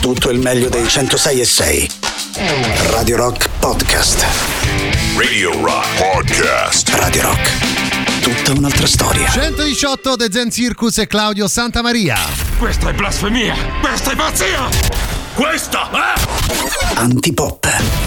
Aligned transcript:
tutto 0.00 0.30
il 0.30 0.38
meglio 0.38 0.68
dei 0.68 0.88
106 0.88 1.40
e 1.40 1.44
6. 1.44 1.90
Radio 2.90 3.16
Rock 3.16 3.48
Podcast. 3.58 4.24
Radio 5.16 5.52
Rock 5.62 5.86
Podcast. 5.98 6.88
Radio 6.94 7.22
Rock. 7.22 8.20
Tutta 8.22 8.58
un'altra 8.58 8.86
storia. 8.86 9.28
118 9.28 10.16
The 10.16 10.28
Zen 10.30 10.50
Circus 10.50 10.98
e 10.98 11.06
Claudio 11.06 11.46
Santamaria. 11.48 12.16
Questa 12.58 12.88
è 12.88 12.92
blasfemia! 12.94 13.54
Questa 13.80 14.12
è 14.12 14.16
pazzia! 14.16 14.68
Questa 15.34 15.90
è... 15.90 16.98
Antipop. 16.98 17.99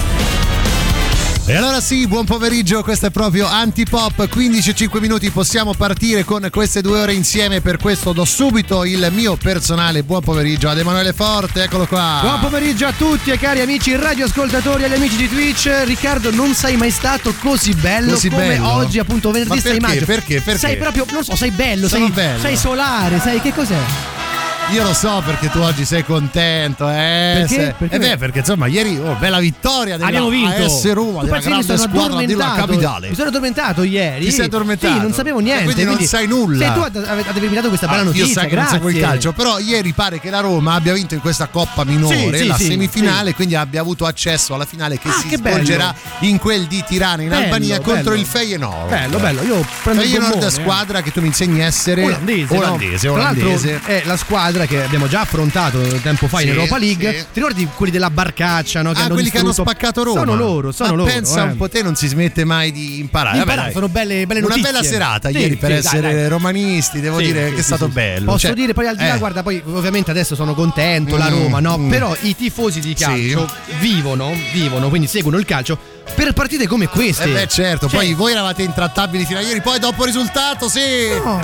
E 1.46 1.58
allora 1.58 1.82
sì, 1.82 2.08
buon 2.08 2.24
pomeriggio, 2.24 2.82
questo 2.84 3.08
è 3.08 3.10
proprio 3.10 3.48
Antipop, 3.48 4.30
15 4.30 4.70
e 4.70 4.74
5 4.74 5.02
minuti, 5.02 5.30
possiamo 5.30 5.74
partire 5.74 6.24
con 6.24 6.48
queste 6.50 6.80
due 6.82 7.02
ore 7.02 7.12
insieme, 7.14 7.60
per 7.60 7.76
questo 7.78 8.14
do 8.14 8.24
subito 8.24 8.86
il 8.86 9.10
mio 9.14 9.36
personale 9.36 10.04
buon 10.04 10.22
pomeriggio 10.22 10.70
ad 10.70 10.78
Emanuele 10.80 11.12
Forte, 11.12 11.64
eccolo 11.64 11.86
qua. 11.86 12.20
Buon 12.22 12.40
pomeriggio 12.40 12.86
a 12.88 12.94
tutti 12.94 13.30
e 13.30 13.38
cari 13.38 13.60
amici 13.60 13.94
radioascoltatori 13.94 14.84
e 14.84 14.86
agli 14.86 14.94
amici 14.94 15.18
di 15.18 15.28
Twitch. 15.28 15.70
Riccardo, 15.84 16.32
non 16.32 16.54
sei 16.54 16.78
mai 16.78 16.92
stato 16.92 17.34
così 17.42 17.74
bello 17.74 18.14
Così 18.14 18.30
come 18.30 18.48
bello? 18.48 18.72
oggi, 18.72 19.00
appunto, 19.00 19.32
venerdì 19.32 19.56
Ma 19.56 19.62
6 19.62 19.72
perché? 19.80 19.80
maggio. 19.86 20.06
Perché? 20.06 20.42
Perché? 20.42 20.60
Sei 20.60 20.78
proprio, 20.78 21.06
non 21.12 21.24
so, 21.26 21.36
sei 21.36 21.52
bello, 21.52 21.90
sei, 21.90 22.10
bello. 22.10 22.40
sei 22.40 22.56
solare, 22.56 23.20
sai 23.20 23.42
che 23.42 23.54
cos'è? 23.54 24.23
Io 24.72 24.82
lo 24.84 24.94
so 24.94 25.22
perché 25.24 25.50
tu 25.50 25.60
oggi 25.60 25.86
sei 25.86 26.04
contento, 26.04 26.90
eh? 26.90 27.46
Perché? 27.46 27.48
Se- 27.48 27.76
Perché? 27.78 27.96
Eh 27.96 28.00
beh, 28.00 28.18
perché 28.18 28.40
insomma 28.40 28.66
ieri, 28.66 28.98
oh, 28.98 29.14
bella 29.20 29.38
vittoria 29.40 29.96
della 29.98 30.08
Abbiamo 30.08 30.30
vinto. 30.30 30.64
AS 30.64 30.92
Roma, 30.94 31.20
Tu 31.20 31.26
della 31.26 31.40
grande 31.40 31.78
squadra 31.78 32.26
della 32.26 32.54
capitale. 32.56 33.10
Mi 33.10 33.16
sono 33.16 33.28
addormentato 33.28 33.84
ieri. 33.84 34.26
Ti 34.26 34.32
sei 34.32 34.46
addormentato? 34.46 34.94
Sì, 34.96 35.00
non 35.00 35.14
sapevo 35.14 35.40
niente. 35.40 35.64
Quindi 35.66 35.84
non 35.84 36.00
sai 36.00 36.26
nulla. 36.28 36.58
Sei 36.66 36.74
tu 36.74 36.80
ad, 36.80 36.96
ad 36.96 37.28
avermi 37.28 37.54
dato 37.54 37.68
questa 37.68 37.88
bella 37.88 38.02
Ah, 38.02 38.04
notizia. 38.06 38.26
Io 38.26 38.32
sai 38.34 38.48
che 38.48 38.56
non 38.56 38.64
grazie. 38.64 38.78
seguo 38.80 38.90
il 38.90 39.00
calcio, 39.00 39.32
però 39.34 39.60
ieri 39.60 39.92
pare 39.94 40.20
che 40.20 40.30
la 40.32 40.40
Roma 40.40 40.74
abbia 40.74 40.94
vinto 40.94 41.14
in 41.14 41.22
questa 41.22 41.48
coppa 41.48 41.84
minore, 41.84 42.16
Sì, 42.16 42.38
sì, 42.38 42.48
la 42.48 42.56
sì, 42.56 42.66
semifinale, 42.66 43.34
quindi 43.36 43.54
abbia 43.56 43.82
avuto 43.82 44.06
accesso 44.06 44.56
alla 44.56 44.66
finale 44.66 44.98
che 44.98 45.08
Ah, 45.10 45.12
si 45.12 45.28
che 45.28 45.38
bello. 45.38 45.56
svolgerà 45.58 45.94
in 46.22 46.40
quel 46.40 46.66
di 46.66 46.84
Tirana 46.88 47.22
in 47.22 47.30
Bello, 47.30 47.44
Albania 47.44 47.80
contro 47.80 48.12
bello. 48.12 48.16
il 48.22 48.26
Feyenoord. 48.26 48.90
Bello, 48.90 49.20
bello. 49.20 49.42
Io 49.44 49.66
prendo 49.84 50.02
Feyenoord 50.02 50.32
gommone, 50.32 50.48
eh. 50.48 50.52
squadra 50.52 51.02
che 51.02 51.12
tu 51.12 51.22
mi 51.22 51.28
insegni 51.28 51.62
a 51.62 51.66
essere 51.66 52.04
Olandese, 52.06 52.56
olandese, 52.58 53.08
olandese. 53.08 53.82
è 53.86 54.02
la 54.06 54.18
squadra 54.18 54.53
che 54.66 54.84
abbiamo 54.84 55.08
già 55.08 55.22
affrontato 55.22 55.80
tempo 56.02 56.28
fa 56.28 56.42
in 56.42 56.48
Sì, 56.50 56.54
Europa 56.54 56.78
League. 56.78 57.12
sì. 57.12 57.18
Ti 57.34 57.40
ricordi 57.40 57.68
quelli 57.76 57.92
della 57.92 58.10
barcaccia, 58.10 58.82
no? 58.82 58.92
Che 58.94 59.02
Ah, 59.02 59.08
quelli 59.10 59.30
che 59.30 59.38
hanno 59.40 59.48
distrutto- 59.48 59.70
spaccato 59.72 60.04
Roma. 60.04 60.20
Sono 60.20 60.36
loro, 60.36 60.72
sono 60.72 60.90
Ma 60.92 60.96
loro. 60.96 61.12
pensa 61.12 61.40
eh. 61.44 61.48
un 61.52 61.58
po' 61.58 61.70
te, 61.70 61.82
non 61.82 61.96
si 61.96 62.08
smette 62.08 62.46
mai 62.46 62.72
di 62.72 63.00
imparare. 63.00 63.38
Imparare, 63.38 63.44
Vabbè, 63.46 63.56
dai. 63.56 63.74
sono 63.74 63.90
belle, 63.90 64.26
belle 64.26 64.40
Una 64.40 64.50
notizie. 64.50 64.72
bella 64.72 64.84
serata 64.84 65.30
Sì, 65.30 65.38
ieri 65.38 65.56
per 65.58 65.72
essere 65.72 66.02
dai, 66.02 66.14
dai. 66.14 66.28
romanisti, 66.28 67.00
devo 67.00 67.20
dire 67.20 67.54
che 67.54 67.60
è 67.60 67.64
stato 67.64 67.88
bello. 67.88 68.26
Posso 68.32 68.48
Cioè, 68.48 68.54
dire 68.56 68.74
poi 68.74 68.88
al 68.88 68.96
di 68.96 69.04
là, 69.06 69.16
eh, 69.16 69.18
guarda, 69.18 69.44
poi 69.44 69.62
ovviamente 69.66 70.12
adesso 70.12 70.36
sono 70.36 70.54
contento, 70.54 71.18
la 71.18 71.30
Mm, 71.30 71.42
Roma, 71.44 71.60
no? 71.60 71.78
mm. 71.78 71.90
Però 71.90 72.16
i 72.22 72.36
tifosi 72.36 72.80
di 72.80 72.94
calcio 72.94 73.50
vivono, 73.80 74.32
vivono, 74.52 74.90
quindi 74.90 75.08
seguono 75.08 75.38
il 75.38 75.46
calcio 75.46 75.78
per 76.16 76.34
partite 76.34 76.68
come 76.68 76.88
queste. 76.88 77.24
Eh 77.24 77.34
beh 77.34 77.48
certo, 77.48 77.88
Cioè, 77.88 77.98
poi 78.00 78.14
voi 78.14 78.32
eravate 78.32 78.62
intrattabili 78.64 79.26
fino 79.26 79.40
a 79.40 79.42
ieri, 79.42 79.62
poi 79.62 79.80
dopo 79.80 80.02
il 80.06 80.12
risultato, 80.12 80.68
sì! 80.70 80.80
no. 81.24 81.42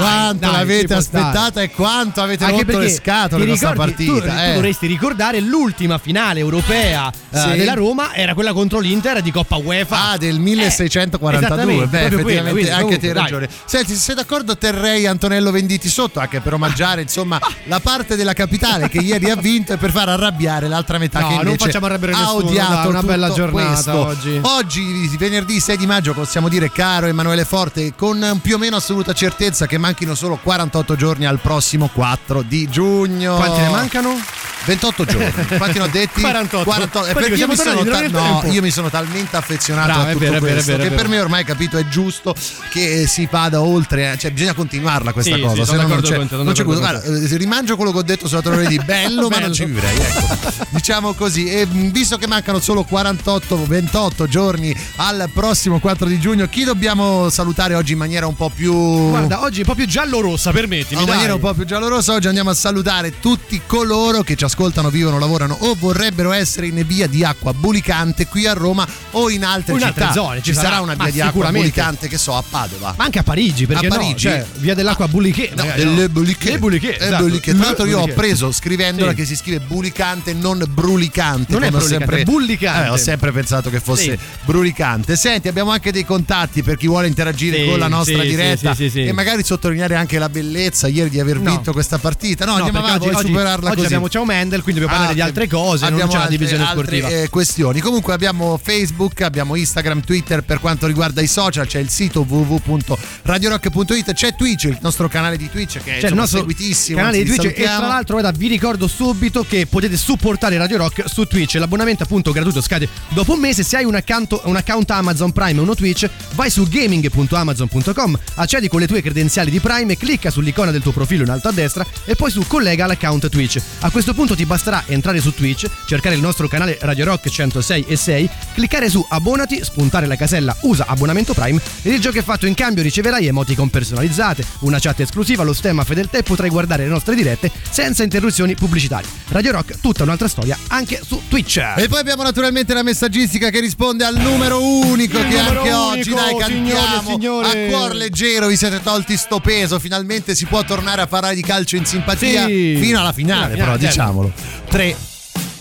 Quanto 0.00 0.38
dai, 0.46 0.52
l'avete 0.52 0.94
aspettata 0.94 1.50
stare. 1.50 1.64
e 1.66 1.70
quanto 1.70 2.20
avete 2.22 2.44
Anche 2.44 2.64
rotto 2.64 2.78
le 2.78 2.90
scatole 2.90 3.42
da 3.44 3.48
questa 3.48 3.70
tu- 3.70 3.76
partita. 3.76 4.12
Tu, 4.34 4.40
eh. 4.40 4.52
dovresti 4.54 4.86
ricordare 4.86 5.40
l'ultima 5.40 5.98
finale 5.98 6.40
europea 6.40 7.10
eh, 7.30 7.38
Sì. 7.38 7.56
della 7.56 7.74
Roma 7.74 8.14
era 8.14 8.34
quella 8.34 8.52
contro 8.52 8.78
l'Inter 8.80 9.22
di 9.22 9.30
Coppa 9.30 9.56
UEFA. 9.56 10.10
Ah, 10.10 10.16
del 10.16 10.36
Eh, 10.36 10.38
1642. 10.38 11.46
esattamente, 11.46 11.86
Beh, 11.86 12.04
effettivamente 12.06 12.60
quella, 12.60 12.76
anche 12.76 12.98
te 12.98 13.06
hai 13.08 13.12
ragione. 13.12 13.48
Senti, 13.64 13.92
se 13.94 13.98
sei 14.00 14.14
d'accordo, 14.14 14.56
terrei 14.56 15.06
Antonello 15.06 15.50
Venditi 15.50 15.88
sotto 15.88 16.20
anche 16.20 16.40
per 16.40 16.54
omaggiare 16.54 17.02
insomma 17.02 17.38
la 17.64 17.80
parte 17.80 18.16
della 18.16 18.32
capitale 18.32 18.88
che 18.88 18.98
ieri 18.98 19.30
ha 19.30 19.36
vinto 19.36 19.72
e 19.72 19.76
per 19.76 19.90
far 19.90 20.08
arrabbiare 20.08 20.68
l'altra 20.68 20.98
metà 20.98 21.20
No, 21.20 21.28
che 21.28 21.34
non 21.36 21.44
invece 21.46 21.64
facciamo 21.66 21.86
arrabbiare 21.86 22.12
ha 22.14 22.18
nessuno, 22.20 22.46
odiato 22.46 22.88
una 22.88 23.02
bella 23.02 23.30
giornata 23.32 23.92
questo. 23.92 24.06
oggi. 24.06 24.38
Oggi, 24.42 25.16
venerdì 25.18 25.60
6 25.60 25.76
di 25.76 25.86
maggio, 25.86 26.12
possiamo 26.12 26.48
dire, 26.48 26.70
caro 26.70 27.06
Emanuele 27.06 27.44
Forte, 27.44 27.94
con 27.96 28.38
più 28.42 28.54
o 28.56 28.58
meno 28.58 28.76
assoluta 28.76 29.12
certezza 29.12 29.66
che 29.66 29.78
manchino 29.86 30.16
solo 30.16 30.36
48 30.42 30.96
giorni 30.96 31.26
al 31.26 31.38
prossimo 31.38 31.88
4 31.92 32.42
di 32.42 32.68
giugno. 32.68 33.36
Quanti 33.36 33.60
ne 33.60 33.68
mancano? 33.68 34.20
28 34.64 35.04
giorni. 35.04 35.46
Quanti 35.58 35.78
ne 35.78 35.84
ho 35.84 35.88
detti? 35.88 36.20
48. 36.22 37.06
Eh, 37.06 37.12
Poi 37.12 37.22
perché 37.22 37.38
io, 37.38 37.46
mi 37.46 37.54
sono 37.56 37.84
ta- 37.84 38.08
no, 38.08 38.42
io 38.46 38.62
mi 38.62 38.70
sono 38.72 38.90
talmente 38.90 39.36
affezionato 39.36 39.86
Bravo, 39.92 40.08
a 40.08 40.12
tutto 40.12 40.18
vero, 40.24 40.38
questo 40.40 40.70
vero, 40.72 40.82
che 40.82 40.88
vero. 40.88 41.00
per 41.02 41.08
me 41.08 41.20
ormai 41.20 41.44
capito 41.44 41.78
è 41.78 41.86
giusto 41.86 42.34
che 42.70 43.06
si 43.06 43.28
vada 43.30 43.60
oltre, 43.60 44.12
eh, 44.12 44.18
cioè 44.18 44.32
bisogna 44.32 44.54
continuarla 44.54 45.12
questa 45.12 45.36
Sì, 45.36 45.40
cosa, 45.40 45.64
sì, 45.64 45.70
se 45.70 45.76
no 45.76 45.86
non 45.86 46.00
c'è, 46.00 46.16
con 46.16 46.26
te, 46.28 46.36
non 46.36 46.52
c'è 46.52 46.64
gusto. 46.64 46.80
Guarda, 46.80 47.36
rimangio 47.36 47.76
quello 47.76 47.92
che 47.92 47.98
ho 47.98 48.02
detto 48.02 48.26
sulla 48.26 48.42
torre 48.42 48.66
di 48.66 48.80
bello, 48.84 49.28
ma 49.30 49.38
non 49.38 49.52
ci 49.52 49.64
vivrei, 49.66 49.96
ecco. 49.96 50.64
diciamo 50.70 51.12
così. 51.12 51.48
E 51.48 51.64
mh, 51.64 51.92
visto 51.92 52.16
che 52.18 52.26
mancano 52.26 52.58
solo 52.58 52.82
48 52.82 53.66
28 53.66 54.26
giorni 54.26 54.76
al 54.96 55.30
prossimo 55.32 55.78
4 55.78 56.08
di 56.08 56.18
giugno, 56.18 56.48
chi 56.48 56.64
dobbiamo 56.64 57.30
salutare 57.30 57.74
oggi 57.76 57.92
in 57.92 57.98
maniera 57.98 58.26
un 58.26 58.34
po' 58.34 58.50
più 58.52 58.74
Guarda, 59.10 59.42
oggi 59.42 59.60
è 59.60 59.64
po' 59.64 59.75
più 59.76 59.86
giallo-rossa, 59.86 60.50
permettimi. 60.52 61.02
in 61.02 61.06
maniera 61.08 61.34
un 61.34 61.40
po' 61.40 61.52
più 61.54 61.64
giallorosa 61.64 62.14
oggi 62.14 62.26
andiamo 62.26 62.50
a 62.50 62.54
salutare 62.54 63.20
tutti 63.20 63.60
coloro 63.66 64.22
che 64.22 64.34
ci 64.34 64.44
ascoltano, 64.44 64.88
vivono, 64.90 65.18
lavorano 65.18 65.56
o 65.60 65.76
vorrebbero 65.78 66.32
essere 66.32 66.66
in 66.66 66.82
via 66.86 67.06
di 67.06 67.22
acqua 67.22 67.52
bulicante 67.52 68.26
qui 68.26 68.46
a 68.46 68.54
Roma 68.54 68.86
o 69.12 69.28
in 69.30 69.44
altre 69.44 69.74
in 69.74 69.78
città. 69.80 70.08
altre 70.08 70.12
zone, 70.20 70.36
ci 70.38 70.44
ci 70.46 70.54
sarà, 70.54 70.68
sarà, 70.68 70.80
una 70.80 70.94
via 70.94 71.10
di 71.10 71.20
acqua 71.20 71.50
bulicante 71.52 72.08
che 72.08 72.16
so 72.18 72.34
a 72.36 72.42
Padova. 72.48 72.94
Ma 72.96 73.04
anche 73.04 73.18
a 73.18 73.22
Parigi, 73.22 73.66
perché 73.66 73.86
A 73.86 73.88
no? 73.90 73.96
Parigi? 73.96 74.14
Cioè, 74.20 74.46
via 74.56 74.74
dell'acqua 74.74 75.06
Bulichet. 75.08 75.54
No, 75.54 75.64
magari, 75.64 75.84
delle 75.84 76.08
buliche. 76.08 76.50
Le 76.52 76.58
Bulichet, 76.58 77.00
Eh, 77.00 77.04
esatto. 77.04 77.22
buliche. 77.24 77.54
Tra 77.54 77.64
l'altro, 77.64 77.84
io 77.86 78.00
ho 78.00 78.06
preso 78.08 78.50
scrivendola 78.52 79.10
Sì. 79.10 79.16
che 79.16 79.24
si 79.26 79.36
scrive 79.36 79.60
bulicante, 79.60 80.32
non 80.32 80.64
brulicante. 80.68 81.52
Non 81.52 81.62
è 81.64 81.68
brulicante, 81.70 81.98
sempre, 81.98 82.20
è 82.20 82.24
bullicante. 82.24 82.86
Eh, 82.86 82.90
ho 82.90 82.96
sempre 82.96 83.30
pensato 83.32 83.68
che 83.70 83.80
fosse 83.80 84.02
Sì. 84.02 84.18
brulicante. 84.44 85.16
Senti, 85.16 85.48
abbiamo 85.48 85.70
anche 85.70 85.92
dei 85.92 86.04
contatti 86.04 86.62
per 86.62 86.76
chi 86.76 86.86
vuole 86.86 87.06
interagire 87.06 87.58
Sì, 87.62 87.68
con 87.68 87.78
la 87.78 87.88
nostra 87.88 88.22
diretta 88.22 88.74
sì, 88.74 88.84
sì, 88.84 88.90
sì. 88.90 89.04
e 89.04 89.12
magari 89.12 89.42
sottolineare 89.66 89.96
anche 89.96 90.18
la 90.18 90.28
bellezza 90.28 90.86
ieri 90.86 91.10
di 91.10 91.18
aver 91.20 91.38
No. 91.40 91.50
vinto 91.50 91.72
questa 91.72 91.98
partita. 91.98 92.44
No, 92.44 92.52
andiamo 92.54 92.80
perché 92.80 92.94
avanti, 92.96 93.08
oggi, 93.16 93.26
superarla 93.26 93.66
oggi 93.66 93.74
così. 93.74 93.86
abbiamo 93.86 94.08
Ciao 94.08 94.24
Mendel, 94.24 94.62
quindi 94.62 94.80
dobbiamo 94.80 95.00
parlare 95.02 95.12
Ah, 95.20 95.24
di 95.24 95.28
altre 95.28 95.48
cose, 95.48 95.84
non 95.84 95.92
abbiamo 95.94 96.10
c'è 96.10 96.16
la 96.16 96.22
altre- 96.24 96.36
divisione 96.38 96.62
altre, 96.64 96.84
sportiva. 96.98 97.08
eh, 97.22 97.28
questioni. 97.28 97.80
Comunque 97.80 98.12
abbiamo 98.14 98.58
Facebook, 98.62 99.20
abbiamo 99.22 99.54
Instagram, 99.56 100.00
Twitter 100.02 100.42
per 100.42 100.60
quanto 100.60 100.86
riguarda 100.86 101.20
i 101.20 101.26
social, 101.26 101.66
c'è 101.66 101.80
il 101.80 101.88
sito 101.88 102.24
www.radiorock.it, 102.28 104.12
c'è 104.12 104.34
Twitch, 104.36 104.64
il 104.64 104.78
nostro 104.80 105.08
canale 105.08 105.36
di 105.36 105.50
Twitch 105.50 105.74
che 105.74 105.78
è 105.80 105.82
C'è 105.84 105.90
il 105.90 106.02
insomma, 106.02 106.20
nostro 106.20 106.38
seguitissimo. 106.38 106.98
canale 106.98 107.18
di 107.18 107.24
Twitch 107.24 107.40
vi 107.42 107.46
e 107.48 107.50
salutiamo. 107.52 107.78
tra 107.78 107.88
l'altro 107.88 108.18
guarda, 108.20 108.38
vi 108.38 108.46
ricordo 108.48 108.86
subito 108.86 109.44
che 109.48 109.66
potete 109.66 109.96
supportare 109.96 110.56
Radio 110.56 110.76
Rock 110.78 111.04
su 111.08 111.24
Twitch 111.24 111.54
l'abbonamento 111.54 112.02
appunto 112.04 112.30
gratuito 112.32 112.60
scade 112.60 112.88
dopo 113.08 113.32
un 113.32 113.40
mese 113.40 113.62
se 113.62 113.76
hai 113.76 113.84
un 113.84 113.94
account, 113.94 114.40
un 114.44 114.56
account 114.56 114.90
Amazon 114.90 115.32
Prime 115.32 115.58
e 115.58 115.62
uno 115.62 115.74
Twitch 115.74 116.08
vai 116.34 116.50
su 116.50 116.66
gaming.amazon.com 116.68 118.18
accedi 118.34 118.68
con 118.68 118.80
le 118.80 118.86
tue 118.86 119.02
credenziali 119.02 119.50
di 119.50 119.55
Prime 119.60 119.92
e 119.92 119.96
clicca 119.96 120.30
sull'icona 120.30 120.70
del 120.70 120.82
tuo 120.82 120.92
profilo 120.92 121.22
in 121.22 121.30
alto 121.30 121.48
a 121.48 121.52
destra 121.52 121.84
e 122.04 122.14
poi 122.14 122.30
su 122.30 122.44
collega 122.46 122.86
l'account 122.86 123.28
Twitch. 123.28 123.60
A 123.80 123.90
questo 123.90 124.14
punto 124.14 124.34
ti 124.34 124.44
basterà 124.46 124.84
entrare 124.86 125.20
su 125.20 125.32
Twitch 125.34 125.66
cercare 125.86 126.14
il 126.14 126.20
nostro 126.20 126.48
canale 126.48 126.78
Radio 126.80 127.04
Rock 127.06 127.28
106 127.28 127.84
e 127.86 127.96
6 127.96 128.30
cliccare 128.54 128.88
su 128.88 129.04
abbonati 129.08 129.62
spuntare 129.62 130.06
la 130.06 130.16
casella 130.16 130.56
usa 130.62 130.86
abbonamento 130.86 131.34
Prime 131.34 131.60
e 131.82 131.90
il 131.90 132.00
gioco 132.00 132.18
è 132.18 132.22
fatto 132.22 132.46
in 132.46 132.54
cambio 132.54 132.82
riceverai 132.82 133.26
emoticon 133.26 133.70
personalizzate 133.70 134.44
una 134.60 134.78
chat 134.78 135.00
esclusiva 135.00 135.42
lo 135.42 135.52
stemma 135.52 135.84
fedeltà 135.84 136.18
e 136.18 136.22
potrai 136.22 136.50
guardare 136.50 136.84
le 136.84 136.88
nostre 136.90 137.14
dirette 137.14 137.50
senza 137.70 138.02
interruzioni 138.02 138.54
pubblicitarie. 138.54 139.08
Radio 139.28 139.52
Rock 139.52 139.80
tutta 139.80 140.02
un'altra 140.02 140.28
storia 140.28 140.58
anche 140.68 141.00
su 141.04 141.22
Twitch. 141.28 141.56
E 141.76 141.88
poi 141.88 142.00
abbiamo 142.00 142.22
naturalmente 142.22 142.74
la 142.74 142.82
messaggistica 142.82 143.50
che 143.50 143.60
risponde 143.60 144.04
al 144.04 144.16
numero 144.16 144.62
unico 144.62 145.18
Il 145.18 145.28
che 145.28 145.36
numero 145.36 145.60
anche 145.60 145.72
oggi 145.72 146.10
unico, 146.10 146.24
dai 146.24 146.36
cantiamo. 146.38 147.10
signore 147.10 147.14
signore. 147.16 147.66
a 147.66 147.70
cuor 147.70 147.94
leggero 147.94 148.46
vi 148.46 148.56
siete 148.56 148.80
tolti 148.82 149.16
sto 149.16 149.35
peso 149.40 149.78
finalmente 149.78 150.34
si 150.34 150.46
può 150.46 150.62
tornare 150.64 151.02
a 151.02 151.06
parlare 151.06 151.34
di 151.34 151.42
calcio 151.42 151.76
in 151.76 151.84
simpatia 151.84 152.46
Sì. 152.46 152.76
fino 152.80 153.00
alla 153.00 153.12
finale 153.12 153.52
Fino 153.54 153.64
alla 153.64 153.76
però 153.76 153.76
finale, 153.76 153.78
diciamolo. 153.88 154.32
3 154.68 154.96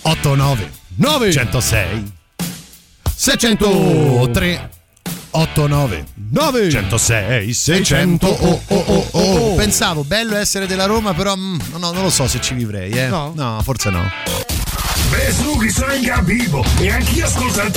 8 0.01 0.35
9 0.35 0.71
9 0.97 1.31
106 1.31 2.11
603 3.15 4.69
89 5.31 6.05
9 6.31 6.69
106 6.69 7.53
600 7.53 8.27
oh, 8.27 8.61
oh, 8.67 8.83
oh, 8.87 9.07
oh. 9.11 9.55
Pensavo 9.55 10.03
bello 10.03 10.35
essere 10.35 10.65
della 10.67 10.85
Roma 10.85 11.13
però 11.13 11.35
mm, 11.35 11.57
no, 11.77 11.91
non 11.91 12.03
lo 12.03 12.09
so 12.09 12.27
se 12.27 12.39
ci 12.41 12.53
vivrei 12.53 12.91
eh. 12.91 13.07
No? 13.07 13.33
no 13.35 13.59
forse 13.63 13.89
no. 13.89 14.03
Beh, 15.09 15.31
su, 15.33 15.57
che 15.57 15.69
sono 15.69 15.93
in 15.93 16.03
capivo 16.03 16.63
e 16.79 16.91
anch'io 16.91 17.25
ascolto 17.25 17.61
il 17.61 17.71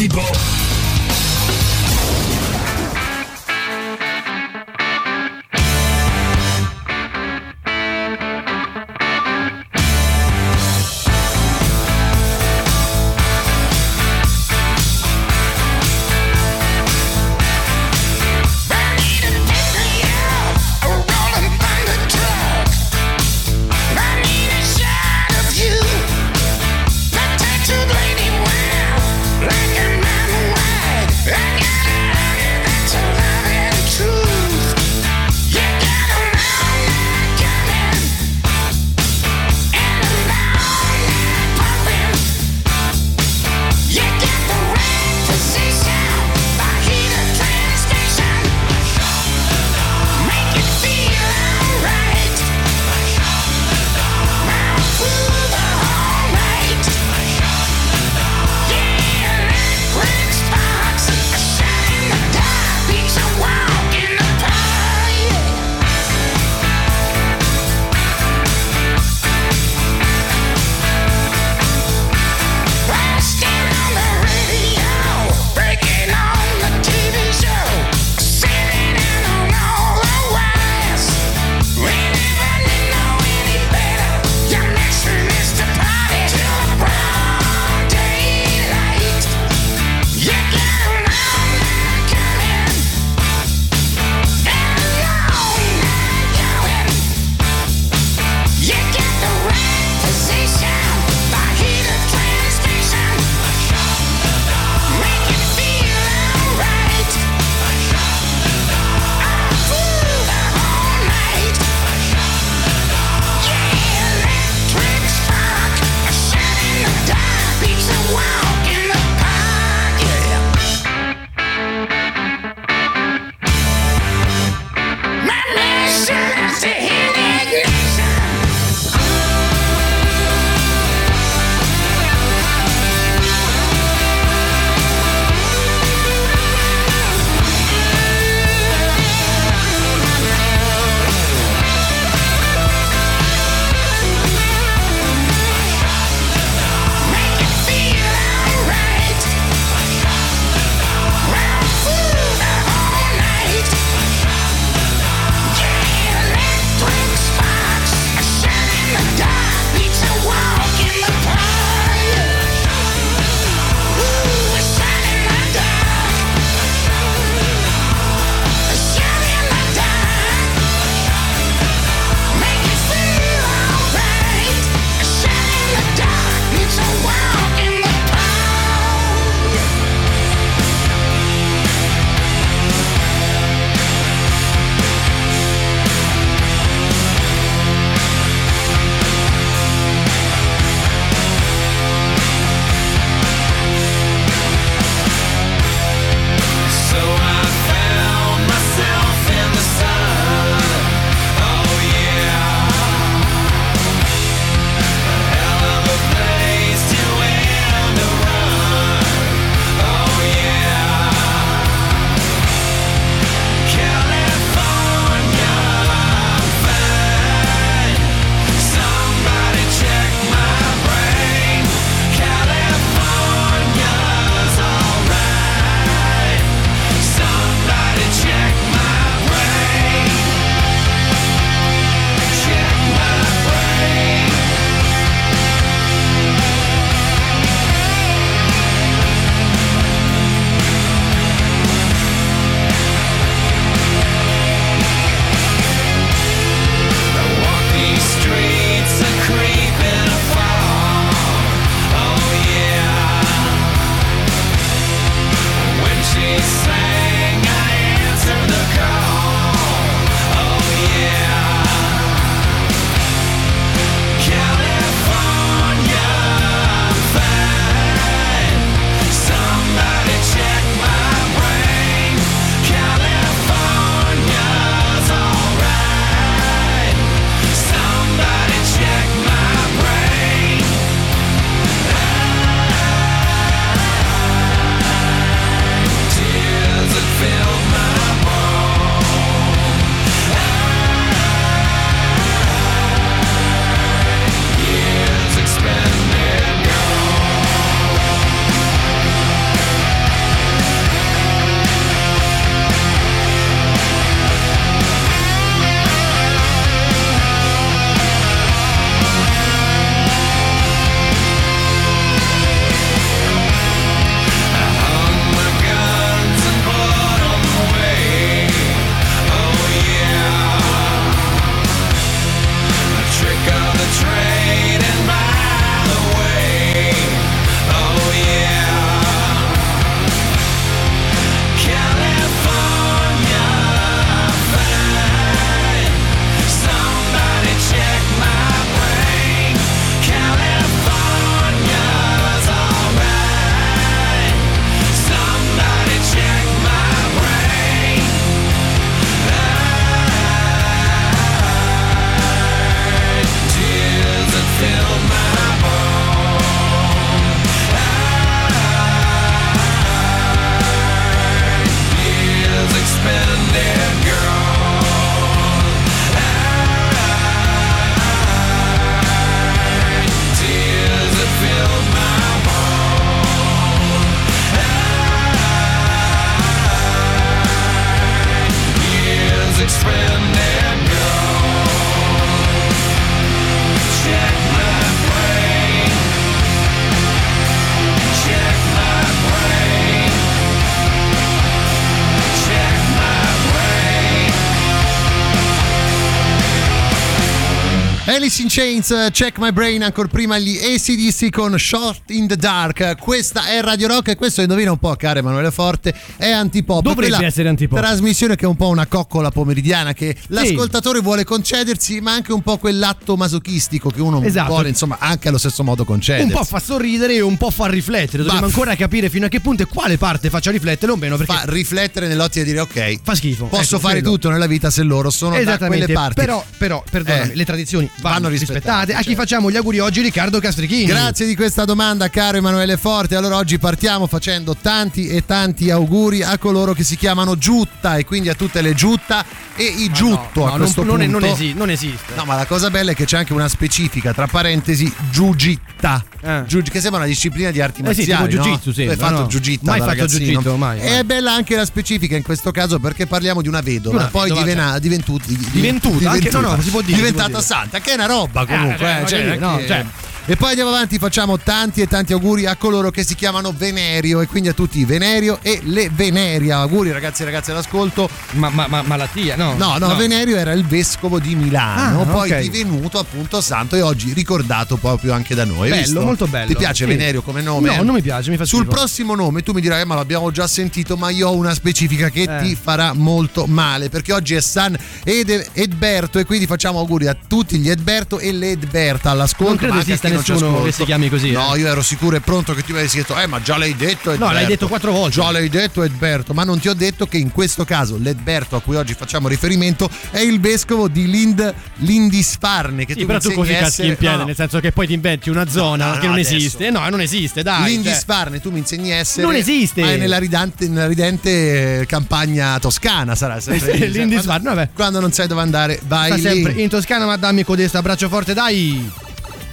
in 398.49 398.55
Chains, 398.55 399.09
Check 399.13 399.39
My 399.39 399.53
Brain, 399.53 399.83
ancora 399.83 400.09
prima 400.09 400.39
gli 400.39 400.57
ACDC 400.57 401.29
con 401.31 401.59
Short 401.59 402.11
in 402.13 402.27
the 402.27 402.37
Dark. 402.37 402.97
Questa 402.99 403.47
è 403.47 403.61
Radio 403.61 403.89
Rock 403.89 404.09
e 404.09 404.17
questo 404.17 404.41
indovina 404.41 404.71
un 404.71 404.79
po', 404.79 404.95
caro 404.97 405.19
Emanuele 405.19 405.51
Forte, 405.51 405.95
è 406.17 406.31
antipop. 406.31 406.83
Dovrebbe 406.83 407.27
essere 407.27 407.51
antipop. 407.51 407.79
Trasmissione 407.79 408.37
che 408.37 408.47
è 408.47 408.49
un 408.49 408.57
po' 408.57 408.69
una 408.69 408.87
coccola 408.87 409.31
pomeridiana 409.31 409.93
che 409.93 410.17
l'ascoltatore 410.29 411.01
vuole 411.01 411.25
concedersi, 411.25 412.01
ma 412.01 412.13
anche 412.13 412.33
un 412.33 412.41
po' 412.41 412.57
quell'atto 412.57 413.17
masochistico 413.17 413.91
che 413.91 414.01
uno 414.01 414.23
Esatto. 414.23 414.49
vuole, 414.49 414.71
insomma, 414.71 414.97
anche 414.99 415.29
allo 415.29 415.39
stesso 415.39 415.63
modo 415.63 415.85
concedersi. 415.85 416.33
Un 416.33 416.39
po' 416.39 416.45
fa 416.45 416.59
sorridere 416.59 417.15
e 417.17 417.21
un 417.21 417.37
po' 417.37 417.51
fa 417.51 417.67
riflettere. 417.67 418.19
Dobbiamo 418.23 418.41
Ma- 418.41 418.47
ancora 418.47 418.75
capire 418.77 419.11
fino 419.11 419.27
a 419.27 419.29
che 419.29 419.41
punto 419.41 419.65
e 419.65 419.67
quale 419.67 419.99
parte 419.99 420.31
faccia 420.31 420.51
riflettere 420.51 420.91
o 420.91 420.97
meno. 420.97 421.17
Perché 421.19 421.33
fa 421.33 421.43
riflettere 421.47 422.07
nell'ottica 422.09 422.45
di 422.45 422.51
dire 422.53 422.63
ok, 422.63 423.01
fa 423.03 423.15
schifo. 423.15 423.45
posso 423.47 423.77
Ecco, 423.77 423.87
fare 423.87 424.01
quello. 424.01 424.15
tutto 424.15 424.31
nella 424.31 424.47
vita 424.47 424.71
se 424.71 424.83
loro 424.85 425.11
sono 425.11 425.39
da 425.43 425.59
quelle 425.59 425.87
parti. 425.89 426.15
però, 426.15 426.43
però 426.57 426.83
perdonami, 426.91 427.31
Eh, 427.33 427.35
le 427.35 427.45
tradizioni 427.45 427.91
vanno, 428.01 428.15
vanno 428.15 428.29
rispettate. 428.39 428.57
rispettate, 428.87 428.93
A 428.95 428.99
chi 428.99 429.05
certo. 429.05 429.21
facciamo 429.21 429.51
gli 429.51 429.57
auguri 429.57 429.79
oggi? 429.79 430.01
Riccardo 430.03 430.41
Castrichini. 430.41 430.85
Grazie 430.85 431.27
di 431.27 431.35
questa 431.37 431.65
domanda, 431.65 432.09
caro 432.09 432.37
Emanuele 432.39 432.77
Forte. 432.77 433.17
Allora 433.17 433.37
oggi 433.37 433.59
partiamo 433.59 434.07
facendo 434.07 434.57
tanti 434.61 435.07
e 435.09 435.25
tanti 435.27 435.71
auguri 435.71 436.23
a 436.23 436.39
coloro 436.39 436.73
che 436.73 436.85
si 436.85 436.97
chiamano 436.97 437.37
Giutta 437.37 437.97
e 437.97 438.05
quindi 438.05 438.29
a 438.29 438.35
tutte 438.35 438.61
le 438.63 438.75
Giutta 438.75 439.25
e 439.57 439.65
i 439.65 439.91
Giutto 439.91 440.41
No, 440.41 440.47
a 440.47 440.49
non, 440.51 440.59
questo 440.59 440.83
non, 440.85 440.99
punto. 440.99 441.19
non 441.19 441.25
esi- 441.29 441.53
non 441.55 441.71
esiste. 441.71 442.15
No, 442.15 442.25
ma 442.25 442.35
la 442.37 442.47
cosa 442.47 442.71
bella 442.71 442.93
è 442.93 442.95
che 442.95 443.05
c'è 443.05 443.17
anche 443.19 443.33
una 443.33 443.49
specifica, 443.49 444.13
tra 444.13 444.27
parentesi, 444.27 444.93
Giugitta. 445.11 446.05
Eh. 446.21 446.45
Che 446.69 446.81
sembra 446.81 446.99
una 447.01 447.09
disciplina 447.09 447.51
di 447.51 447.61
arti 447.61 447.81
Eh 447.83 447.95
sì, 447.95 448.01
marziali. 448.07 448.29
tipo 448.31 448.43
no? 448.43 448.49
jiu-jitsu, 448.51 448.69
hai 448.69 448.75
sembra, 448.75 448.97
fatto 449.07 449.21
no? 449.21 449.27
Giugitta 449.29 449.71
Mai 449.71 449.81
fatto 449.81 450.05
jiu-jitsu, 450.07 450.49
mai, 450.57 450.79
mai. 450.79 450.81
E 450.81 450.99
è 450.99 451.05
bella 451.05 451.33
anche 451.33 451.55
la 451.57 451.65
specifica 451.65 452.17
in 452.17 452.23
questo 452.23 452.51
caso 452.51 452.79
perché 452.81 453.07
parliamo 453.07 453.41
di 453.43 453.49
una 453.49 453.61
vedova, 453.61 453.97
Una 453.99 454.07
poi 454.09 454.23
vedova, 454.29 454.41
divena- 454.43 454.79
diventu- 454.79 455.25
di- 455.25 455.37
Diventuta, 455.53 456.11
anche- 456.11 456.31
no, 456.31 456.41
no, 456.41 456.61
si 456.61 456.71
può 456.71 456.81
dire, 456.81 456.97
si 456.97 457.01
può 457.03 457.11
diventata 457.11 457.29
dire. 457.29 457.43
santa, 457.43 457.79
che 457.81 457.91
è 457.93 457.95
una 457.95 458.07
roba 458.07 458.28
comunque. 458.47 458.87
Eh, 458.87 459.01
eh, 459.03 459.07
cioè, 459.07 459.37
no, 459.37 459.57
che- 459.57 459.67
cioè. 459.67 459.85
E 460.31 460.37
poi 460.37 460.51
andiamo 460.51 460.69
avanti, 460.69 460.99
facciamo 460.99 461.39
tanti 461.39 461.81
e 461.81 461.87
tanti 461.87 462.13
auguri 462.13 462.45
a 462.45 462.55
coloro 462.55 462.91
che 462.91 463.03
si 463.03 463.15
chiamano 463.15 463.51
Venerio 463.57 464.21
e 464.21 464.27
quindi 464.27 464.51
a 464.51 464.53
tutti 464.53 464.85
Venerio 464.85 465.39
e 465.41 465.61
le 465.65 465.89
Veneria. 465.91 466.59
Auguri 466.59 466.93
ragazzi 466.93 467.23
e 467.23 467.25
ragazze 467.25 467.53
all'ascolto. 467.53 468.11
Ma, 468.33 468.51
ma- 468.51 468.67
ma- 468.69 468.83
malattia, 468.83 469.37
no? 469.37 469.55
No, 469.57 469.79
no, 469.79 469.97
Venerio 469.97 470.37
era 470.37 470.53
il 470.53 470.67
vescovo 470.67 471.19
di 471.19 471.35
Milano, 471.35 472.03
Ah, 472.03 472.05
poi 472.05 472.31
ok. 472.31 472.41
divenuto 472.41 472.99
appunto 472.99 473.41
santo 473.41 473.75
e 473.75 473.81
oggi 473.81 474.13
ricordato 474.13 474.77
proprio 474.77 475.15
anche 475.15 475.35
da 475.35 475.47
noi. 475.47 475.71
Bello, 475.71 475.81
visto? 475.83 476.01
molto 476.03 476.27
bello. 476.27 476.49
Ti 476.49 476.57
piace 476.57 476.85
Sì. 476.85 476.91
Venerio 476.91 477.23
come 477.23 477.41
nome? 477.41 477.75
No, 477.75 477.83
non 477.83 477.95
mi 477.95 478.03
piace, 478.03 478.29
mi 478.29 478.37
fa 478.37 478.45
Sul 478.45 478.67
prossimo 478.67 479.15
nome 479.15 479.41
tu 479.43 479.53
mi 479.53 479.63
dirai, 479.63 479.81
"Eh, 479.81 479.85
ma 479.87 479.95
l'abbiamo 479.95 480.31
già 480.31 480.47
sentito, 480.47 480.99
ma 480.99 481.09
io 481.09 481.29
ho 481.31 481.37
una 481.37 481.55
specifica 481.55 482.11
che 482.11 482.25
Eh. 482.25 482.43
ti 482.43 482.55
farà 482.55 482.93
molto 482.93 483.47
male, 483.47 483.89
perché 483.89 484.13
oggi 484.13 484.35
è 484.35 484.43
San 484.43 484.77
Ed- 485.05 485.49
Edberto 485.55 486.19
e 486.19 486.27
quindi 486.27 486.45
facciamo 486.47 486.81
auguri 486.81 487.07
a 487.07 487.17
tutti 487.27 487.57
gli 487.57 487.71
Edberto 487.71 488.19
e 488.19 488.31
le 488.33 488.51
Edberta 488.51 489.09
all'ascolto. 489.13 489.47
Non 489.47 489.57
credo 489.57 489.73
ma 489.73 489.79
anche 489.79 489.93
esista 489.93 490.17
nessuno 490.27 490.63
che 490.63 490.73
si 490.73 490.85
chiami 490.85 491.09
così, 491.09 491.31
No, 491.31 491.55
eh. 491.55 491.59
io 491.61 491.67
ero 491.69 491.83
sicuro 491.83 492.17
e 492.17 492.21
pronto 492.21 492.55
che 492.55 492.63
tu 492.63 492.73
mi 492.73 492.79
avessi 492.79 492.97
detto, 492.99 493.17
eh, 493.19 493.27
ma 493.27 493.41
già 493.41 493.57
l'hai 493.57 493.75
detto 493.77 494.11
Edberto. 494.11 494.25
No, 494.27 494.33
l'hai 494.33 494.47
detto 494.47 494.69
quattro 494.69 494.93
volte. 494.93 495.11
Già 495.21 495.31
l'hai 495.31 495.49
detto 495.49 495.83
Edberto, 495.83 496.35
ma 496.35 496.45
non 496.45 496.59
ti 496.61 496.69
ho 496.69 496.75
detto 496.75 497.07
che 497.07 497.17
in 497.19 497.31
questo 497.33 497.65
caso 497.65 497.97
l'Edberto 497.99 498.57
a 498.57 498.61
cui 498.61 498.77
oggi 498.77 498.95
facciamo 498.95 499.29
riferimento 499.29 499.89
è 500.11 500.19
il 500.21 500.41
vescovo 500.41 500.89
di 500.89 501.09
Lind, 501.11 501.55
Lindisfarne. 501.77 502.85
Che 502.85 502.93
Sì, 502.95 503.01
tu 503.01 503.07
però 503.07 503.19
tu 503.19 503.33
così 503.33 503.51
caschi 503.53 503.65
essere- 503.65 503.89
in 503.89 503.97
piede, 503.97 504.15
no, 504.15 504.21
no. 504.21 504.27
nel 504.27 504.37
senso 504.37 504.61
che 504.61 504.73
poi 504.73 504.87
ti 504.87 504.93
inventi 504.95 505.31
una 505.31 505.49
zona 505.49 505.93
No, 505.95 505.99
che 505.99 506.07
non 506.07 506.15
adesso. 506.15 506.35
esiste. 506.37 506.71
No, 506.71 506.89
non 506.89 507.01
esiste, 507.01 507.43
dai. 507.43 507.61
cioè. 507.61 507.69
Lindisfarne, 507.69 508.41
tu 508.41 508.51
mi 508.51 508.59
insegni 508.59 508.93
a 508.93 508.97
essere. 508.97 509.27
Non 509.27 509.35
esiste. 509.35 509.81
Ma 509.81 509.91
è 509.93 509.97
nella 509.97 510.19
ridente, 510.19 510.69
nella 510.69 510.87
ridente 510.87 511.81
eh, 511.81 511.87
campagna 511.87 512.59
toscana, 512.59 513.15
sarà 513.15 513.41
sempre. 513.41 513.73
Sì, 513.77 513.91
Lindisfarne, 513.91 514.43
quando, 514.43 514.55
vabbè. 514.61 514.69
quando 514.75 515.01
non 515.01 515.13
sai 515.13 515.27
dove 515.27 515.41
andare, 515.41 515.81
vai 515.87 516.07
Sta 516.07 516.15
lì. 516.33 516.43
sempre 516.43 516.53
in 516.63 516.69
Toscana, 516.69 517.07
ma 517.07 517.17
dammi 517.17 517.45
codesta, 517.45 517.79
abbraccio 517.79 518.09
forte, 518.09 518.35
dai. 518.35 518.91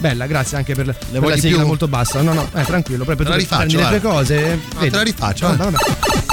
Bella, 0.08 0.28
grazie 0.28 0.58
anche 0.58 0.76
per, 0.76 0.86
per 0.96 1.20
la 1.22 1.36
sigla 1.36 1.58
più? 1.58 1.66
molto 1.66 1.88
bassa. 1.88 2.22
No, 2.22 2.34
no, 2.34 2.48
eh, 2.54 2.64
tranquillo, 2.64 3.04
proprio 3.06 3.26
Te 3.26 3.32
la 3.32 3.38
rifaccio, 3.38 3.78
prendi 3.78 3.94
le 3.94 4.00
tue 4.00 4.10
cose. 4.10 4.36
No, 4.74 4.80
vedi. 4.80 4.90
te 4.92 4.96
la 4.98 5.02
rifaccio, 5.02 5.52
eh. 5.52 5.56
vabbè. 5.56 5.78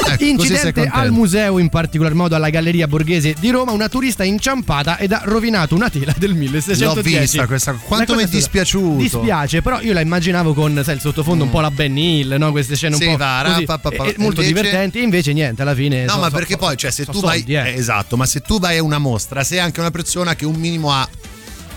Ecco, 0.05 0.25
Incidente 0.25 0.87
al 0.93 1.11
museo, 1.11 1.59
in 1.59 1.69
particolar 1.71 2.13
modo 2.13 2.35
alla 2.35 2.51
Galleria 2.51 2.87
Borghese 2.87 3.35
di 3.39 3.49
Roma, 3.51 3.73
una 3.73 3.89
turista 3.89 4.25
inciampata 4.25 4.99
ed 4.99 5.13
ha 5.13 5.23
rovinato 5.25 5.75
una 5.75 5.89
tela 5.89 6.13
del 6.19 6.35
1610. 6.35 6.85
L'ho 7.15 7.21
vista 7.21 7.47
questa, 7.47 7.73
quanto 7.73 8.15
mi 8.15 8.25
è 8.25 8.27
dispiaciuto. 8.27 9.01
Dispiace, 9.01 9.63
però 9.63 9.81
io 9.81 9.95
la 9.95 10.01
immaginavo 10.01 10.53
con 10.53 10.79
sai, 10.85 10.97
il 10.97 11.01
sottofondo 11.01 11.45
un 11.45 11.51
po' 11.51 11.61
la 11.61 11.71
Ben 11.71 11.97
Hill, 11.97 12.35
no? 12.37 12.51
queste 12.51 12.77
scene 12.77 12.95
Sì, 12.97 13.05
un 13.07 13.13
po' 13.13 13.17
va, 13.19 13.43
così, 13.47 13.65
pa, 13.65 13.79
pa, 13.79 13.91
pa. 13.91 14.05
e- 14.05 14.09
e 14.09 14.15
molto 14.19 14.43
Invece- 14.43 14.47
divertenti, 14.63 14.99
e 14.99 15.03
invece 15.03 15.33
niente, 15.33 15.63
alla 15.63 15.75
fine 15.75 16.05
No, 16.05 16.13
so- 16.13 16.19
ma 16.19 16.29
so- 16.29 16.37
perché 16.37 16.53
so- 16.53 16.59
poi, 16.59 16.77
cioè, 16.77 16.91
se 16.91 17.07
tu 17.07 17.21
vai. 17.21 17.37
soldi, 17.39 17.55
eh. 17.55 17.69
eh, 17.71 17.75
esatto, 17.79 18.17
ma 18.19 18.27
se 18.27 18.41
tu 18.41 18.59
vai 18.59 18.77
a 18.77 18.83
una 18.83 18.99
mostra, 18.99 19.43
sei 19.45 19.61
anche 19.61 19.81
una 19.81 19.91
persona 19.91 20.35
che 20.35 20.45
un 20.45 20.57
minimo 20.57 20.93
ha. 20.93 21.09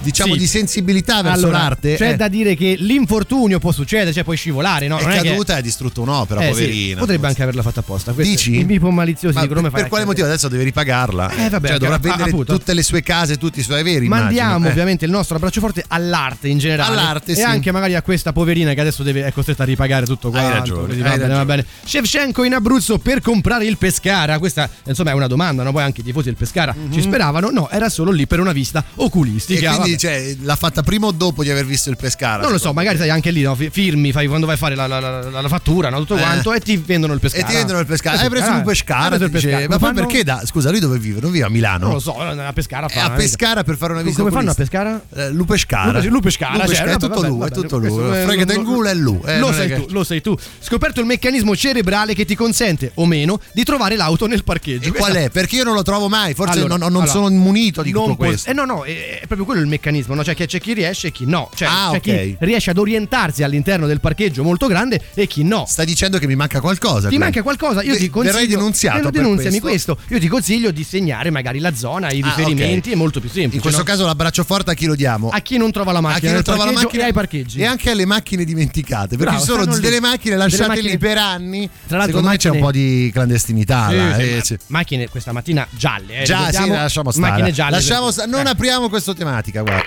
Diciamo 0.02 0.34
Sì. 0.34 0.40
di 0.40 0.48
sensibilità 0.48 1.22
verso 1.24 1.46
Allora, 1.46 1.58
l'arte. 1.64 1.96
C'è 1.96 2.12
eh, 2.12 2.16
da 2.16 2.28
dire 2.28 2.56
che 2.56 2.75
l'infortunio 2.78 3.58
può 3.60 3.72
succedere, 3.72 4.14
cioè 4.14 4.24
puoi 4.24 4.38
scivolare, 4.38 4.88
no? 4.88 4.98
è 5.00 5.04
Non 5.04 5.14
caduta 5.24 5.56
e 5.56 5.58
ha 5.60 5.62
distrutto 5.62 6.02
un'opera, 6.02 6.42
Eh, 6.42 6.46
sì, 6.46 6.50
poverina. 6.52 7.00
potrebbe 7.00 7.28
anche 7.28 7.42
averla 7.44 7.62
fatta 7.64 7.80
apposta. 7.80 8.12
Questo 8.14 8.32
Dici? 8.32 8.60
I 8.60 8.66
bipo 8.66 8.92
maliziosi 8.92 9.34
Ma 9.36 9.42
per, 9.48 9.50
per 9.50 9.62
quale 9.62 9.80
chiedere? 9.88 10.06
motivo 10.06 10.28
adesso 10.28 10.48
devi 10.48 10.64
ripagarla? 10.64 11.30
Eh, 11.32 11.50
vabbè, 11.50 11.68
cioè, 11.70 11.78
dovrà 11.80 11.98
vendere 11.98 12.30
appunto. 12.30 12.54
tutte 12.54 12.74
le 12.74 12.84
sue 12.84 13.02
case, 13.02 13.38
tutti 13.38 13.60
i 13.60 13.64
suoi 13.64 13.80
averi. 13.80 14.08
Mandiamo. 14.08 14.68
Eh. 14.68 14.70
ovviamente 14.70 15.06
il 15.06 15.12
nostro 15.12 15.38
abbraccio 15.38 15.60
forte 15.60 15.84
all'arte 15.88 16.48
in 16.50 16.58
generale. 16.60 16.92
All'arte, 16.98 17.32
e 17.32 17.36
sì. 17.36 17.42
anche 17.42 17.72
magari 17.72 17.96
a 17.96 18.02
questa 18.04 18.32
poverina 18.32 18.74
che 18.74 18.82
adesso 18.82 19.02
deve, 19.02 19.25
è 19.25 19.32
costretta 19.32 19.64
a 19.64 19.66
ripagare 19.66 20.06
tutto 20.06 20.30
quanto. 20.30 20.54
ragione, 20.54 20.88
Così, 20.88 20.98
hai 20.98 21.04
va 21.04 21.10
bene, 21.10 21.18
ragione. 21.22 21.38
va 21.38 21.46
bene. 21.46 21.66
Shevchenko 21.84 22.44
in 22.44 22.54
Abruzzo 22.54 23.00
per 23.00 23.22
comprare 23.22 23.66
il 23.66 23.78
Pescara. 23.78 24.38
Questa 24.40 24.70
insomma 24.86 25.12
è 25.12 25.14
una 25.14 25.28
domanda, 25.28 25.64
no? 25.64 25.72
Poi 25.72 25.82
anche 25.84 26.02
i 26.02 26.04
tifosi 26.04 26.25
del 26.25 26.36
Pescara 26.36 26.75
ci 26.92 27.02
speravano. 27.02 27.50
No, 27.50 27.70
era 27.72 27.90
solo 27.90 28.12
lì 28.12 28.28
per 28.28 28.40
una 28.40 28.52
vista 28.52 28.84
Mhm. 28.86 29.02
E 29.02 29.04
oculistica. 29.06 29.72
Quindi 29.96 30.34
cioè, 30.36 30.36
l'ha 30.42 30.56
fatta 30.56 30.84
prima 30.84 31.08
o 31.08 31.12
dopo 31.12 31.44
di 31.44 31.50
aver 31.50 31.66
visto 31.66 31.90
il 31.90 31.98
Pescara? 31.98 32.44
Non 32.44 32.52
lo 32.52 32.58
so, 32.58 32.74
magari 32.74 32.98
sai 32.98 33.10
anche 33.10 33.32
lì, 33.32 33.42
no? 33.42 33.56
Fi- 33.56 33.70
firmi, 33.70 34.12
fai 34.12 34.28
quando 34.28 34.46
vai 34.46 34.56
a 34.56 34.58
fare 34.58 34.75
la, 34.75 34.88
la- 34.88 35.00
la- 35.00 35.42
la- 35.42 35.48
fattura, 35.48 35.90
no? 35.90 36.00
tutto 36.00 36.16
Eh. 36.18 36.20
quanto, 36.22 36.54
e 36.54 36.60
ti 36.60 36.78
vendono 36.78 37.14
il 37.14 37.20
pescara. 37.20 37.44
E 37.46 37.50
ti 37.50 37.56
vendono 37.56 37.80
il 37.80 37.86
Pescara. 37.86 38.18
Eh, 38.20 38.24
Hai 38.24 38.30
preso 38.30 38.52
un 38.52 38.64
Pescara? 38.64 39.08
preso 39.10 39.25
ti 39.25 39.32
dice, 39.32 39.48
Pescara. 39.48 39.68
Ma 39.70 39.78
poi 39.78 39.90
fanno? 39.94 40.06
perché 40.06 40.24
da. 40.24 40.42
Scusa, 40.46 40.70
lui 40.72 40.80
dove 40.80 40.98
vive? 40.98 41.20
Non 41.22 41.32
vive 41.32 41.46
a 41.46 41.50
Milano? 41.50 41.86
Non 41.86 41.94
lo 41.94 42.00
so, 42.00 42.20
a 42.20 42.54
pescara 42.54 42.88
fa. 42.88 42.96
È 43.00 43.04
a 43.04 43.10
Pescara 43.12 43.64
per 43.64 43.78
fare 43.78 43.94
una 43.94 44.02
visita 44.02 44.22
Come 44.22 44.34
fanno 44.34 44.52
a 44.52 44.54
pescara? 44.54 45.02
Eh, 45.16 45.30
Lu 45.32 45.46
Pescara. 45.46 46.00
Lu- 46.02 46.10
Lu 46.10 46.20
Pescara, 46.20 46.64
Lu 46.66 46.74
cioè, 46.74 46.84
è 46.86 46.92
tutto 46.98 47.08
vabbè, 47.16 47.28
lui, 47.28 47.38
vabbè, 47.40 47.52
è 47.52 47.54
tutto 47.54 47.78
lui. 47.78 47.88
eh, 47.88 48.24
Fregate 48.24 48.54
lo- 48.54 48.60
in 48.60 48.66
culo 48.66 48.90
è 48.90 48.94
lui. 48.94 49.20
eh, 49.25 49.40
lo 49.40 49.52
sai 49.54 49.74
tu, 49.74 49.86
lo 49.90 50.04
sai 50.04 50.22
tu. 50.22 50.36
Scoperto 50.60 51.00
il 51.00 51.06
meccanismo 51.06 51.56
cerebrale 51.56 52.14
che 52.14 52.25
ti 52.25 52.36
consente 52.36 52.92
o 52.96 53.06
meno 53.06 53.40
di 53.54 53.64
trovare 53.64 53.96
l'auto 53.96 54.28
nel 54.28 54.44
parcheggio. 54.44 54.90
E 54.90 54.92
qual 54.92 55.14
è? 55.14 55.30
Perché 55.30 55.58
io 55.58 55.64
non 55.64 55.74
lo 55.75 55.84
trovo 55.84 56.10
mai, 56.10 56.34
forse 56.34 56.66
non, 56.66 57.04
sono 57.08 57.30
immunito 57.30 57.82
di 57.82 57.92
tutto 57.92 58.16
questo. 58.16 58.50
Eh 58.50 58.54
no, 58.54 58.66
no, 58.66 58.84
è 58.84 59.22
proprio 59.25 59.46
quello 59.46 59.62
il 59.62 59.68
meccanismo, 59.68 59.75
no? 60.13 60.24
Cioè 60.24 60.36
che 60.36 60.46
c'è 60.46 60.60
chi 60.60 60.74
riesce 60.74 61.08
e 61.08 61.12
chi 61.12 61.25
no. 61.25 61.50
Cioè 61.55 61.67
Ah, 61.70 61.89
c'è 61.91 61.98
ok. 61.98 62.01
chi 62.01 62.36
riesce 62.39 62.70
ad 62.72 62.77
orientarsi 62.77 63.44
all'interno 63.44 63.88
del 63.88 64.00
parcheggio 64.00 64.44
molto 64.44 64.67
grande 64.67 65.01
e 65.13 65.27
chi 65.27 65.44
no. 65.44 65.65
Stai 65.67 65.86
dicendo 65.86 66.17
che 66.17 66.27
mi 66.27 66.36
manca 66.36 66.60
qualcosa. 66.62 67.01
Ti 67.01 67.05
quindi. 67.08 67.17
manca 67.17 67.41
qualcosa? 67.41 67.82
Io 67.84 67.94
Ve- 67.94 68.00
ti 68.00 68.10
consiglio. 68.10 68.34
Verrei 68.34 68.48
denunziato. 68.50 69.10
Denunziami 69.10 69.60
questo. 69.60 69.96
questo. 69.96 70.13
Io 70.13 70.20
ti 70.20 70.27
consiglio 70.27 70.72
di 70.72 70.84
segnare 70.84 71.29
magari 71.29 71.60
la 71.60 71.74
zona, 71.75 72.12
i 72.12 72.22
Ah, 72.22 72.25
riferimenti, 72.36 72.89
ok. 72.89 72.96
è 72.96 72.98
molto 72.98 73.20
più 73.20 73.29
semplice. 73.29 73.55
In 73.55 73.62
questo 73.62 73.79
no? 73.79 73.86
caso 73.86 74.05
l'abbraccio 74.05 74.44
forte 74.44 74.72
a 74.72 74.74
chi 74.74 74.86
lo 74.86 74.96
diamo? 74.96 75.29
a 75.29 75.39
chi 75.39 75.58
non 75.58 75.72
trova 75.72 75.91
la 75.91 76.00
a 76.00 76.01
macchina 76.01 76.27
chi 76.29 76.34
non 76.34 76.44
trova 76.44 76.65
la 76.65 76.72
macchina 76.72 77.03
e 77.03 77.05
ai 77.08 77.13
parcheggi. 77.13 77.60
e 77.60 77.65
anche 77.65 77.89
alle 77.91 78.05
macchine 78.05 78.44
dimenticate 78.46 79.10
perché 79.17 79.24
Bravo, 79.24 79.39
ci 79.39 79.46
sono 79.46 79.62
stanno 79.63 79.75
lì. 79.77 79.82
delle 79.82 80.00
macchine 80.00 80.36
lasciate 80.36 80.62
Delle 80.63 80.67
macchine- 80.75 80.91
lì 80.91 80.98
per 80.98 81.17
anni 81.17 81.70
Tra 81.88 81.98
l'altro 81.98 82.17
secondo 82.17 82.29
me 82.29 82.38
c'è 82.38 82.50
un 82.50 82.60
macchine- 82.60 82.72
po' 82.72 82.72
di 83.03 83.10
clandestinità 83.13 83.88
Sì, 83.89 83.96
là, 83.96 84.17
eh, 84.17 84.41
ma- 84.50 84.58
macchine 84.67 85.10
questa 85.10 85.32
mattina 85.32 85.67
gialle. 85.72 86.22
Eh, 86.22 86.24
già 86.24 86.51
sì 86.51 86.67
lasciamo 86.67 87.12
stare 87.12 87.29
Macchine 87.29 87.51
gialle. 87.51 87.72
lasciamo 87.72 88.12
sta- 88.12 88.25
non 88.25 88.46
eh. 88.46 88.50
apriamo 88.51 88.89
questa 88.89 89.13
tematica 89.13 89.63
guarda 89.65 89.84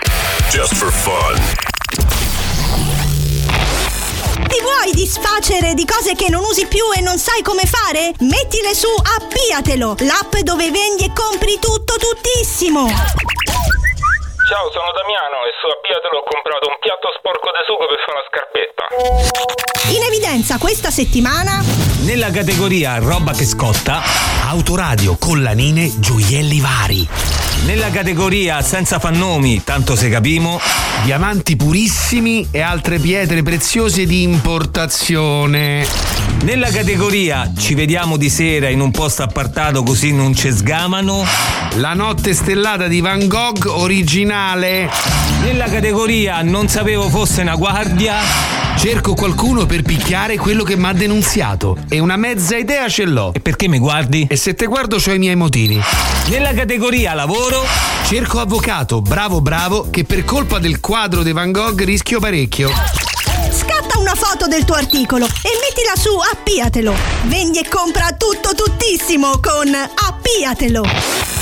Just 0.49 0.75
for 0.75 0.91
fun. 0.91 1.35
Ti 4.47 4.61
vuoi 4.61 4.91
disfacere 4.93 5.73
di 5.73 5.85
cose 5.85 6.15
che 6.15 6.29
non 6.29 6.43
usi 6.43 6.65
più 6.65 6.83
e 6.95 7.01
non 7.01 7.17
sai 7.17 7.41
come 7.41 7.63
fare? 7.65 8.13
Mettile 8.19 8.73
su 8.73 8.87
Appiatelo, 8.87 9.95
l'app 9.99 10.35
dove 10.37 10.71
vendi 10.71 11.05
e 11.05 11.13
compri 11.13 11.59
tutto 11.59 11.95
tuttissimo. 11.97 12.87
Ciao, 14.49 14.65
sono 14.71 14.89
Damiano 14.97 15.45
e 15.45 15.53
su 15.61 15.67
Appiatelo 15.69 16.17
ho 16.17 16.23
comprato 16.25 16.65
un 16.69 16.77
piatto 16.81 17.13
sporco 17.19 17.51
di 17.53 17.61
sugo 17.69 17.85
per 17.85 18.01
fare 18.01 18.17
una 18.17 18.25
scarpetta. 18.33 18.83
In 19.93 20.01
evidenza 20.01 20.57
questa 20.57 20.89
settimana 20.89 21.61
Nella 22.01 22.31
categoria 22.31 22.97
roba 22.97 23.31
che 23.33 23.45
scotta, 23.45 24.01
autoradio, 24.47 25.17
collanine, 25.19 25.99
gioielli 25.99 26.59
vari. 26.61 27.07
Nella 27.65 27.91
categoria 27.91 28.61
senza 28.61 28.97
fannomi, 28.97 29.63
tanto 29.63 29.95
se 29.95 30.09
capimo, 30.09 30.59
Diamanti 31.03 31.55
purissimi 31.55 32.47
e 32.51 32.61
altre 32.61 32.97
pietre 32.97 33.43
preziose 33.43 34.05
di 34.05 34.23
importazione. 34.23 35.85
nella 36.43 36.69
categoria 36.69 37.51
ci 37.55 37.75
vediamo 37.75 38.17
di 38.17 38.29
sera 38.29 38.69
in 38.69 38.79
un 38.79 38.91
posto 38.91 39.21
appartato 39.23 39.83
così 39.83 40.13
non 40.13 40.33
ci 40.33 40.51
sgamano, 40.51 41.23
La 41.75 41.93
notte 41.93 42.33
stellata 42.33 42.87
di 42.87 42.99
Van 43.01 43.27
Gogh 43.27 43.65
originale 43.67 44.38
criminale. 44.39 44.89
Nella 45.41 45.65
categoria 45.65 46.41
non 46.41 46.67
sapevo 46.67 47.09
fosse 47.09 47.41
una 47.41 47.55
guardia. 47.55 48.17
Cerco 48.77 49.13
qualcuno 49.13 49.65
per 49.65 49.81
picchiare 49.81 50.37
quello 50.37 50.63
che 50.63 50.77
mi 50.77 50.85
ha 50.85 50.93
denunziato 50.93 51.77
e 51.89 51.99
una 51.99 52.15
mezza 52.15 52.55
idea 52.55 52.87
ce 52.87 53.05
l'ho. 53.05 53.33
E 53.33 53.41
perché 53.41 53.67
mi 53.67 53.77
guardi? 53.77 54.25
E 54.29 54.37
se 54.37 54.53
te 54.53 54.65
guardo 54.65 54.97
ho 55.05 55.11
i 55.11 55.17
miei 55.17 55.35
motivi. 55.35 55.81
Nella 56.29 56.53
categoria 56.53 57.13
lavoro 57.13 57.65
cerco 58.05 58.39
avvocato, 58.39 59.01
bravo 59.01 59.41
bravo, 59.41 59.89
che 59.89 60.05
per 60.05 60.23
colpa 60.23 60.59
del 60.59 60.79
quadro 60.79 61.23
di 61.23 61.33
Van 61.33 61.51
Gogh 61.51 61.83
rischio 61.83 62.19
parecchio. 62.19 62.71
Scatta 63.51 63.99
una 63.99 64.15
foto 64.15 64.47
del 64.47 64.63
tuo 64.63 64.75
articolo 64.75 65.25
e 65.25 65.49
mettila 65.59 65.95
su 65.97 66.11
Appiatelo. 66.17 66.93
Vendi 67.23 67.59
e 67.59 67.67
compra 67.67 68.15
tutto 68.17 68.55
tuttissimo 68.55 69.39
con 69.41 69.73
Appiatelo. 69.73 71.38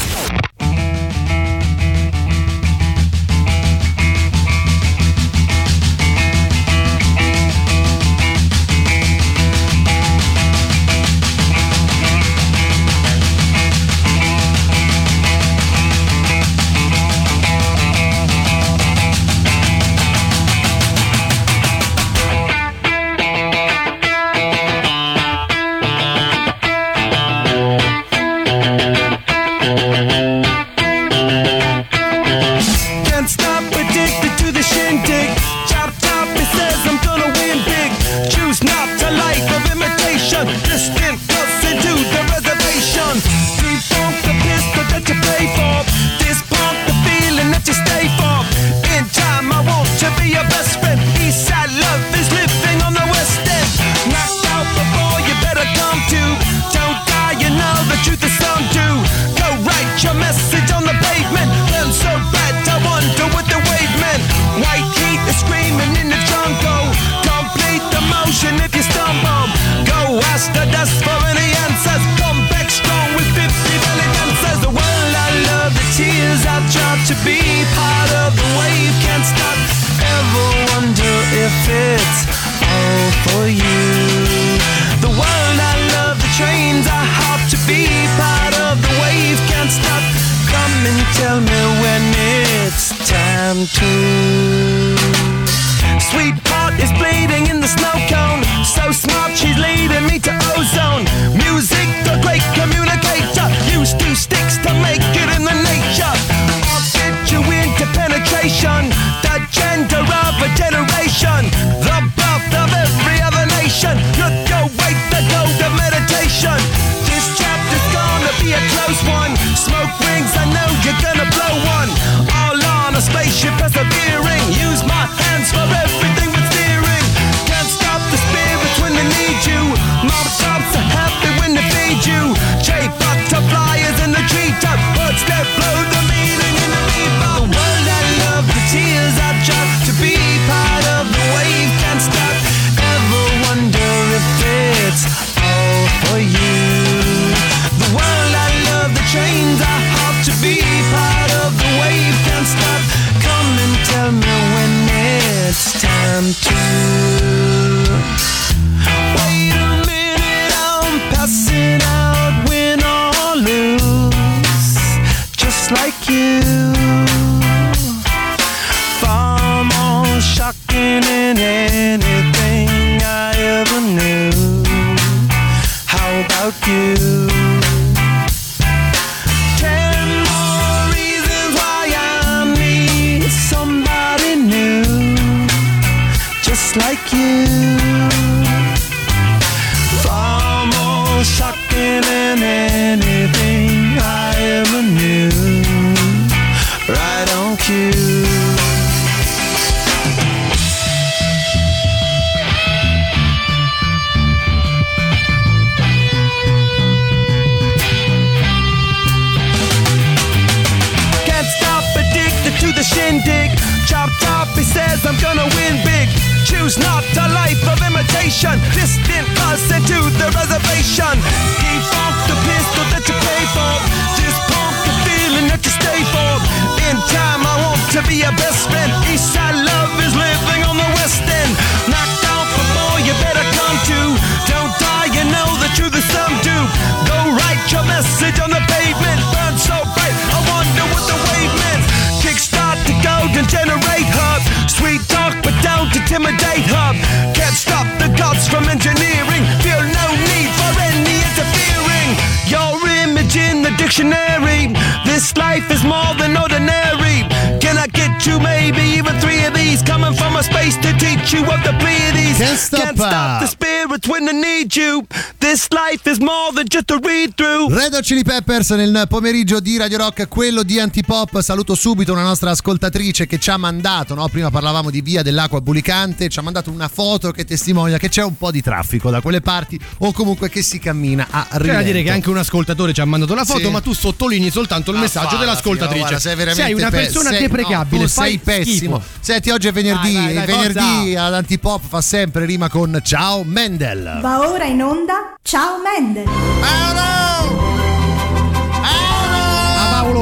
Red 267.77 267.93
Hot 267.93 268.01
Chili 268.01 268.23
Peppers 268.23 268.71
nel 268.71 269.05
pomeriggio 269.07 269.59
di 269.59 269.77
Radio 269.77 269.99
Rock, 269.99 270.27
quello 270.27 270.63
di 270.63 270.79
Antipop. 270.79 271.39
Saluto 271.41 271.75
subito 271.75 272.11
una 272.11 272.23
nostra 272.23 272.49
ascoltatrice 272.49 273.27
che 273.27 273.37
ci 273.37 273.51
ha 273.51 273.57
mandato, 273.57 274.15
no? 274.15 274.27
prima 274.29 274.49
parlavamo 274.49 274.89
di 274.89 275.01
Via 275.01 275.21
dell'Acqua 275.21 275.61
Bulicante, 275.61 276.27
ci 276.27 276.39
ha 276.39 276.41
mandato 276.41 276.71
una 276.71 276.87
foto 276.87 277.29
che 277.29 277.45
testimonia 277.45 277.99
che 277.99 278.09
c'è 278.09 278.23
un 278.23 278.35
po' 278.35 278.49
di 278.49 278.63
traffico 278.63 279.11
da 279.11 279.21
quelle 279.21 279.41
parti 279.41 279.79
o 279.99 280.11
comunque 280.11 280.49
che 280.49 280.63
si 280.63 280.79
cammina 280.79 281.27
a 281.29 281.45
C'è 281.51 281.57
rilento. 281.59 281.77
da 281.81 281.85
dire 281.85 282.01
che 282.01 282.09
anche 282.09 282.29
un 282.31 282.37
ascoltatore 282.37 282.93
ci 282.93 283.01
ha 283.01 283.05
mandato 283.05 283.35
la 283.35 283.45
foto, 283.45 283.59
Sì. 283.59 283.69
ma 283.69 283.79
tu 283.79 283.93
sottolinei 283.93 284.49
soltanto 284.49 284.89
il 284.89 284.97
Ah, 284.97 285.01
messaggio 285.01 285.27
falla, 285.27 285.39
dell'ascoltatrice. 285.41 285.93
figa, 285.93 286.09
guarda, 286.09 286.19
sei, 286.19 286.35
veramente 286.35 286.73
una 286.73 286.89
pe- 286.89 286.97
persona 286.97 287.29
sei- 287.29 287.39
deprecabile, 287.41 288.01
no, 288.01 288.07
tu 288.07 288.11
fai 288.11 288.27
sei 288.29 288.37
pessimo. 288.39 288.99
schifo. 288.99 289.17
Senti, 289.19 289.49
oggi 289.51 289.67
è 289.67 289.71
venerdì 289.71 290.13
Dai, 290.13 290.33
dai, 290.33 290.45
dai, 290.45 290.45
venerdì 290.73 291.15
ad 291.15 291.33
Antipop 291.35 291.81
fa 291.87 292.01
sempre 292.01 292.45
rima 292.45 292.69
con 292.69 292.99
Ciao 293.03 293.43
Mendel. 293.43 294.17
Va 294.19 294.49
ora 294.49 294.65
in 294.65 294.81
onda. 294.81 295.35
Ciao 295.43 295.75
Mendel. 295.79 296.25
Ah, 296.27 296.85
Paolo, 296.95 297.66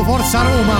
forza 0.06 0.42
Roma! 0.44 0.78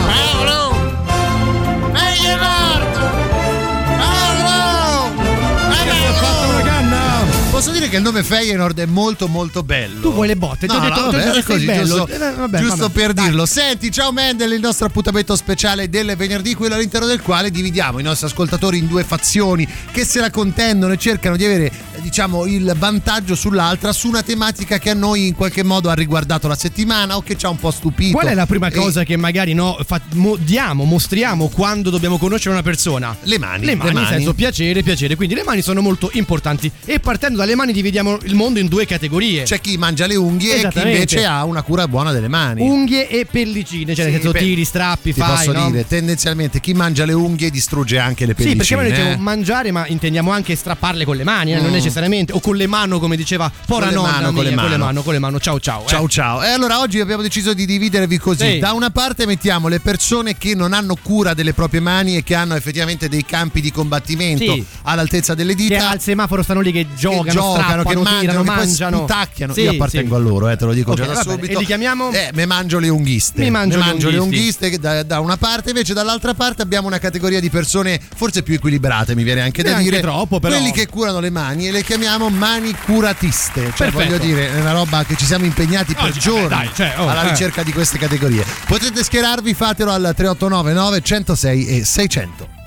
fatto 6.18 6.50
una 6.50 6.62
canna! 6.62 7.24
Posso 7.50 7.72
dire 7.72 7.88
che 7.88 7.96
il 7.98 8.02
nome 8.02 8.22
Feyenoord 8.24 8.80
è 8.80 8.86
molto 8.86 9.28
molto 9.28 9.64
bello. 9.64 10.02
Tu 10.02 10.14
vuoi 10.14 10.28
le 10.28 10.36
botte? 10.36 10.68
Ti 10.68 10.74
No, 10.76 10.80
ho 10.80 10.82
detto- 10.82 11.00
no, 11.02 11.10
ti 11.10 11.16
ho 11.16 11.18
vabbè, 11.20 11.24
detto 11.24 11.30
è 11.30 11.34
che 11.36 11.42
sei 11.46 11.54
così, 11.56 11.66
bello. 11.66 11.96
giusto, 12.06 12.12
Eh, 12.14 12.34
vabbè, 12.36 12.60
giusto 12.60 12.76
vabbè, 12.76 12.94
per 12.94 13.14
dai. 13.14 13.26
dirlo. 13.26 13.46
Senti, 13.46 13.92
ciao 13.92 14.12
Mendel, 14.12 14.52
il 14.52 14.60
nostro 14.60 14.86
appuntamento 14.88 15.36
speciale 15.36 15.90
del 15.90 16.16
venerdì, 16.18 16.54
quello 16.54 16.76
all'interno 16.76 17.08
del 17.08 17.22
quale 17.22 17.50
dividiamo 17.52 18.00
i 18.00 18.04
nostri 18.04 18.28
ascoltatori 18.28 18.78
in 18.78 18.88
due 18.88 19.04
fazioni 19.06 19.68
che 19.92 20.04
se 20.06 20.20
la 20.20 20.30
contendono 20.30 20.94
e 20.94 20.98
cercano 20.98 21.38
di 21.38 21.46
avere, 21.46 21.72
diciamo, 22.10 22.46
il 22.46 22.72
vantaggio 22.78 23.34
sull'altra 23.34 23.92
su 23.92 24.08
una 24.08 24.22
tematica 24.22 24.78
che 24.78 24.92
a 24.92 24.94
noi 24.94 25.26
in 25.28 25.34
qualche 25.34 25.64
modo 25.64 25.90
ha 25.90 25.96
riguardato 25.96 26.48
la 26.48 26.56
settimana 26.56 27.16
o 27.18 27.22
che 27.24 27.36
ci 27.36 27.48
ha 27.48 27.50
un 27.50 27.58
po' 27.58 27.72
stupito. 27.72 28.12
Qual 28.16 28.28
è 28.28 28.36
la 28.36 28.46
prima 28.46 28.68
E- 28.68 28.72
cosa 28.72 29.04
che 29.04 29.18
magari 29.18 29.54
no, 29.56 29.76
fa- 29.84 30.00
mo- 30.14 30.36
diamo, 30.40 30.84
mostriamo 30.84 31.48
quando 31.48 31.90
dobbiamo 31.90 32.20
conoscere 32.20 32.52
una 32.54 32.62
persona? 32.62 33.16
Le 33.24 33.40
mani. 33.40 33.66
Le 33.66 33.74
mani, 33.76 33.94
le 33.94 34.00
nel 34.02 34.08
senso 34.08 34.34
piacere, 34.36 34.84
piacere. 34.84 35.16
Quindi 35.16 35.34
le 35.34 35.42
mani 35.44 35.64
sono 35.64 35.82
molto 35.82 36.12
importanti. 36.14 36.72
E 36.86 37.00
partendo 37.00 37.40
dalle 37.40 37.56
mani 37.56 37.74
dividiamo 37.74 38.20
il 38.24 38.36
mondo 38.36 38.60
in 38.60 38.68
due 38.68 38.86
categorie. 38.86 39.42
C'è 39.44 39.60
chi 39.60 39.76
mangia 39.78 40.06
le 40.06 40.16
unghie 40.16 40.62
e 40.62 40.68
chi 40.68 40.78
invece 40.80 41.26
ha 41.26 41.44
una 41.44 41.64
cura 41.64 41.88
buona 41.88 42.12
delle 42.12 42.28
mani. 42.28 42.62
Unghie 42.62 43.10
e 43.10 43.26
pellicine, 43.26 43.96
cioè 43.96 44.06
nel 44.06 44.14
Sì, 44.16 44.22
senso 44.22 44.32
beh, 44.32 44.40
tiri, 44.40 44.64
strappi, 44.64 45.12
Ti 45.12 45.20
fai, 45.20 45.36
posso 45.48 45.52
no? 45.54 45.72
dire, 45.72 45.88
tendenzialmente 45.88 46.60
chi 46.60 46.74
mangia 46.74 47.04
le 47.06 47.14
unghie 47.14 47.50
distrugge 47.50 47.98
anche 47.98 48.28
le 48.28 48.36
Sì, 48.38 48.44
pellicine. 48.44 48.58
perché 48.60 48.76
noi 48.76 48.92
diciamo 48.92 49.12
eh. 49.14 49.24
mangiare, 49.24 49.72
ma 49.72 49.88
intendiamo 49.88 50.30
anche 50.32 50.56
strapparle 50.56 51.04
con 51.04 51.16
le 51.16 51.24
mani, 51.24 51.54
eh, 51.54 51.60
non 51.62 51.72
Mm. 51.72 51.74
Necessariamente, 51.96 52.34
o 52.34 52.40
con 52.40 52.56
le 52.56 52.68
mani, 52.68 53.00
come 53.00 53.16
diceva 53.16 53.52
Pora 53.66 53.86
Con 53.86 53.90
le 53.90 53.96
nonna 53.96 54.12
mano, 54.12 54.26
con 54.34 54.44
le 54.44 54.54
con 54.54 54.64
le 54.64 54.70
mano. 54.70 54.78
mano, 54.86 55.02
con 55.04 55.14
le 55.14 55.20
mano, 55.20 55.40
ciao 55.40 55.60
ciao. 55.60 55.84
eh. 55.86 55.88
Ciao 55.88 56.08
ciao. 56.10 56.44
E 56.44 56.50
allora 56.50 56.80
oggi 56.80 57.00
abbiamo 57.00 57.22
deciso 57.22 57.54
di 57.54 57.66
dividervi 57.66 58.18
così. 58.18 58.52
Sì. 58.54 58.60
Da 58.60 58.74
una 58.74 58.90
parte 58.90 59.26
mettiamo 59.26 59.68
le 59.68 59.80
persone 59.80 60.38
che 60.38 60.54
non 60.56 60.74
hanno 60.74 60.96
cura 61.02 61.34
delle 61.34 61.54
proprie 61.54 61.80
mani 61.80 62.18
e 62.18 62.24
che 62.24 62.36
hanno 62.36 62.56
effettivamente 62.56 63.08
dei 63.10 63.26
campi 63.26 63.62
di 63.62 63.72
combattimento 63.72 64.44
Sì. 64.54 64.66
all'altezza 64.84 65.34
delle 65.34 65.56
Che 65.56 65.64
dita. 65.64 65.90
al 65.90 66.02
semaforo 66.02 66.44
stanno 66.44 66.60
lì 66.62 66.72
che 66.72 66.88
giocano, 66.96 67.24
che 67.24 67.32
giocano, 67.32 67.84
che 67.84 67.96
mangiano, 67.96 68.20
tirano, 68.20 68.40
che 68.42 68.46
poi 68.48 68.56
mangiano. 68.56 68.98
sputacchiano. 68.98 69.54
Sì, 69.54 69.62
Io 69.62 69.72
appartengo 69.72 70.16
a 70.16 70.20
loro, 70.20 70.50
eh, 70.50 70.58
te 70.58 70.66
lo 70.66 70.74
dico 70.74 70.92
Ok, 70.92 70.98
già 70.98 71.06
da 71.06 71.22
subito. 71.22 71.54
E 71.54 71.60
li 71.60 71.66
chiamiamo? 71.66 72.12
Eh, 72.12 72.30
me 72.34 72.46
mangio 72.46 72.80
le 72.80 72.90
unghiste. 72.90 73.42
Mi 73.42 73.50
mangio 73.50 73.78
Me 73.78 73.84
le 73.86 73.90
mangio 73.92 74.10
le 74.10 74.18
unghisti. 74.18 74.40
unghiste 74.40 74.70
che 74.70 74.80
da, 74.80 75.04
da 75.04 75.20
una 75.20 75.38
parte, 75.38 75.70
invece 75.70 75.94
dall'altra 75.94 76.34
parte 76.34 76.62
abbiamo 76.62 76.88
una 76.88 77.00
categoria 77.00 77.40
di 77.40 77.50
persone 77.50 78.00
forse 78.16 78.44
più 78.44 78.56
equilibrate, 78.56 79.16
mi 79.16 79.24
viene 79.24 79.42
anche 79.42 79.64
da 79.64 79.74
dire. 79.78 80.00
troppo, 80.02 80.40
però. 80.40 80.56
Quelli 80.56 80.72
che 80.72 80.88
curano 80.88 81.20
le 81.20 81.30
mani 81.30 81.68
e 81.68 81.72
le 81.72 81.84
chiamiamo 81.86 82.30
mani 82.30 82.76
curatiste. 82.84 83.72
Cioè, 83.76 83.92
Perfetto. 83.92 83.98
voglio 83.98 84.18
dire, 84.18 84.52
è 84.52 84.60
una 84.60 84.72
roba 84.72 85.04
che 85.06 85.16
ci 85.16 85.26
siamo 85.26 85.46
impegnati 85.46 85.94
per 85.94 86.06
Oggi, 86.06 86.20
giorni 86.20 86.48
vabbè, 86.48 86.56
dai, 86.56 86.72
cioè, 86.74 86.96
oh, 86.98 87.08
alla 87.08 87.24
eh. 87.26 87.30
ricerca 87.30 87.64
di 87.64 87.72
queste 87.72 87.98
categorie. 87.98 88.44
Potete 88.66 89.04
schierarvi, 89.04 89.54
fatelo 89.54 89.92
al 89.92 90.14
3899 90.16 91.02
106 91.02 91.68
e 91.68 91.86
600. 91.86 92.65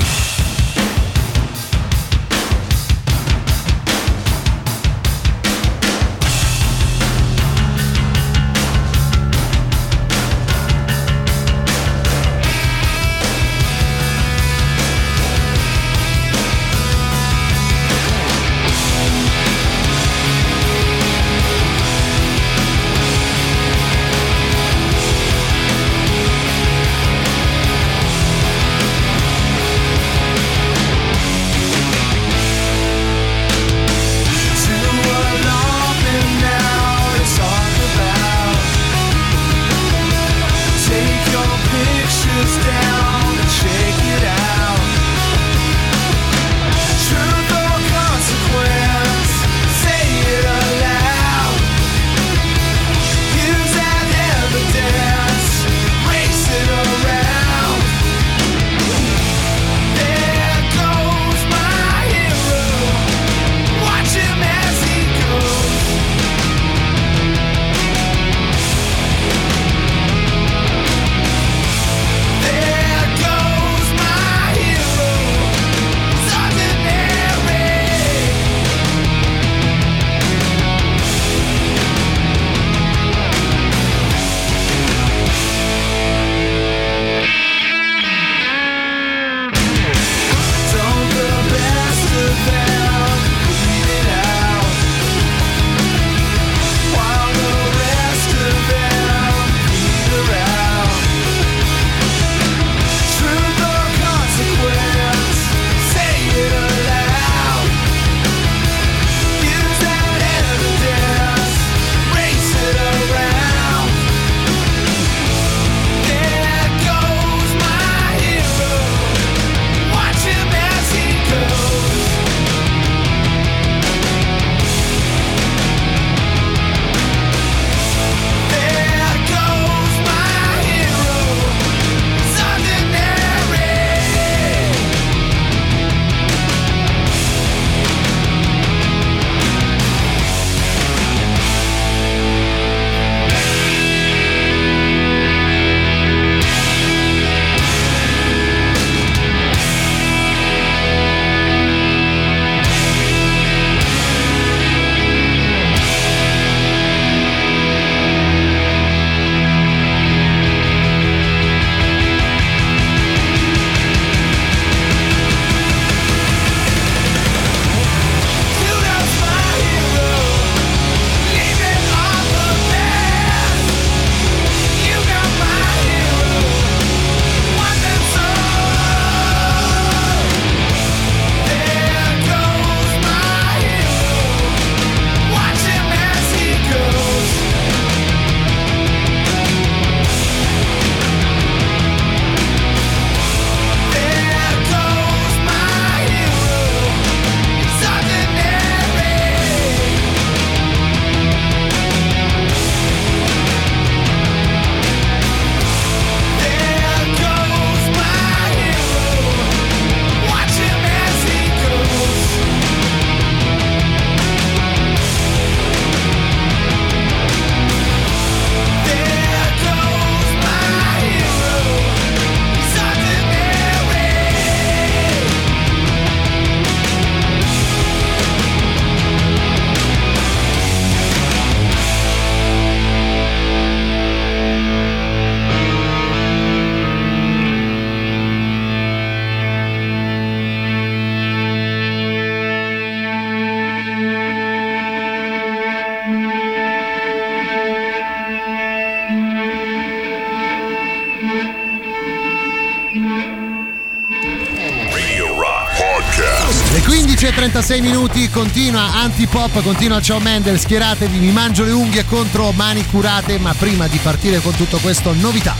11.36 257.58 257.80
minuti, 257.82 258.30
continua 258.30 259.00
Antipop, 259.00 259.62
continua 259.62 260.00
Ciao 260.00 260.20
Mendel, 260.20 260.60
schieratevi, 260.60 261.18
mi 261.18 261.32
mangio 261.32 261.64
le 261.64 261.72
unghie 261.72 262.04
contro 262.04 262.52
mani 262.52 262.86
curate, 262.86 263.38
ma 263.38 263.52
prima 263.52 263.88
di 263.88 263.98
partire 263.98 264.38
con 264.38 264.54
tutto 264.54 264.78
questo, 264.78 265.12
novità. 265.12 265.56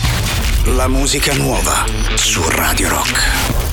La 0.77 0.87
musica 0.87 1.35
nuova 1.35 1.85
su 2.15 2.41
Radio 2.49 2.89
Rock. 2.89 3.68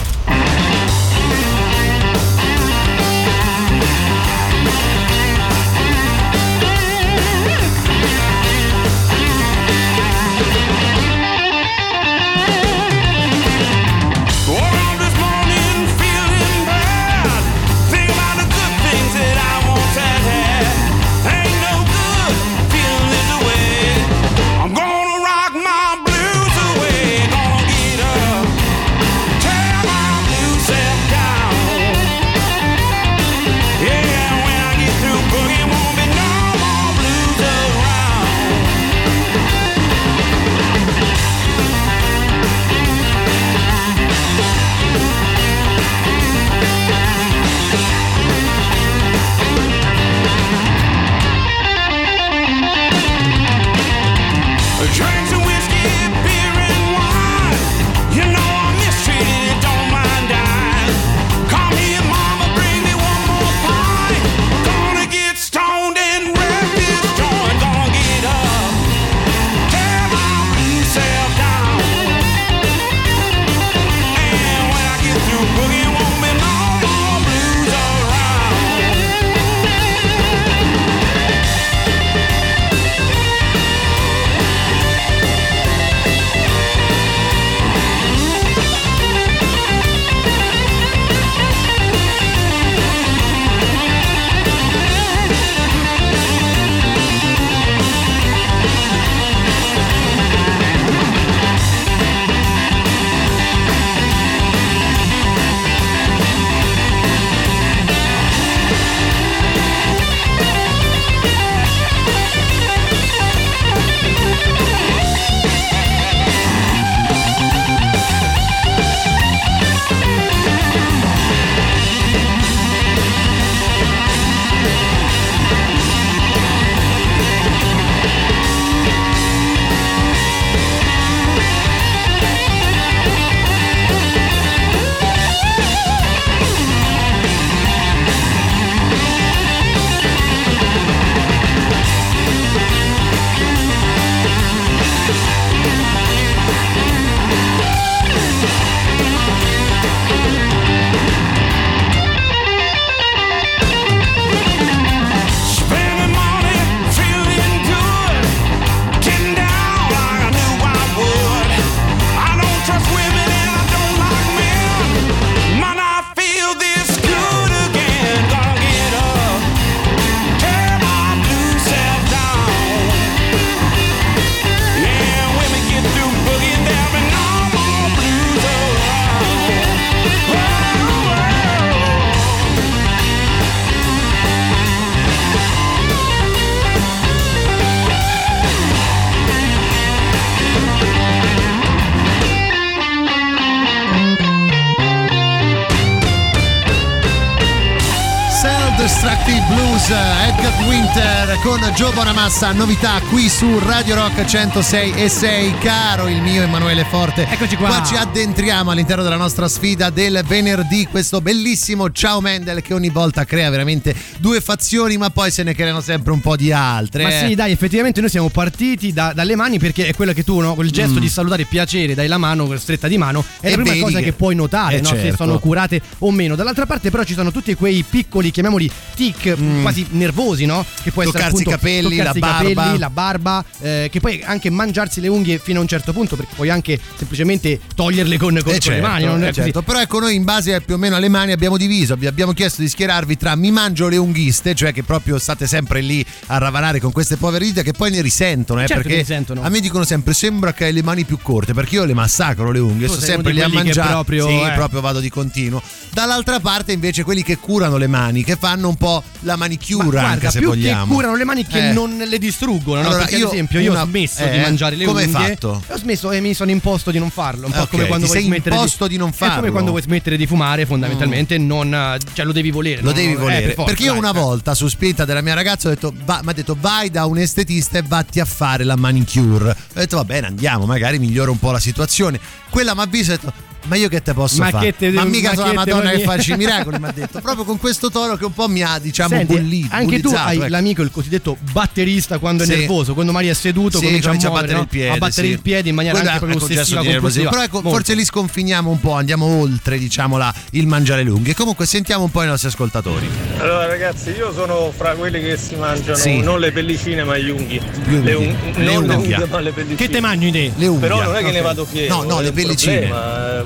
Con 201.46 201.60
Gio 201.76 201.92
Bonamassa, 201.92 202.54
novità 202.54 203.00
qui 203.12 203.30
su 203.30 203.60
Radio 203.60 203.94
Rock 203.94 204.26
106 204.26 204.94
e 204.96 205.08
6, 205.10 205.54
caro 205.60 206.08
il 206.08 206.20
mio 206.20 206.42
Emanuele 206.42 206.84
Forte. 206.86 207.28
Eccoci 207.30 207.56
qua. 207.56 207.68
Qua 207.68 207.84
ci 207.84 207.96
addentriamo 207.96 208.72
all'interno 208.72 209.04
della 209.04 209.16
nostra 209.16 209.48
sfida 209.48 209.92
del 209.92 210.24
venerdì, 210.26 210.88
questo 210.90 211.22
bellissimo 211.22 211.92
Ciao 211.92 212.20
Mendel 212.20 212.64
che 212.64 212.74
ogni 212.74 212.90
volta 212.90 213.26
crea 213.26 213.52
veramente 213.52 213.96
due 214.18 214.42
fazioni 214.42 214.98
ma 214.98 215.12
poi 215.12 215.30
se 215.30 215.44
ne 215.44 215.54
creano 215.54 215.82
sempre 215.82 216.14
un 216.14 216.20
po' 216.20 216.36
di 216.36 216.52
altre. 216.52 217.04
Ma 217.04 217.12
sì, 217.12 217.36
dai, 217.36 217.52
effettivamente 217.52 218.02
noi 218.02 218.10
siamo 218.10 218.30
partiti 218.30 218.92
da- 218.92 219.14
dalle 219.14 219.36
mani 219.36 219.60
perché 219.60 219.86
è 219.86 219.94
quello 219.94 220.14
che 220.14 220.24
tu, 220.24 220.40
no? 220.40 220.56
Quel 220.56 220.72
gesto 220.72 220.98
Mm. 220.98 221.02
di 221.02 221.10
salutare 221.10 221.46
piacere, 221.46 221.94
dai 221.94 222.08
la 222.08 222.18
mano, 222.18 222.58
stretta 222.58 222.88
di 222.88 222.98
mano, 222.98 223.24
è 223.40 223.48
E 223.48 223.56
la 223.56 223.62
prima 223.62 223.80
cosa 223.86 224.00
che- 224.00 224.06
che, 224.06 224.14
puoi 224.14 224.34
notare, 224.34 224.78
Eh, 224.78 224.82
no? 224.82 224.88
Se 224.90 224.96
certo. 224.98 225.18
sono 225.18 225.38
curate 225.38 225.80
o 226.00 226.10
meno. 226.10 226.36
Dall'altra 226.36 226.66
parte, 226.66 226.90
però, 226.90 227.04
ci 227.04 227.14
sono 227.14 227.32
tutti 227.32 227.54
quei 227.54 227.86
piccoli, 227.88 228.32
chiamiamoli 228.32 228.68
tic, 228.96 229.36
quasi 229.62 229.86
nervosi, 229.92 230.46
no? 230.48 230.66
Che 230.82 230.90
può 230.92 231.04
essere 231.04 231.34
Toccarsi 231.44 231.50
i 231.50 231.54
appunto 231.54 231.58
capelli, 231.90 231.98
toccarsi 231.98 232.20
la 232.20 232.28
i 232.28 232.32
capelli, 232.32 232.54
barba. 232.54 232.78
la 232.78 232.90
barba, 232.90 233.46
eh, 233.62 233.90
che 233.92 234.00
poi 234.00 234.22
anche 234.26 234.50
mangiarsi 234.50 235.02
le 235.02 235.08
unghie 235.08 235.38
fino 235.40 235.60
a 235.60 235.62
un 235.62 235.68
certo 235.68 235.94
punto, 235.94 236.16
perché 236.16 236.34
puoi 236.36 236.50
anche 236.50 236.80
semplicemente 236.98 237.60
toglierle 237.76 238.18
con, 238.18 238.30
con- 238.30 238.38
Eh, 238.40 238.44
con 238.44 238.54
certo, 238.54 238.70
le 238.72 238.82
mani, 238.82 239.06
non 239.06 239.24
è 239.24 239.28
eh, 239.28 239.34
certo. 239.34 239.62
Però 239.62 239.80
ecco 239.80 240.00
noi 240.00 240.16
in 240.16 240.24
base 240.24 240.62
più 240.62 240.76
o 240.76 240.78
meno 240.78 240.96
alle 240.96 241.10
mani 241.10 241.32
abbiamo 241.32 241.58
diviso, 241.58 241.96
vi 241.96 242.08
abbiamo 242.08 242.34
chiesto 242.34 242.62
di 242.62 242.70
schierarvi 242.70 243.18
tra 243.18 243.36
mi 243.36 243.52
mangio 243.52 243.88
le 243.88 243.98
unghiste, 243.98 244.56
cioè 244.56 244.72
che 244.74 244.84
proprio 244.84 245.18
state 245.20 245.48
sempre 245.48 245.82
lì 245.82 246.04
a 246.28 246.38
ravanare 246.38 246.80
con 246.80 246.92
queste 246.92 247.18
povere 247.18 247.46
dita 247.46 247.62
che 247.62 247.74
poi 247.74 247.92
ne 247.92 248.02
risentono, 248.02 248.62
eh, 248.62 248.68
Certo 248.68 248.84
perché 248.84 248.98
risentono. 249.00 249.42
a 249.42 249.50
me 249.50 249.60
dicono 249.60 249.84
sempre 249.84 250.14
sembra 250.14 250.54
che 250.54 250.66
hai 250.66 250.74
le 250.74 250.84
mani 250.84 251.04
più 251.04 251.18
corte, 251.22 251.54
perché 251.54 251.76
io 251.76 251.86
le 251.86 251.94
massacro 251.94 252.52
le 252.52 252.60
unghie, 252.60 252.88
Tu 252.88 252.94
sto 252.94 253.02
sempre 253.06 253.34
lì 253.34 253.42
a 253.42 253.48
mangiare. 253.50 253.90
proprio, 253.90 254.28
sì, 254.28 254.34
eh. 254.42 254.52
proprio 254.56 254.82
vado 254.82 255.00
di 255.00 255.10
continuo. 255.10 255.62
Dall'altra 255.92 256.40
parte 256.40 256.72
invece 256.72 257.04
quelli 257.04 257.24
che 257.24 257.38
curano 257.38 257.78
le 257.78 257.88
mani, 257.88 258.24
che 258.24 258.36
fanno 258.36 258.68
un 258.70 258.76
po' 258.76 259.04
la 259.22 259.36
manicura 259.36 260.02
Ma 260.02 260.08
anche 260.10 260.20
guarda, 260.22 260.30
se 260.32 260.40
più 260.40 260.48
vogliamo. 260.50 260.86
che 260.86 260.92
curano 260.94 261.16
le 261.16 261.24
mani 261.26 261.46
che 261.46 261.70
Eh. 261.70 261.74
non 261.74 261.98
le 261.98 262.18
distruggono. 262.18 262.82
no? 262.82 262.88
Allora, 262.88 263.04
Perché, 263.04 263.18
io 263.18 263.28
ad 263.28 263.34
esempio, 263.34 263.60
io 263.60 263.72
una- 263.72 263.82
ho 263.84 263.86
smesso 263.88 264.24
eh, 264.24 264.32
di 264.32 264.38
mangiare 264.40 264.76
le 264.76 264.86
come 264.86 265.02
hai 265.04 265.08
unghie. 265.08 265.28
fatto? 265.30 265.64
Ho 265.68 265.78
smesso 265.78 266.12
e 266.12 266.20
mi 266.22 266.34
sono 266.34 266.52
imposto 266.52 266.92
di 266.92 267.00
non 267.00 267.10
farlo. 267.10 267.48
Un 267.48 267.52
po' 267.52 267.62
Ok, 267.62 267.70
come 267.70 267.86
quando 267.88 268.06
vuoi 268.06 268.22
smettere 268.24 268.56
imposto 268.56 268.88
di 268.88 268.98
non 268.98 269.10
È 269.10 269.12
come 269.18 269.30
farlo? 269.32 269.48
Mm. 269.48 269.52
quando 269.52 269.70
vuoi 269.72 269.82
smettere 269.82 270.16
di 270.18 270.26
fumare, 270.28 270.66
fondamentalmente, 270.66 271.38
non, 271.38 271.74
eh, 271.74 271.98
cioè, 272.14 272.26
lo 272.26 272.32
devi 272.32 272.52
volere. 272.52 272.82
Lo 272.82 272.90
no? 272.90 272.96
devi 272.96 273.12
Eh, 273.12 273.16
volere. 273.18 273.42
per 273.48 273.54
forza, 273.56 273.64
perché 273.72 273.84
io 273.84 273.90
dai, 273.92 274.00
una 274.00 274.10
eh. 274.12 274.14
volta, 274.14 274.54
su 274.54 274.68
spinta 274.68 275.04
della 275.06 275.22
mia 275.22 275.34
ragazza, 275.34 275.68
ho 275.68 275.72
detto, 275.72 275.94
va, 276.06 276.20
mi 276.24 276.30
ha 276.30 276.34
detto 276.34 276.56
vai 276.60 276.90
da 276.90 277.06
un 277.06 277.18
estetista 277.18 277.78
e 277.78 277.84
vatti 277.86 278.20
a 278.20 278.26
fare 278.26 278.64
la 278.64 278.76
manicure. 278.76 279.50
Ho 279.50 279.56
detto 279.80 279.98
va 279.98 280.06
bene, 280.06 280.28
andiamo, 280.28 280.66
magari 280.66 281.00
migliora 281.00 281.32
un 281.32 281.40
po' 281.40 281.52
la 281.52 281.60
situazione. 281.60 282.20
Quella 282.50 282.74
mi 282.74 282.82
ha 282.82 282.88
e 283.12 283.18
detto 283.18 283.34
Ma 283.68 283.76
io 283.76 283.88
che 283.90 284.02
te 284.02 284.14
posso 284.14 284.38
Ma 284.42 284.50
fare? 284.50 284.66
che 284.68 284.76
te 284.78 284.90
ma 284.92 285.02
devo- 285.04 285.10
mica 285.16 285.30
ma 285.30 285.36
sono 285.36 285.48
la 285.48 285.54
Madonna 285.54 285.90
che 285.92 286.00
faccia 286.02 286.34
i 286.34 286.38
miracoli, 286.38 286.78
mi 286.80 286.88
ha 286.88 286.92
detto. 286.92 287.20
Proprio 287.22 287.44
con 287.46 287.58
questo 287.58 287.90
tono 287.90 288.16
che 288.16 288.26
un 288.26 288.34
po' 288.34 288.48
mi 288.48 288.62
ha, 288.62 288.78
diciamo, 288.80 289.10
Senti, 289.10 289.34
bulli- 289.36 289.68
anche 289.72 290.00
tu 290.02 290.10
hai 290.16 290.38
ecco. 290.38 290.48
l'amico, 290.48 290.82
il 290.84 290.92
cosiddetto 290.92 291.38
batterista, 291.52 292.18
quando 292.20 292.44
è 292.44 292.46
Sì. 292.46 292.56
nervoso, 292.58 292.94
quando 292.94 293.12
Mario 293.12 293.32
è 293.32 293.34
seduto, 293.34 293.78
Sì, 293.80 293.86
comincia, 293.86 294.08
comincia 294.08 294.28
a 294.28 294.30
muovere, 294.32 294.54
battere 294.54 294.58
no? 294.58 294.62
il 294.64 294.68
piede, 294.70 294.90
a 294.96 294.98
battere 294.98 295.28
sì. 295.28 295.34
il 295.34 295.42
piede 295.42 295.70
in 295.70 295.76
maniera 295.76 295.98
Quello 295.98 296.12
anche 296.14 296.24
è 296.24 296.28
proprio 296.28 296.48
concesso 296.48 296.76
ossessiva, 296.76 296.92
compulsiva. 296.94 297.30
Però 297.32 297.44
ecco, 297.44 297.54
Molto. 297.62 297.70
forse 297.70 297.94
li 297.96 298.06
sconfiniamo 298.06 298.70
un 298.70 298.80
po', 298.80 298.94
andiamo 298.94 299.26
oltre, 299.26 299.78
diciamo, 299.80 300.18
la- 300.18 300.34
il 300.52 300.68
mangiare 300.68 301.04
lunghi. 301.04 301.32
E 301.32 301.34
comunque 301.34 301.66
sentiamo 301.66 302.04
un 302.04 302.12
po' 302.12 302.22
i 302.24 302.28
nostri 302.28 302.50
ascoltatori. 302.50 303.10
Allora 303.38 303.66
ragazzi, 303.66 304.10
io 304.12 304.32
sono 304.34 304.72
fra 304.76 304.94
quelli 304.96 305.20
che 305.22 305.38
si 305.38 305.56
mangiano 305.56 305.98
Sì. 305.98 306.20
non 306.20 306.40
le 306.40 306.52
pellicine 306.52 307.04
ma 307.04 307.18
gli 307.18 307.30
unghi. 307.30 307.60
Gli 307.88 307.96
Le 308.04 308.14
un- 308.14 308.36
Le 308.56 308.74
non 308.74 308.84
le 308.86 308.94
unghie 308.96 309.26
ma 309.28 309.40
le 309.40 309.52
pellicine. 309.52 309.76
Che 309.88 309.90
te 309.90 310.00
mangi 310.02 310.32
te? 310.32 310.52
Le 310.56 310.68
unghie. 310.68 310.88
Però 310.88 311.02
non 311.04 311.16
è 311.16 311.24
che 311.24 311.32
ne 311.32 311.42
vado 311.42 311.66
fiero. 311.66 311.96
No, 311.96 312.04
no, 312.04 312.20
è 312.20 312.24
le 312.24 312.32
pellicine. 312.32 312.90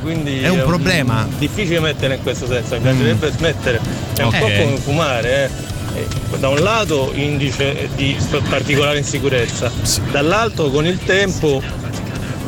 Quindi 0.10 0.42
È 0.42 0.50
un 0.50 0.64
problema? 0.66 1.26
Mm. 1.26 1.38
difficile 1.38 1.80
mettere 1.80 2.16
in 2.16 2.24
questo 2.24 2.48
senso, 2.48 2.76
mi 2.76 2.82
piacerebbe 2.82 3.32
smettere. 3.32 3.80
È 4.16 4.22
un 4.24 4.28
Ok. 4.28 4.40
po' 4.40 4.46
come 4.46 4.78
fumare, 4.78 5.44
eh. 5.46 5.78
Eh, 6.00 6.38
Da 6.38 6.48
un 6.50 6.60
lato 6.60 7.12
indice 7.16 7.90
di 7.96 8.16
particolare 8.48 8.98
insicurezza, 9.00 9.72
dall'altro 10.12 10.70
con 10.70 10.86
il 10.86 11.00
tempo 11.04 11.62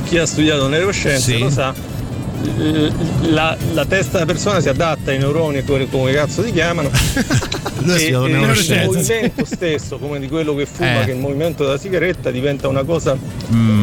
chi 0.05 0.17
ha 0.17 0.25
studiato 0.25 0.67
neuroscienze 0.67 1.19
Sì. 1.33 1.39
lo 1.39 1.49
sa, 1.49 1.73
la, 3.29 3.55
la 3.73 3.85
testa 3.85 4.19
della 4.19 4.25
persona 4.31 4.59
si 4.61 4.69
adatta 4.69 5.11
ai 5.11 5.17
neuroni, 5.19 5.63
come, 5.63 5.89
come 5.89 6.11
cazzo 6.13 6.43
si 6.43 6.51
chiamano, 6.51 6.89
e, 7.87 8.03
e 8.03 8.07
il 8.07 8.13
movimento 8.17 9.45
stesso, 9.45 9.97
come 9.97 10.19
di 10.19 10.27
quello 10.27 10.53
che 10.55 10.65
fuma, 10.65 11.01
Eh. 11.01 11.05
che 11.05 11.11
il 11.11 11.17
movimento 11.17 11.63
della 11.63 11.77
sigaretta 11.77 12.31
diventa 12.31 12.67
una 12.67 12.83
cosa 12.83 13.17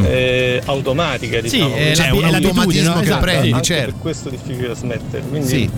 eh, 0.05 0.61
automatica, 0.65 1.37
Sì, 1.39 1.43
diciamo. 1.43 1.75
è 1.75 1.93
C'è 1.93 2.09
la- 2.09 2.15
un 2.15 2.19
è 2.25 2.31
l'abitudine, 2.31 2.47
automatismo 2.49 2.89
no? 2.95 2.99
che 3.01 3.05
Esatto, 3.07 3.21
prendi, 3.21 3.53
sì. 3.55 3.63
Certo. 3.63 3.85
per 3.93 3.95
questo 4.01 4.29
è 4.29 4.31
difficile 4.31 4.69
da 4.69 4.75
smettere. 4.75 5.23
Quindi 5.29 5.49
Sì. 5.49 5.71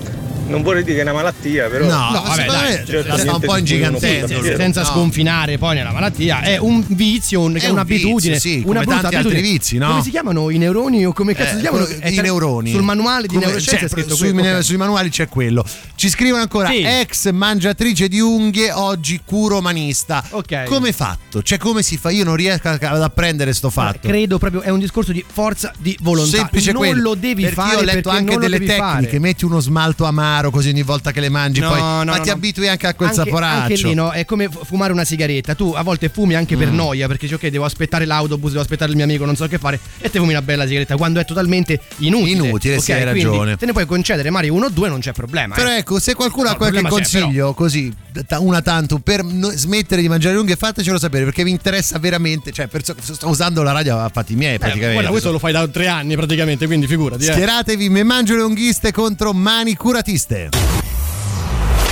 Non 0.51 0.63
vorrei 0.63 0.83
dire 0.83 0.97
che 0.97 1.01
è 1.01 1.05
una 1.05 1.13
malattia, 1.15 1.69
però 1.69 1.87
No, 1.87 2.11
No, 2.11 2.23
vabbè, 2.23 2.45
dai, 2.47 2.71
me 2.79 2.85
certo, 2.87 3.09
la 3.09 3.19
sta 3.19 3.35
un 3.35 3.41
po' 3.41 3.57
ingigantendo. 3.57 4.27
lui. 4.33 4.41
dire. 4.43 4.57
senza 4.57 4.81
No. 4.81 4.87
sconfinare 4.87 5.59
poi 5.59 5.75
nella 5.77 5.93
malattia 5.93 6.41
è 6.43 6.59
un 6.59 6.85
vizio 6.89 7.41
un, 7.43 7.57
È 7.57 7.61
è 7.61 7.67
un 7.67 7.73
un'abitudine 7.73 8.35
vizio, 8.35 8.51
sì, 8.51 8.63
una 8.67 8.81
come 8.81 8.85
brutta 8.85 9.01
tanti 9.03 9.17
altri 9.17 9.31
abitudine. 9.33 9.53
vizi, 9.59 9.79
no? 9.79 9.89
come 9.89 10.03
si 10.03 10.11
chiamano 10.11 10.51
i 10.51 10.59
neuroni 10.59 11.07
o 11.07 11.13
come 11.13 11.35
cazzo 11.35 11.51
Eh, 11.53 11.55
si 11.57 11.61
chiamano 11.61 11.85
i 11.87 12.13
tra- 12.13 12.23
neuroni 12.23 12.71
sul 12.71 12.83
manuale 12.83 13.27
di 13.27 13.37
neuroscienze 13.37 13.71
cioè, 13.77 13.85
è 13.85 13.89
scritto 13.89 14.15
sui, 14.17 14.29
quello, 14.31 14.43
mine- 14.43 14.57
ok. 14.57 14.65
sui 14.65 14.77
manuali 14.77 15.09
c'è 15.11 15.29
quello 15.29 15.65
ci 15.95 16.09
scrivono 16.09 16.43
ancora 16.43 16.69
Sì. 16.69 16.83
ex 16.83 17.31
mangiatrice 17.31 18.09
di 18.09 18.21
unghie 18.21 18.73
oggi 18.73 19.21
curomanista 19.25 20.25
Ok. 20.31 20.65
come 20.65 20.93
fatto? 20.93 21.43
cioè 21.43 21.59
come 21.59 21.83
si 21.83 21.97
fa? 21.97 22.11
io 22.11 22.25
non 22.25 22.35
riesco 22.37 22.69
ad 22.69 22.83
apprendere 23.03 23.53
sto 23.53 23.71
Ma 23.75 23.85
fatto 23.85 24.09
credo 24.09 24.39
proprio 24.39 24.63
è 24.63 24.71
un 24.71 24.79
discorso 24.79 25.13
di 25.13 25.25
forza 25.31 25.73
di 25.79 25.97
volontà 26.01 26.37
semplice 26.39 26.73
non 26.73 26.83
quello. 26.83 27.03
lo 27.03 27.15
devi 27.15 27.43
perché 27.43 27.55
fare 27.57 27.73
io 27.75 27.79
ho 27.81 27.83
letto 27.83 28.09
anche 28.09 28.33
non 28.33 28.41
delle 28.41 28.59
tecniche 28.59 28.77
fare. 28.79 29.19
metti 29.19 29.45
uno 29.45 29.61
smalto 29.61 30.05
amaro 30.05 30.40
così 30.49 30.71
ogni 30.71 30.83
volta 30.83 31.11
che 31.13 31.21
le 31.21 31.29
mangi 31.29 31.61
No, 31.61 31.69
poi 31.69 31.79
no, 31.81 32.05
ma 32.05 32.17
no, 32.17 32.23
ti 32.23 32.31
abitui 32.31 32.69
anche 32.69 32.87
a 32.87 32.95
quel 32.95 33.11
anche, 33.11 33.21
saporaccio 33.23 33.61
anche 33.63 33.75
lì 33.89 33.93
no, 33.95 34.13
è 34.13 34.25
come 34.25 34.49
fu- 34.49 34.65
fumare 34.65 34.93
una 34.95 35.05
sigaretta. 35.05 35.55
Tu 35.55 35.75
a 35.77 35.83
volte 35.83 36.09
fumi 36.09 36.35
anche 36.35 36.57
Mm. 36.57 36.59
per 36.59 36.71
noia, 36.71 37.07
perché 37.07 37.27
dici 37.27 37.35
ok, 37.35 37.49
devo 37.49 37.65
aspettare 37.67 38.07
l'autobus, 38.07 38.51
devo 38.53 38.63
aspettare 38.63 38.91
il 38.91 38.97
mio 38.97 39.05
amico, 39.05 39.27
non 39.27 39.37
so 39.37 39.47
che 39.49 39.59
fare, 39.59 39.79
e 39.99 40.09
te 40.09 40.19
fumi 40.19 40.31
una 40.31 40.41
bella 40.41 40.65
sigaretta 40.67 40.97
quando 40.97 41.21
è 41.21 41.25
totalmente 41.27 41.81
inutile. 41.99 42.31
Inutile, 42.31 42.77
Ok, 42.77 42.83
sì, 42.83 42.93
hai 42.93 43.05
ragione. 43.05 43.57
Te 43.57 43.67
ne 43.67 43.73
puoi 43.73 43.85
concedere 43.85 44.31
magari 44.31 44.49
uno 44.49 44.67
o 44.67 44.69
due, 44.71 44.89
non 44.89 45.01
c'è 45.01 45.13
problema. 45.13 45.55
Però 45.57 45.69
eh. 45.69 45.77
ecco, 45.79 45.99
se 45.99 46.15
qualcuno 46.15 46.45
No, 46.47 46.53
ha 46.53 46.57
qualche 46.57 46.81
consiglio 46.83 47.53
così, 47.53 47.93
una 48.39 48.63
tanto, 48.63 48.99
per 49.01 49.25
smettere 49.55 50.01
di 50.01 50.09
mangiare 50.09 50.35
lunghe, 50.37 50.57
fatecelo 50.57 50.99
sapere 50.99 51.25
perché 51.25 51.43
mi 51.45 51.51
interessa 51.51 51.99
veramente. 51.99 52.53
Cioè, 52.53 52.69
perso- 52.69 52.95
sto 53.01 53.29
usando 53.29 53.63
la 53.63 53.73
radio 53.73 53.99
a 53.99 54.09
fatti 54.13 54.35
miei 54.37 54.55
Eh, 54.55 54.59
praticamente. 54.59 54.93
guarda, 54.95 55.11
questo 55.11 55.31
lo 55.33 55.39
fai 55.39 55.53
da 55.53 55.67
tre 55.69 55.89
anni 55.89 56.15
praticamente, 56.15 56.67
quindi 56.67 56.87
figurati. 56.87 57.25
eh. 57.27 57.33
Schieratevi, 57.33 57.89
me 57.89 58.03
mangio 58.05 58.37
le 58.37 58.43
unghiste 58.43 58.93
contro 58.93 59.33
mani 59.33 59.75
curatiste. 60.21 60.49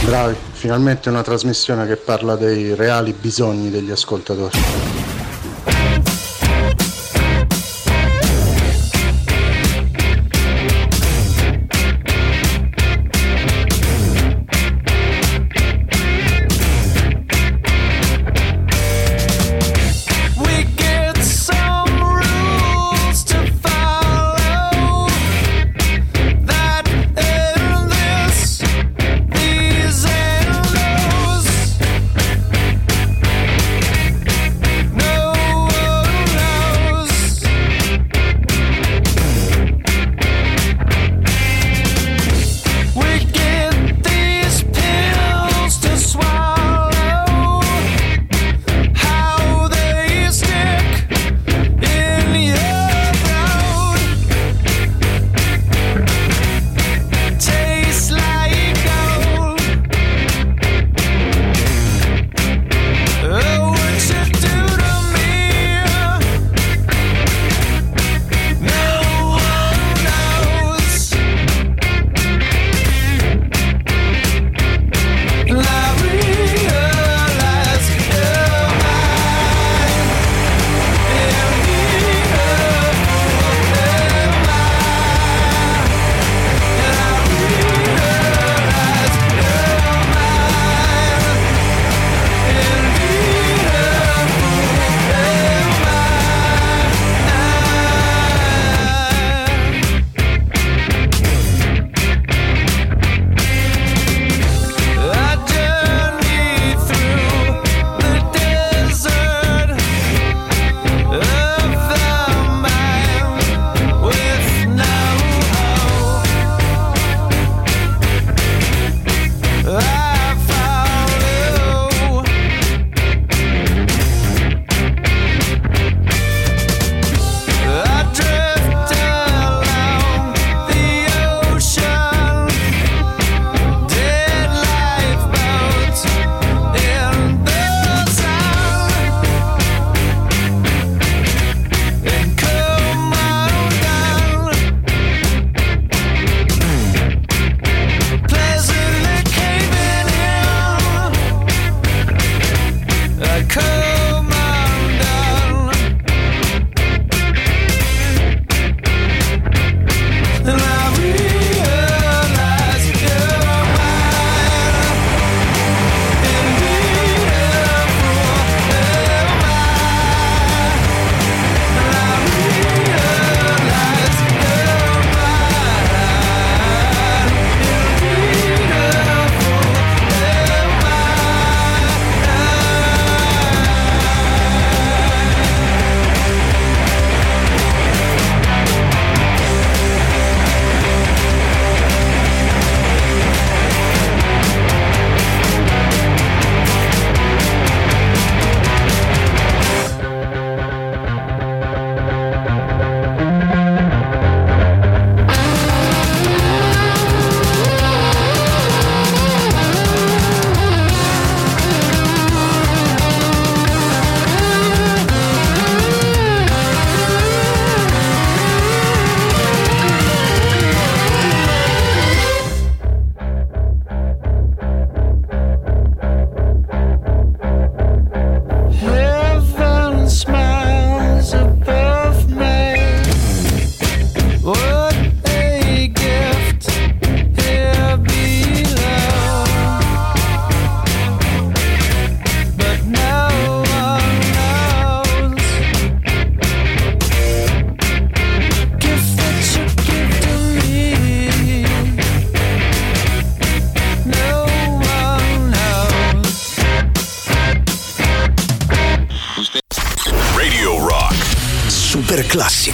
Bravi, 0.04 0.36
finalmente 0.52 1.08
una 1.08 1.22
trasmissione 1.22 1.86
che 1.86 1.96
parla 1.96 2.36
dei 2.36 2.74
reali 2.74 3.12
bisogni 3.12 3.70
degli 3.70 3.90
ascoltatori. 3.90 4.97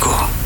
Classico. 0.04 0.43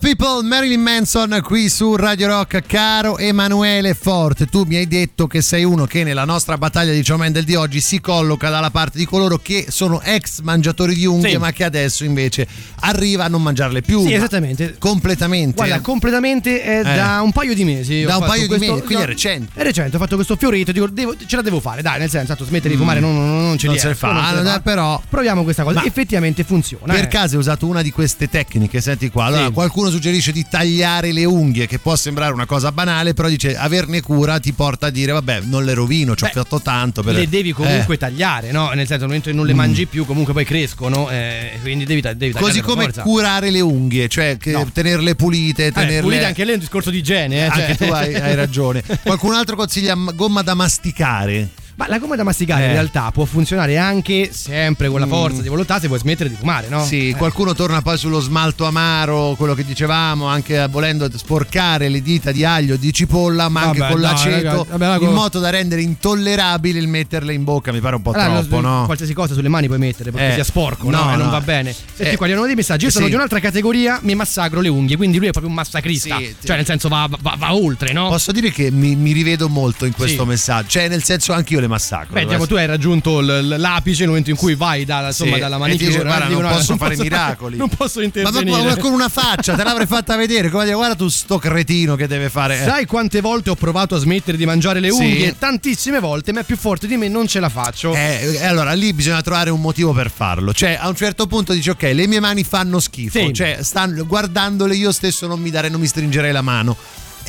People, 0.00 0.42
Marilyn 0.48 0.80
Manson 0.80 1.40
qui 1.42 1.68
su 1.68 1.94
Radio 1.94 2.26
Rock. 2.28 2.62
Caro 2.66 3.18
Emanuele 3.18 3.92
Forte, 3.92 4.46
tu 4.46 4.64
mi 4.64 4.76
hai 4.76 4.88
detto 4.88 5.26
che 5.26 5.42
sei 5.42 5.62
uno 5.62 5.84
che 5.84 6.04
nella 6.04 6.24
nostra 6.24 6.56
battaglia 6.56 6.90
di 6.92 7.04
Ciomendel 7.04 7.44
di 7.44 7.54
oggi 7.54 7.80
si 7.80 8.00
colloca 8.00 8.48
dalla 8.48 8.70
parte 8.70 8.96
di 8.96 9.04
coloro 9.04 9.36
che 9.42 9.66
sono 9.68 10.00
ex 10.00 10.40
mangiatori 10.40 10.94
di 10.94 11.04
unghie, 11.04 11.32
Sì. 11.32 11.36
ma 11.36 11.52
che 11.52 11.64
adesso 11.64 12.04
invece 12.04 12.46
arriva 12.80 13.24
a 13.24 13.28
non 13.28 13.42
mangiarle 13.42 13.82
più. 13.82 14.02
Sì, 14.06 14.14
esattamente. 14.14 14.76
Completamente. 14.78 15.56
Guarda, 15.56 15.80
completamente 15.80 16.62
è 16.62 16.78
Eh. 16.80 16.82
da 16.96 17.20
un 17.22 17.32
paio 17.32 17.54
di 17.54 17.64
mesi. 17.64 18.00
Da 18.02 18.16
un 18.16 18.24
paio 18.26 18.42
di 18.42 18.48
questo- 18.48 18.72
mesi, 18.72 18.84
quindi 18.86 19.04
è 19.04 19.06
recente. 19.06 19.60
È 19.60 19.62
recente, 19.62 19.96
ho 19.96 19.98
fatto 19.98 20.14
questo 20.14 20.34
fioretto, 20.36 20.72
dico, 20.72 20.86
devo- 20.88 21.14
ce 21.26 21.36
la 21.36 21.42
devo 21.42 21.60
fare, 21.60 21.82
dai, 21.82 21.98
nel 21.98 22.08
senso, 22.08 22.34
smettere 22.42 22.70
di 22.70 22.76
fumare 22.76 23.00
non, 23.00 23.14
non, 23.14 23.42
non 23.42 23.58
ce 23.58 23.66
Non 23.66 23.76
se 23.76 23.88
ne 23.88 23.94
fa, 23.94 24.54
eh, 24.56 24.60
però- 24.62 25.00
Proviamo 25.10 25.42
questa 25.44 25.62
cosa, 25.62 25.80
Ma- 25.80 25.84
effettivamente 25.84 26.42
funziona. 26.42 26.94
Per 26.94 27.04
eh. 27.04 27.08
caso 27.08 27.34
hai 27.34 27.40
usato 27.40 27.66
una 27.66 27.82
di 27.82 27.90
queste 27.90 28.28
tecniche, 28.30 28.80
senti 28.80 29.10
qua. 29.10 29.26
Allora, 29.26 29.46
Sì. 29.46 29.52
qualcuno 29.52 29.89
suggerisce 29.90 30.32
di 30.32 30.46
tagliare 30.48 31.12
le 31.12 31.24
unghie, 31.24 31.66
che 31.66 31.78
può 31.78 31.94
sembrare 31.96 32.32
una 32.32 32.46
cosa 32.46 32.72
banale, 32.72 33.14
però 33.14 33.28
dice 33.28 33.56
averne 33.56 34.00
cura 34.00 34.38
ti 34.38 34.52
porta 34.52 34.86
a 34.86 34.90
dire 34.90 35.12
vabbè, 35.12 35.40
non 35.44 35.64
le 35.64 35.74
rovino, 35.74 36.14
ci 36.16 36.24
ho 36.24 36.28
fatto 36.32 36.60
tanto. 36.60 37.02
Per... 37.02 37.14
Le 37.14 37.28
devi 37.28 37.52
comunque 37.52 37.94
Eh. 37.94 37.98
tagliare, 37.98 38.50
no? 38.52 38.68
Nel 38.70 38.86
senso, 38.86 38.94
nel 39.00 39.06
momento 39.06 39.30
che 39.30 39.36
non 39.36 39.46
le 39.46 39.54
mangi 39.54 39.86
più, 39.86 40.04
comunque 40.06 40.32
poi 40.32 40.44
crescono, 40.44 41.10
eh, 41.10 41.58
quindi 41.62 41.84
devi, 41.84 42.00
devi 42.00 42.16
tagliare 42.32 42.44
Così 42.44 42.60
come 42.60 42.84
forza. 42.84 43.02
curare 43.02 43.50
le 43.50 43.60
unghie, 43.60 44.08
cioè 44.08 44.36
No. 44.46 44.68
tenerle 44.72 45.14
pulite, 45.14 45.66
Eh, 45.66 45.72
tenerle. 45.72 46.00
pulite 46.00 46.24
anche 46.24 46.42
lei 46.44 46.52
è 46.52 46.54
un 46.54 46.60
discorso 46.60 46.90
di 46.90 46.98
igiene, 46.98 47.36
eh, 47.36 47.42
Anche 47.42 47.76
cioè. 47.76 47.86
tu 47.88 47.92
hai, 47.92 48.14
hai 48.14 48.34
ragione. 48.34 48.82
Qualcun 49.02 49.34
altro 49.34 49.56
consiglia 49.56 49.94
gomma 50.14 50.42
da 50.42 50.54
masticare. 50.54 51.48
Ma 51.80 51.88
la 51.88 51.98
gomma 51.98 52.14
da 52.14 52.24
masticare 52.24 52.64
Eh. 52.64 52.66
in 52.66 52.72
realtà 52.72 53.10
può 53.10 53.24
funzionare 53.24 53.78
anche 53.78 54.28
sempre 54.34 54.88
con 54.88 55.00
la 55.00 55.06
forza 55.06 55.40
di 55.40 55.48
volontà 55.48 55.80
se 55.80 55.86
vuoi 55.86 55.98
smettere 55.98 56.28
di 56.28 56.34
fumare, 56.34 56.68
no? 56.68 56.84
Sì, 56.84 57.08
Eh. 57.08 57.14
qualcuno 57.14 57.54
torna 57.54 57.80
poi 57.80 57.96
sullo 57.96 58.20
smalto 58.20 58.66
amaro, 58.66 59.34
quello 59.38 59.54
che 59.54 59.64
dicevamo, 59.64 60.26
anche 60.26 60.68
volendo 60.68 61.08
sporcare 61.16 61.88
le 61.88 62.02
dita 62.02 62.32
di 62.32 62.44
aglio, 62.44 62.76
di 62.76 62.92
cipolla, 62.92 63.48
ma 63.48 63.62
anche 63.62 63.78
Vabbè, 63.78 63.92
con 63.92 64.00
dai, 64.02 64.10
l'aceto, 64.12 64.66
vabbè, 64.68 64.86
la 64.86 64.96
in 65.00 65.10
modo 65.14 65.38
da 65.40 65.48
rendere 65.48 65.80
intollerabile 65.80 66.78
il 66.78 66.86
metterle 66.86 67.32
in 67.32 67.44
bocca. 67.44 67.72
Mi 67.72 67.80
pare 67.80 67.96
un 67.96 68.02
po' 68.02 68.10
Allora, 68.12 68.40
troppo, 68.40 68.60
no? 68.60 68.82
Qualsiasi 68.84 69.14
cosa 69.14 69.32
sulle 69.32 69.48
mani 69.48 69.66
puoi 69.66 69.78
mettere 69.78 70.10
perché 70.10 70.32
Eh, 70.32 70.34
sia 70.34 70.44
sporco, 70.44 70.90
no, 70.90 70.98
no? 71.02 71.12
E 71.14 71.16
non 71.16 71.24
no. 71.26 71.30
va 71.30 71.40
bene. 71.40 71.72
Senti, 71.72 72.12
Eh, 72.12 72.16
quali 72.16 72.32
erano 72.32 72.46
dei 72.46 72.56
messaggi? 72.56 72.84
Io 72.84 72.90
sono 72.90 73.04
sì. 73.06 73.10
di 73.10 73.16
un'altra 73.16 73.40
categoria, 73.40 74.00
mi 74.02 74.14
massacro 74.14 74.60
le 74.60 74.68
unghie, 74.68 74.96
quindi 74.98 75.16
lui 75.16 75.28
è 75.28 75.30
proprio 75.30 75.50
un 75.50 75.56
massacrista. 75.56 76.18
Sì, 76.18 76.34
cioè, 76.44 76.56
nel 76.56 76.66
senso, 76.66 76.88
va, 76.88 77.08
va- 77.22 77.36
va 77.38 77.54
oltre, 77.54 77.94
no? 77.94 78.08
Posso 78.08 78.32
dire 78.32 78.50
che 78.50 78.70
mi, 78.70 78.96
mi 78.96 79.12
rivedo 79.12 79.48
molto 79.48 79.86
in 79.86 79.94
questo 79.94 80.24
Sì. 80.24 80.28
messaggio, 80.28 80.68
cioè 80.68 80.88
nel 80.88 81.02
senso 81.02 81.32
anche 81.32 81.54
io 81.54 81.60
le 81.60 81.68
massacro. 81.70 82.12
Beh, 82.14 82.24
diciamo, 82.24 82.46
tu 82.46 82.54
hai 82.56 82.66
raggiunto 82.66 83.20
l- 83.20 83.56
l'apice 83.56 84.00
nel 84.00 84.08
momento 84.08 84.28
in 84.30 84.36
cui 84.36 84.54
vai 84.54 84.84
dalla, 84.84 85.06
insomma, 85.08 85.34
Sì, 85.34 85.40
dalla 85.40 85.56
e 85.56 85.58
manicura. 85.58 85.86
dice, 85.88 86.02
guarda, 86.02 86.18
non 86.18 86.28
dicono, 86.28 86.48
posso 86.54 86.76
fare 86.76 86.96
miracoli. 86.98 87.56
Non 87.58 87.68
posso 87.68 87.98
ma- 88.00 88.04
intervenire. 88.04 88.62
ma 88.62 88.76
con 88.76 88.92
una 88.92 89.08
faccia, 89.08 89.54
te 89.54 89.62
l'avrei 89.64 89.86
fatta 89.86 90.16
vedere. 90.16 90.50
Come 90.50 90.64
dire, 90.64 90.76
guarda 90.76 90.94
tu 90.94 91.08
sto 91.08 91.38
cretino 91.38 91.96
che 91.96 92.06
deve 92.06 92.28
fare. 92.28 92.60
eh. 92.60 92.64
Sai 92.64 92.84
quante 92.86 93.20
volte 93.22 93.50
ho 93.50 93.54
provato 93.54 93.94
a 93.94 93.98
smettere 93.98 94.36
di 94.36 94.44
mangiare 94.44 94.80
le 94.80 94.90
Sì. 94.90 95.00
unghie? 95.02 95.36
Tantissime 95.38 95.98
volte, 96.00 96.32
ma 96.32 96.40
è 96.40 96.44
più 96.44 96.56
forte 96.56 96.86
di 96.86 96.96
me, 96.96 97.08
non 97.08 97.26
ce 97.26 97.40
la 97.40 97.48
faccio. 97.48 97.94
Eh, 97.94 98.38
e 98.40 98.44
allora 98.44 98.72
lì 98.72 98.92
bisogna 98.92 99.22
trovare 99.22 99.50
un 99.50 99.60
motivo 99.60 99.92
per 99.92 100.10
farlo. 100.10 100.52
Cioè, 100.52 100.76
a 100.80 100.88
un 100.88 100.96
certo 100.96 101.26
punto 101.26 101.52
dici: 101.52 101.70
Ok, 101.70 101.82
le 101.94 102.06
mie 102.06 102.20
mani 102.20 102.44
fanno 102.44 102.80
schifo. 102.80 103.18
Sì. 103.18 103.32
Cioè, 103.32 103.58
stanno, 103.62 104.04
guardandole 104.06 104.74
io 104.74 104.90
stesso 104.92 105.26
non 105.26 105.40
mi, 105.40 105.50
dare, 105.50 105.68
non 105.68 105.80
mi 105.80 105.86
stringerei 105.86 106.32
la 106.32 106.42
mano. 106.42 106.76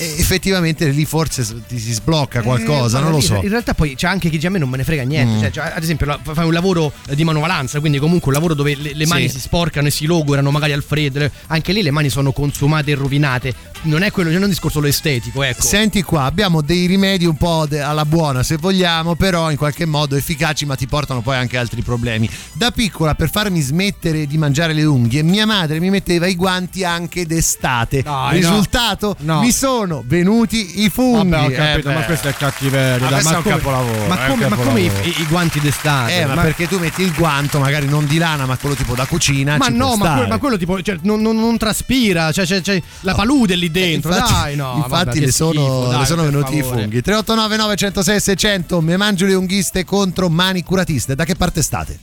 Effettivamente 0.03 0.87
lì 0.89 1.05
forse 1.05 1.45
ti 1.67 1.77
si 1.79 1.93
sblocca 1.93 2.41
qualcosa, 2.41 2.99
Eh, 2.99 3.01
non 3.01 3.11
lo 3.11 3.19
so. 3.19 3.35
In 3.43 3.49
realtà 3.49 3.73
poi 3.73 3.95
c'è 3.95 4.07
anche 4.07 4.29
chi 4.29 4.35
dice 4.35 4.47
a 4.47 4.49
me 4.49 4.57
non 4.59 4.69
me 4.69 4.77
ne 4.77 4.83
frega 4.83 5.03
niente. 5.03 5.35
Mm. 5.35 5.39
Cioè, 5.41 5.51
cioè, 5.51 5.71
ad 5.75 5.83
esempio, 5.83 6.19
fai 6.33 6.45
un 6.45 6.53
lavoro 6.53 6.91
eh, 7.07 7.15
di 7.15 7.23
manovalanza, 7.23 7.79
quindi 7.79 7.99
comunque 7.99 8.27
un 8.29 8.33
lavoro 8.33 8.53
dove 8.53 8.75
le, 8.75 8.93
le 8.93 9.05
mani 9.07 9.27
Sì. 9.27 9.35
si 9.35 9.39
sporcano 9.41 9.87
e 9.87 9.91
si 9.91 10.05
logorano 10.05 10.49
magari 10.51 10.71
al 10.73 10.83
freddo. 10.83 11.29
Anche 11.47 11.71
lì 11.73 11.81
le 11.81 11.91
mani 11.91 12.09
sono 12.09 12.31
consumate 12.31 12.91
e 12.91 12.95
rovinate. 12.95 13.53
Non 13.83 14.03
è 14.03 14.11
quello, 14.11 14.29
non 14.29 14.39
è 14.41 14.43
un 14.43 14.49
discorso 14.49 14.77
solo 14.77 14.87
estetico, 14.87 15.43
ecco. 15.43 15.63
Senti 15.63 16.01
qua, 16.03 16.23
abbiamo 16.23 16.61
dei 16.61 16.85
rimedi 16.85 17.25
un 17.25 17.35
po' 17.35 17.65
de- 17.67 17.81
alla 17.81 18.05
buona 18.05 18.41
se 18.43 18.55
vogliamo, 18.57 19.15
però 19.15 19.51
in 19.51 19.57
qualche 19.57 19.85
modo 19.85 20.15
efficaci 20.15 20.65
ma 20.65 20.75
ti 20.75 20.87
portano 20.87 21.21
poi 21.21 21.35
anche 21.35 21.57
altri 21.57 21.81
problemi. 21.81 22.29
Da 22.53 22.71
piccola 22.71 23.15
per 23.15 23.29
farmi 23.29 23.59
smettere 23.59 24.27
di 24.27 24.37
mangiare 24.37 24.71
le 24.73 24.83
unghie, 24.85 25.23
mia 25.23 25.45
madre 25.45 25.79
mi 25.79 25.89
metteva 25.89 26.27
i 26.27 26.35
guanti 26.35 26.83
anche 26.85 27.25
d'estate. 27.25 28.01
Dai, 28.03 28.37
Risultato? 28.37 29.15
no. 29.19 29.41
Mi 29.41 29.51
sono 29.51 29.90
venuti 30.05 30.81
i 30.83 30.89
funghi. 30.89 31.29
Vabbè, 31.29 31.45
ho 31.45 31.51
capito, 31.51 31.89
Eh, 31.89 31.93
ma 31.93 32.01
questo 32.03 32.27
è. 32.29 32.35
Ma 32.39 32.49
dai, 32.49 32.97
questo 33.09 33.33
è 33.33 33.35
un 33.35 33.41
come- 33.43 33.55
capolavoro, 33.55 34.07
Ma 34.07 34.17
come, 34.27 34.47
ma 34.47 34.55
come 34.55 34.81
i, 34.81 34.85
i- 34.85 35.25
guanti 35.27 35.59
d'estate? 35.59 36.19
Eh, 36.21 36.25
ma, 36.25 36.41
perché 36.41 36.67
tu 36.67 36.79
metti 36.79 37.01
il 37.01 37.13
guanto, 37.13 37.59
magari 37.59 37.87
non 37.87 38.05
di 38.05 38.17
lana, 38.17 38.45
ma 38.45 38.57
quello 38.57 38.75
tipo 38.75 38.95
da 38.95 39.05
cucina. 39.05 39.57
Ma 39.57 39.67
no, 39.67 39.95
ma, 39.95 40.17
que- 40.17 40.27
ma 40.27 40.37
quello 40.37 40.57
tipo 40.57 40.81
cioè, 40.81 40.97
non, 41.01 41.21
non- 41.21 41.37
non 41.39 41.57
traspira, 41.57 42.31
cioè, 42.31 42.45
c'è, 42.45 42.61
c'è 42.61 42.81
la 43.01 43.13
palude 43.13 43.55
lì 43.55 43.69
dentro. 43.69 44.11
infatti, 44.11 44.33
dai, 44.33 44.55
no. 44.55 44.73
infatti 44.77 45.05
vabbè, 45.05 45.19
le, 45.19 45.31
sono, 45.31 45.51
schifo, 45.51 45.83
le 45.89 45.95
dai, 45.95 46.05
sono 46.05 46.21
per 46.23 46.31
venuti 46.31 46.55
i 46.57 46.61
funghi 46.63 47.01
389 47.01 47.57
906 47.57 48.19
600 48.19 48.81
mi 48.81 48.97
mangio 48.97 49.25
le 49.25 49.33
unghiste 49.33 49.83
contro 49.83 50.29
mani 50.29 50.63
curatiste 50.63 51.15
da 51.15 51.25
che 51.25 51.35
parte 51.35 51.61
state? 51.61 51.99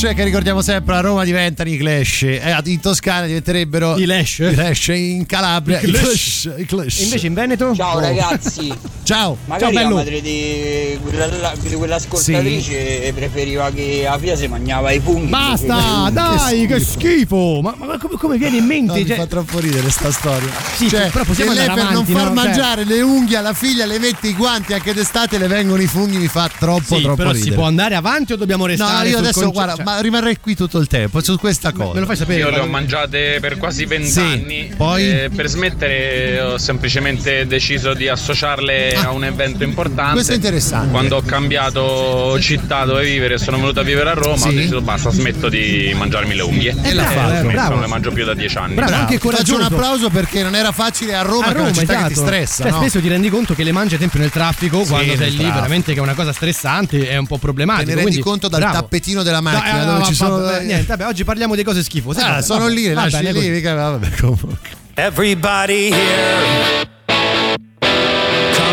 Clash 0.00 0.14
che 0.16 0.24
ricordiamo 0.24 0.62
sempre 0.62 0.94
a 0.94 1.00
Roma 1.00 1.24
diventano 1.24 1.68
i 1.68 1.76
Clash 1.76 2.22
eh, 2.22 2.56
in 2.64 2.80
Toscana 2.80 3.26
diventerebbero 3.26 3.98
I 3.98 4.06
Lash. 4.06 4.38
i 4.38 4.54
Lash 4.54 4.88
in 4.88 5.26
Calabria 5.26 5.78
i 5.80 5.88
I 5.88 5.92
Clash, 5.92 6.50
i 6.56 6.64
Clash. 6.64 7.00
Invece 7.00 7.26
in 7.26 7.34
Veneto? 7.34 7.74
Ciao 7.74 7.96
Oh. 7.96 8.00
ragazzi, 8.00 8.72
ciao 9.10 9.36
magari 9.46 9.74
Ciao, 9.74 9.82
la 9.88 9.94
madre 9.96 10.20
di 10.20 10.98
quella, 11.02 11.52
di 11.60 11.74
quell'ascoltatrice 11.74 13.12
preferiva 13.14 13.70
che 13.70 14.06
a 14.06 14.16
Pia 14.18 14.36
si 14.36 14.46
mangiava 14.46 14.92
i 14.92 15.00
funghi. 15.00 15.28
Basta, 15.30 16.08
dai, 16.12 16.66
che 16.66 16.78
schifo! 16.80 17.60
Ma, 17.62 17.74
ma 17.76 17.98
come, 17.98 18.14
come 18.16 18.36
viene 18.38 18.58
in 18.58 18.64
mente? 18.66 18.92
No, 18.92 18.98
mi 18.98 19.06
Cioè, 19.06 19.16
fa 19.16 19.26
troppo 19.26 19.58
ridere 19.58 19.90
sta 19.90 20.10
storia. 20.12 20.48
Sì, 20.76 20.88
cioè, 20.88 21.10
però 21.10 21.24
possiamo 21.24 21.52
se 21.52 21.58
lei 21.58 21.66
per 21.66 21.76
non 21.76 21.86
avanti, 21.88 22.12
far 22.12 22.30
no? 22.30 22.34
Cioè- 22.36 22.44
mangiare 22.46 22.84
le 22.84 23.00
unghie 23.00 23.36
alla 23.36 23.52
figlia 23.52 23.84
le 23.86 23.98
mette 23.98 24.28
i 24.28 24.34
guanti 24.34 24.72
anche 24.74 24.92
d'estate 24.94 25.38
le 25.38 25.46
vengono 25.48 25.82
i 25.82 25.86
funghi 25.86 26.18
mi 26.18 26.28
fa 26.28 26.48
troppo 26.56 26.96
sì, 26.96 27.02
troppo 27.02 27.16
però 27.16 27.30
ridere. 27.32 27.50
si 27.50 27.54
può 27.56 27.64
andare 27.64 27.94
avanti 27.96 28.32
o 28.32 28.36
dobbiamo 28.36 28.64
No, 28.64 28.70
restare 28.70 29.08
io 29.08 29.16
sul 29.16 29.24
adesso 29.24 29.40
conce- 29.40 29.54
guarda, 29.54 29.74
cioè, 29.74 29.84
ma 29.84 30.00
rimarrei 30.00 30.38
qui 30.38 30.54
tutto 30.54 30.78
il 30.78 30.86
tempo 30.86 31.20
su 31.22 31.36
questa 31.38 31.72
cosa. 31.72 31.94
me 31.94 32.00
lo 32.00 32.06
fai 32.06 32.16
sapere? 32.16 32.38
Io 32.40 32.50
le 32.50 32.60
ho 32.60 32.66
mangiate 32.66 33.38
per 33.40 33.56
quasi 33.56 33.80
Sì, 33.80 33.86
vent'anni. 33.86 34.72
poi? 34.76 35.08
e 35.10 35.30
per 35.34 35.48
smettere 35.48 36.40
ho 36.40 36.58
semplicemente 36.58 37.46
deciso 37.46 37.94
di 37.94 38.08
associarle 38.08 38.94
a 39.04 39.10
un 39.12 39.24
evento 39.24 39.64
importante. 39.64 40.12
Questo 40.14 40.32
è 40.32 40.34
interessante. 40.36 40.90
Quando 40.90 41.16
ho 41.16 41.22
cambiato 41.22 42.38
città 42.40 42.84
dove 42.84 43.04
vivere 43.04 43.34
e 43.34 43.38
sono 43.38 43.56
venuto 43.58 43.80
a 43.80 43.82
vivere 43.82 44.10
a 44.10 44.14
Roma, 44.14 44.36
Sì. 44.36 44.48
ho 44.48 44.52
deciso 44.52 44.80
basta, 44.80 45.10
smetto 45.10 45.48
di 45.48 45.92
mangiarmi 45.96 46.34
le 46.34 46.42
unghie. 46.42 46.74
E 46.82 46.94
l'ha 46.94 47.10
Eh, 47.10 47.14
fatto. 47.14 47.28
smetto, 47.40 47.48
bravo. 47.48 47.70
non 47.72 47.80
le 47.80 47.86
mangio 47.86 48.12
più 48.12 48.24
da 48.24 48.34
dieci 48.34 48.56
anni. 48.58 48.74
Bravo, 48.74 48.92
anche 48.94 49.18
Ti 49.18 49.28
faccio 49.28 49.54
un 49.54 49.58
coraggioso. 49.60 49.74
applauso 49.74 50.10
perché 50.10 50.42
non 50.42 50.54
era 50.54 50.72
facile 50.72 51.14
a 51.14 51.22
Roma, 51.22 51.46
a 51.46 51.48
che 51.52 51.56
è 51.56 51.60
una 51.60 51.68
Roma, 51.68 51.80
città 51.80 51.96
che 51.96 52.06
ti 52.06 52.12
esatto. 52.12 52.26
stressa. 52.26 52.62
Cioè, 52.62 52.72
no? 52.72 52.78
spesso 52.78 53.00
ti 53.00 53.08
rendi 53.08 53.28
conto 53.30 53.54
che 53.54 53.62
le 53.64 53.72
mangi 53.72 53.94
ad 53.94 54.00
esempio 54.00 54.20
nel 54.20 54.30
traffico, 54.30 54.82
Sì, 54.82 54.88
quando 54.90 55.06
nel 55.14 55.18
sei 55.18 55.36
lì, 55.36 55.44
veramente 55.44 55.92
che 55.92 55.98
è 55.98 56.02
una 56.02 56.14
cosa 56.14 56.32
stressante, 56.32 57.08
è 57.08 57.16
un 57.16 57.26
po' 57.26 57.38
problematico. 57.38 57.86
Te 57.88 57.94
ne 57.94 58.02
rendi 58.02 58.10
quindi, 58.20 58.28
conto 58.30 58.48
dal 58.48 58.60
bravo. 58.60 58.74
tappetino 58.76 59.22
della 59.22 59.40
No, 59.40 59.50
macchina 59.50 59.82
eh, 59.82 59.84
dove 59.86 59.98
no, 59.98 60.04
ci 60.04 60.14
sono. 60.14 60.38
vabbè, 60.40 60.64
niente, 60.64 60.86
vabbè, 60.86 61.06
oggi 61.06 61.24
parliamo 61.24 61.54
di 61.54 61.62
cose 61.62 61.82
schifose. 61.82 62.20
Ah, 62.20 62.42
sono 62.42 62.66
lì, 62.68 62.92
lasci 62.92 63.32
lì, 63.32 63.60
vabbè, 63.62 64.10
comunque. 64.20 64.78
Everybody 64.94 65.90
here 65.90 66.88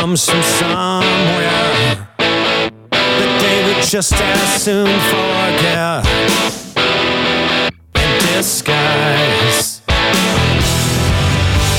comes 0.07 0.29
from 0.29 0.41
somewhere 0.41 1.99
that 2.95 3.31
they 3.43 3.57
would 3.67 3.83
just 3.83 4.13
as 4.13 4.63
soon 4.63 4.87
forget 5.11 5.99
in 7.91 8.11
disguise. 8.23 9.83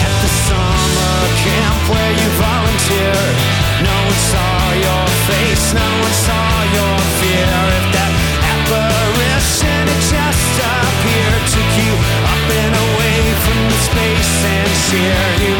At 0.04 0.14
the 0.20 0.32
summer 0.44 1.16
camp 1.40 1.80
where 1.88 2.12
you 2.20 2.28
volunteered, 2.36 3.36
no 3.80 3.96
one 3.96 4.20
saw 4.28 4.76
your 4.76 5.06
face, 5.24 5.72
no 5.72 5.88
one 5.88 6.16
saw 6.28 6.52
your 6.76 6.96
fear. 7.24 7.56
If 7.80 7.86
that 7.96 8.12
apparition 8.44 9.88
had 9.88 10.04
just 10.04 10.52
appeared, 10.68 11.44
took 11.48 11.70
you 11.80 11.96
up 12.28 12.44
and 12.60 12.76
away 12.76 13.20
from 13.40 13.60
the 13.72 13.78
space 13.88 14.36
and 14.52 14.68
sheer 14.84 15.48
you. 15.48 15.57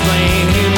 explain 0.00 0.69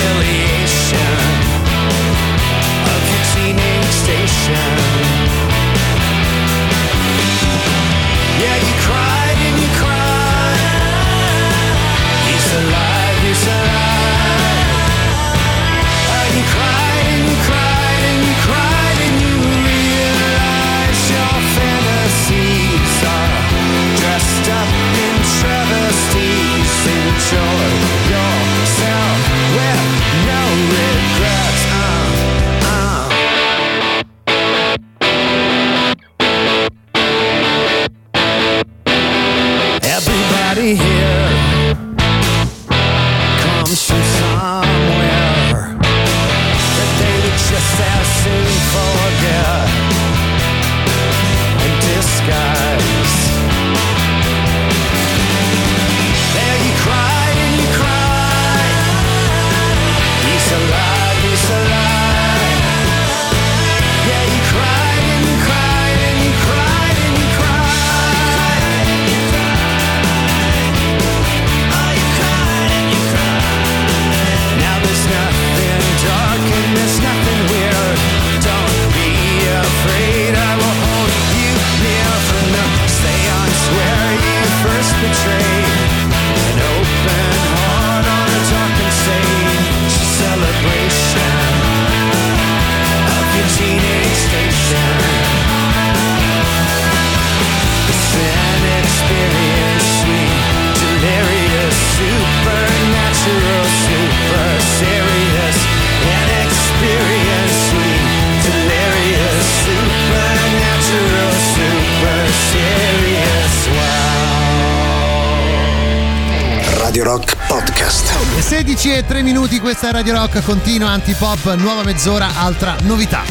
16 118.53 118.93
e 118.93 119.07
3 119.07 119.23
minuti, 119.23 119.61
questa 119.61 119.89
è 119.89 119.93
Radio 119.93 120.13
Rock, 120.13 120.43
continua 120.45 120.91
Antipop, 120.91 121.55
nuova 121.55 121.83
mezz'ora, 121.85 122.37
altra 122.37 122.77
novità. 122.83 123.23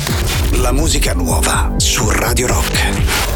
La 0.53 0.71
musica 0.71 1.13
nuova 1.13 1.75
su 1.77 2.09
Radio 2.09 2.47
Rock. 2.47 3.30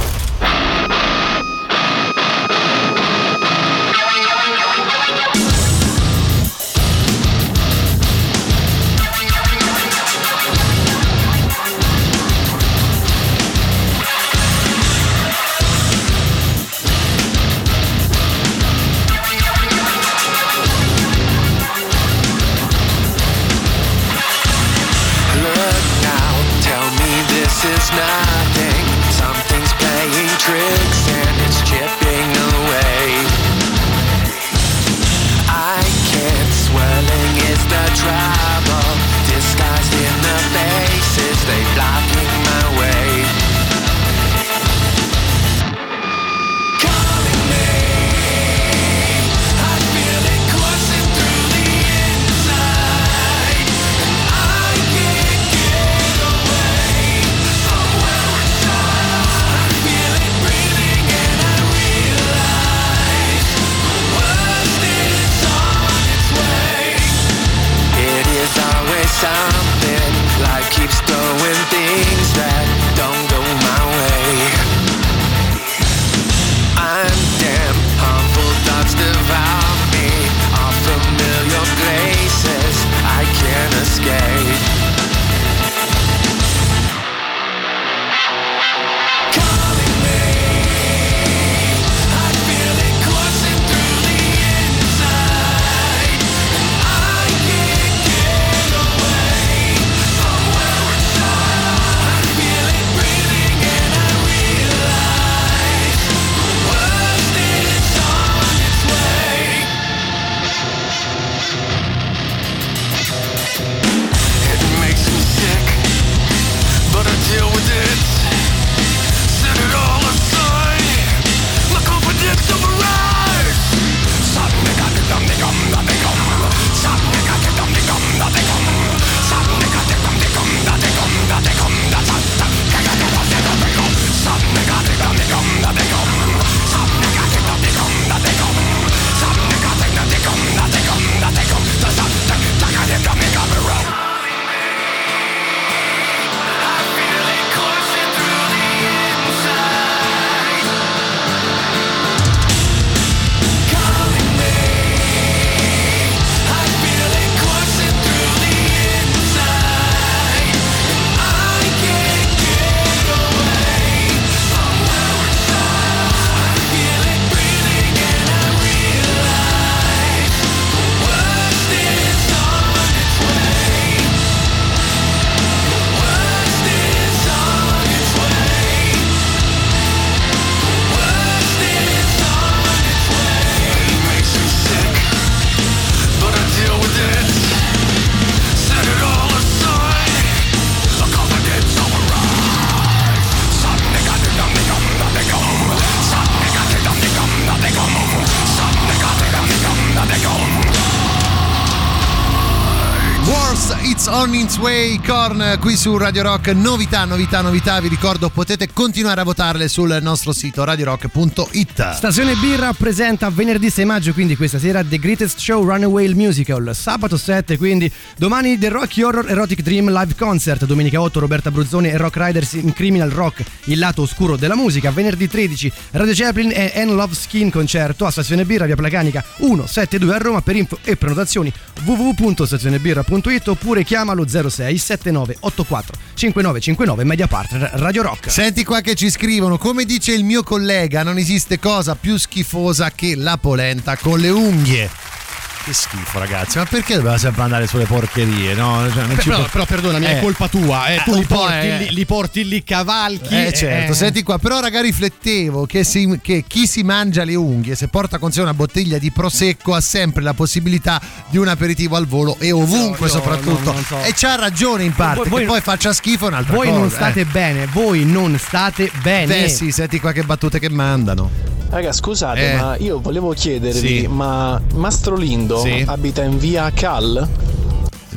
Way 204.45 204.99
Korn 205.01 205.57
qui 205.59 205.75
su 205.75 205.97
Radio 205.97 206.21
Rock. 206.21 206.49
Novità, 206.49 207.03
novità, 207.05 207.41
novità. 207.41 207.79
Vi 207.79 207.87
ricordo 207.87 208.29
potete 208.29 208.71
continuare 208.71 209.21
a 209.21 209.23
votarle 209.23 209.67
sul 209.67 209.97
nostro 210.01 210.33
sito 210.33 210.63
radiorock.it. 210.63 211.93
Stazione 211.93 212.35
Birra 212.35 212.71
presenta 212.73 213.29
venerdì 213.29 213.71
6 213.71 213.85
maggio, 213.85 214.13
quindi 214.13 214.35
questa 214.35 214.59
sera 214.59 214.83
The 214.83 214.99
Greatest 214.99 215.39
Show 215.39 215.65
Runaway 215.65 216.13
Musical. 216.13 216.71
Sabato 216.75 217.17
7, 217.17 217.57
quindi 217.57 217.91
domani 218.17 218.59
The 218.59 218.69
Rocky 218.69 219.01
Horror 219.01 219.29
Erotic 219.29 219.61
Dream 219.61 219.89
Live 219.89 220.13
Concert. 220.15 220.65
Domenica 220.65 221.01
8 221.01 221.19
Roberta 221.19 221.49
Bruzzone 221.49 221.89
e 221.89 221.97
Rock 221.97 222.17
Riders 222.17 222.53
in 222.53 222.71
Criminal 222.73 223.09
Rock, 223.09 223.43
il 223.65 223.79
lato 223.79 224.03
oscuro 224.03 224.37
della 224.37 224.55
musica. 224.55 224.91
Venerdì 224.91 225.27
13 225.27 225.71
Radio 225.91 226.13
Chaplin 226.13 226.51
e 226.53 226.85
N 226.85 226.93
Love 226.93 227.15
Skin 227.15 227.49
concerto 227.49 228.05
a 228.05 228.11
Stazione 228.11 228.45
Birra, 228.45 228.65
via 228.65 228.75
Placanica 228.75 229.23
172 229.37 230.13
a 230.13 230.17
Roma. 230.17 230.41
Per 230.41 230.55
info 230.55 230.77
e 230.83 230.95
prenotazioni 230.95 231.51
www.stazionebirra.it 231.83 233.47
oppure 233.47 233.83
chiamalo 233.83 234.23
06 234.49 234.77
79 234.77 235.38
84 235.39 235.97
5959 236.13 237.03
Media 237.03 237.27
Partner 237.27 237.71
Radio 237.75 238.01
Rock. 238.01 238.29
Senti 238.29 238.63
qua 238.63 238.81
che 238.81 238.95
ci 238.95 239.09
scrivono, 239.09 239.57
come 239.57 239.86
dice 239.86 240.13
il 240.13 240.23
mio 240.23 240.43
collega, 240.43 241.03
non 241.03 241.17
esiste 241.17 241.59
cosa 241.59 241.95
più 241.95 242.17
schifosa 242.17 242.91
che 242.91 243.15
la 243.15 243.38
polenta 243.38 243.97
con 243.97 244.19
le 244.19 244.29
unghie. 244.29 245.24
Che 245.66 245.74
schifo, 245.74 246.20
ragazzi. 246.20 246.59
Ma 246.59 246.66
perché 246.66 246.93
dobbiamo 246.95 247.18
sempre 247.18 247.41
andare 247.41 247.66
sulle 247.66 247.86
porcherie? 247.86 248.53
No? 248.53 248.88
Cioè, 248.93 249.03
non 249.07 249.18
ci 249.18 249.30
però, 249.30 249.39
può- 249.39 249.49
però 249.51 249.66
perdonami, 249.66 250.05
Eh. 250.05 250.18
è 250.20 250.22
colpa 250.22 250.47
tua, 250.47 250.86
eh, 250.89 251.01
tu 251.03 251.13
un 251.13 251.18
li 251.22 251.26
po' 251.26 251.36
porti, 251.38 251.53
è- 251.55 251.78
lì, 251.80 251.93
li 251.95 252.05
porti 252.05 252.47
lì, 252.47 252.63
cavalchi. 252.63 253.34
Eh 253.36 253.51
certo, 253.51 253.91
eh. 253.93 253.95
senti 253.95 254.22
qua, 254.22 254.38
però 254.38 254.59
raga 254.59 254.80
riflettevo 254.82 255.66
che, 255.66 255.84
si- 255.84 256.20
che 256.22 256.43
chi 256.47 256.68
si 256.68 256.84
mangia 256.84 257.24
le 257.24 257.34
unghie 257.34 257.74
se 257.74 257.88
porta 257.88 258.20
con 258.20 258.32
sé 258.32 258.41
una 258.41 258.53
bottiglia 258.53 258.99
di 258.99 259.09
prosecco 259.11 259.74
ha 259.74 259.82
sempre 259.82 260.22
la 260.22 260.36
possibilità 260.36 261.01
di 261.30 261.38
un 261.39 261.47
aperitivo 261.47 261.95
al 261.95 262.05
volo 262.05 262.38
e 262.39 262.51
ovunque 262.51 263.07
No, 263.07 263.13
no, 263.16 263.20
soprattutto. 263.20 263.72
no, 263.72 263.82
so. 263.88 264.03
E 264.03 264.13
c'ha 264.16 264.36
ragione 264.36 264.84
in 264.84 264.93
parte, 264.93 265.22
Voi- 265.22 265.30
voi- 265.30 265.45
poi 265.45 265.61
faccia 265.61 265.93
schifo 265.93 266.26
è 266.26 266.28
un'altra 266.28 266.53
Voi 266.53 266.68
cosa. 266.68 266.80
non 266.80 266.89
state 266.91 267.22
eh. 267.22 267.26
bene, 267.26 267.66
voi 267.72 268.05
non 268.05 268.38
state 268.38 268.91
bene. 269.01 269.45
Eh 269.45 269.49
sì, 269.49 269.72
senti 269.72 269.99
qua 269.99 270.11
che 270.11 270.22
battute 270.22 270.59
che 270.59 270.70
mandano. 270.70 271.53
Raga, 271.68 271.91
scusate, 271.91 272.51
Eh. 272.51 272.55
ma 272.55 272.76
io 272.78 273.01
volevo 273.01 273.32
chiedervi, 273.34 274.01
Sì. 274.01 274.07
ma 274.07 274.61
Mastro 274.76 275.18
Lindo 275.64 275.78
Sì. 275.78 275.84
abita 275.88 276.24
in 276.24 276.38
via 276.38 276.72
Cal? 276.72 277.28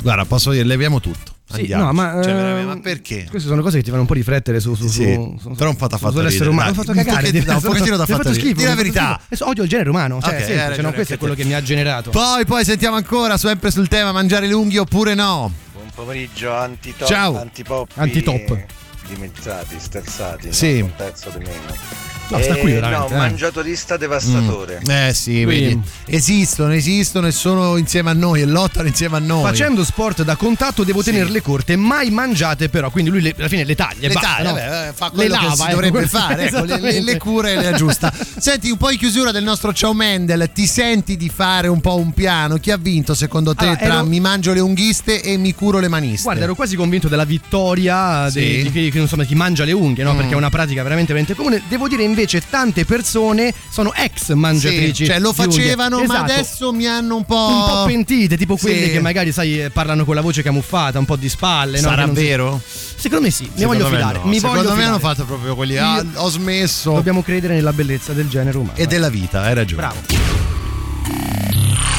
Guarda, 0.03 0.25
posso 0.25 0.51
dire, 0.51 0.65
leviamo 0.65 1.01
tutto. 1.01 1.33
Sì, 1.51 1.61
Andiamo. 1.61 1.85
no, 1.85 1.93
ma, 1.93 2.11
Cioè, 2.23 2.31
eh, 2.31 2.35
veramente, 2.35 2.75
ma 2.75 2.81
perché? 2.81 3.27
Queste 3.31 3.49
sono 3.49 3.63
cose 3.63 3.79
che 3.79 3.83
ti 3.83 3.89
fanno 3.89 4.03
un 4.03 4.07
po' 4.07 4.13
riflettere 4.13 4.61
su, 4.61 4.75
su, 4.75 4.87
Sì, 4.87 5.15
su, 5.15 5.39
su, 5.41 5.51
però 5.53 5.71
un 5.71 5.77
po' 5.77 5.87
t'ha 5.87 5.97
fatto 5.97 6.13
sull'essere 6.17 6.45
ridere, 6.45 6.51
umano. 6.51 6.71
ha 6.71 6.75
fatto 6.75 6.91
Un 6.91 6.97
cagare. 6.99 7.17
pochettino- 7.21 7.43
ti- 7.45 7.49
no, 7.51 7.57
un 7.57 7.63
pochettino 7.63 7.95
ha 8.03 8.07
fatto 8.07 8.35
schifo, 8.35 8.47
Di 8.49 8.53
la 8.53 8.55
mi 8.59 8.65
ha 8.65 8.69
fatto 8.69 8.83
verità. 8.83 9.21
odio 9.49 9.63
il 9.63 9.69
genere 9.71 9.89
umano, 9.89 10.21
cioè, 10.21 10.29
Ok, 10.29 10.35
è 10.35 10.37
hai 10.37 10.45
semplice, 10.45 10.69
ragione, 10.69 10.89
no? 10.89 10.93
questo 10.93 11.15
è 11.15 11.17
quello 11.17 11.35
che 11.35 11.45
mi 11.45 11.55
ha 11.55 11.63
generato. 11.63 12.11
Poi, 12.11 12.45
poi 12.45 12.65
sentiamo 12.67 12.97
ancora, 12.97 13.39
sempre 13.39 13.71
sul 13.71 13.89
tema 13.89 14.13
mangiare 14.13 14.47
le 14.47 14.53
unghie 14.53 14.79
oppure 14.81 15.15
no. 15.15 15.51
Buon 15.73 15.87
pomeriggio, 15.95 16.53
antitop, 16.55 17.09
Ciao. 17.09 17.39
antipop, 17.41 17.91
Antitop. 17.95 18.65
dimezzati, 19.09 19.77
sterzati, 19.79 20.53
Sì. 20.53 20.81
no? 20.81 20.85
un 20.85 20.93
pezzo 20.97 21.31
di 21.31 21.39
meno. 21.39 22.08
No, 22.31 22.39
sta 22.43 22.57
qui 22.57 22.71
Eh, 22.73 22.75
veramente, 22.75 23.09
No, 23.09 23.15
eh. 23.15 23.19
mangiatorista 23.19 23.97
devastatore. 23.97 24.81
Mm. 24.87 24.91
Eh 24.91 25.15
sì, 25.15 25.43
Qui- 25.45 25.45
vedi. 25.45 25.81
Esistono, 26.07 26.73
esistono 26.75 27.27
e 27.27 27.33
sono 27.33 27.77
insieme 27.77 28.11
a 28.11 28.13
noi 28.13 28.43
e 28.43 28.45
lottano 28.45 28.87
insieme 28.89 29.17
a 29.17 29.21
noi. 29.21 29.43
Facendo 29.43 29.83
sport 29.85 30.23
da 30.25 30.37
contatto 30.37 30.85
devo 30.85 31.03
tenerle 31.03 31.41
corte, 31.41 31.77
mai 31.77 32.11
mangiate 32.11 32.69
però, 32.69 32.91
quindi 32.91 33.11
lui 33.11 33.23
le- 33.23 33.35
alla 33.39 33.49
fine 33.49 33.65
le 33.65 33.75
taglia. 33.75 34.09
le 34.09 34.15
basta, 34.15 34.29
taglia, 34.37 34.49
no? 34.51 34.55
vabbè, 34.57 34.89
eh, 34.89 34.93
fa 34.93 35.07
Le 35.07 35.11
quello 35.15 35.35
lava, 35.35 35.49
che 35.49 35.55
si 35.57 35.63
ecco, 35.63 35.71
dovrebbe 35.71 35.91
quello- 35.93 36.07
fare, 36.09 36.47
ecco, 36.49 36.65
le, 36.65 36.81
le- 36.81 37.01
le 37.01 37.17
cure 37.19 37.57
le 37.57 37.67
aggiusta. 37.67 38.13
Senti, 38.39 38.71
un 38.71 38.77
po' 38.77 38.91
in 38.91 38.99
chiusura 38.99 39.31
del 39.33 39.45
nostro 39.45 39.73
Ciao 39.73 39.95
Mendel, 39.95 40.51
ti 40.53 40.67
senti 40.67 41.17
di 41.17 41.31
fare 41.31 41.69
un 41.69 41.81
po' 41.81 41.97
un 41.97 42.13
piano? 42.13 42.57
Chi 42.59 42.71
ha 42.71 42.77
vinto 42.77 43.15
secondo 43.15 43.55
te 43.55 43.65
Allora, 43.65 43.77
tra 43.79 43.95
ero- 44.01 44.05
mi 44.07 44.21
mangio 44.21 44.53
le 44.53 44.61
unghiste 44.61 45.23
e 45.23 45.37
mi 45.39 45.55
curo 45.55 45.79
le 45.79 45.89
maniste? 45.89 46.25
Guarda, 46.25 46.43
ero 46.45 46.55
quasi 46.55 46.77
convinto 46.77 47.09
della 47.09 47.25
vittoria 47.25 48.29
Sì. 48.31 48.41
di, 48.41 48.63
di 48.65 48.71
chi, 48.71 48.91
chi, 48.91 48.99
insomma, 48.99 49.25
chi 49.25 49.35
mangia 49.35 49.65
le 49.65 49.73
unghie, 49.73 50.05
no? 50.05 50.13
Mm. 50.13 50.17
Perché 50.17 50.33
è 50.33 50.37
una 50.37 50.51
pratica 50.51 50.83
veramente, 50.83 51.13
veramente 51.15 51.35
comune. 51.35 51.63
Devo 51.69 51.89
dire 51.89 52.03
invece 52.03 52.17
tante 52.49 52.85
persone 52.85 53.53
sono 53.71 53.93
ex 53.95 54.33
mangiatrici. 54.33 55.05
Sì, 55.05 55.11
cioè 55.11 55.19
lo 55.21 55.33
facevano, 55.33 55.99
ma 55.99 56.03
Esatto. 56.05 56.33
adesso 56.33 56.73
mi 56.73 56.87
hanno 56.87 57.17
un 57.17 57.25
po'. 57.25 57.37
un 57.49 57.65
po' 57.67 57.85
pentite, 57.87 58.37
tipo 58.37 58.57
Sì. 58.57 58.63
quelle 58.67 58.91
che 58.91 59.01
magari, 59.01 59.33
sai, 59.33 59.63
eh, 59.65 59.71
parlano 59.71 60.05
con 60.05 60.15
la 60.15 60.21
voce 60.21 60.43
camuffata, 60.43 60.99
un 60.99 61.05
po' 61.05 61.17
di 61.17 61.29
spalle. 61.29 61.81
no? 61.81 61.89
Sarà 61.89 62.03
Che 62.03 62.07
non 62.07 62.17
si- 62.17 62.23
vero? 62.23 62.61
Secondo 62.99 63.25
me 63.25 63.31
sì, 63.31 63.45
mi 63.45 63.51
Secondo 63.59 63.67
voglio 63.85 63.91
me 63.91 63.97
fidare. 63.97 64.19
no. 64.19 64.25
Mi 64.25 64.35
Secondo 64.37 64.57
voglio 64.57 64.69
me 64.71 64.75
fidare. 64.83 64.91
hanno 64.95 64.99
fatto 64.99 65.25
proprio 65.25 65.55
quelli. 65.55 65.77
ah, 65.79 65.97
Io- 65.97 66.07
ho 66.15 66.29
smesso. 66.31 66.93
Dobbiamo 66.93 67.23
credere 67.23 67.55
nella 67.55 67.73
bellezza 67.73 68.13
del 68.13 68.29
genere 68.29 68.57
umano. 68.59 68.77
E 68.77 68.87
della 68.87 69.09
vita, 69.09 69.43
hai 69.43 69.55
ragione. 69.55 69.83
Bravo. 69.83 70.01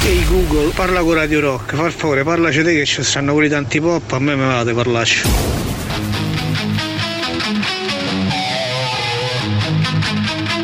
Ehi 0.05 0.25
Google, 0.27 0.71
parla 0.73 1.01
con 1.01 1.13
Radio 1.13 1.39
Rock, 1.39 1.75
per 1.75 1.91
favore, 1.91 2.23
parlaci 2.23 2.63
te 2.63 2.73
che 2.73 2.85
ci 2.85 3.03
stanno 3.03 3.33
quelli 3.33 3.49
tanti 3.49 3.79
pop, 3.79 4.11
a 4.13 4.19
me 4.19 4.35
mi 4.35 4.45
va 4.45 4.63
di 4.63 4.73
parlarci. 4.73 5.21
I 10.11 10.58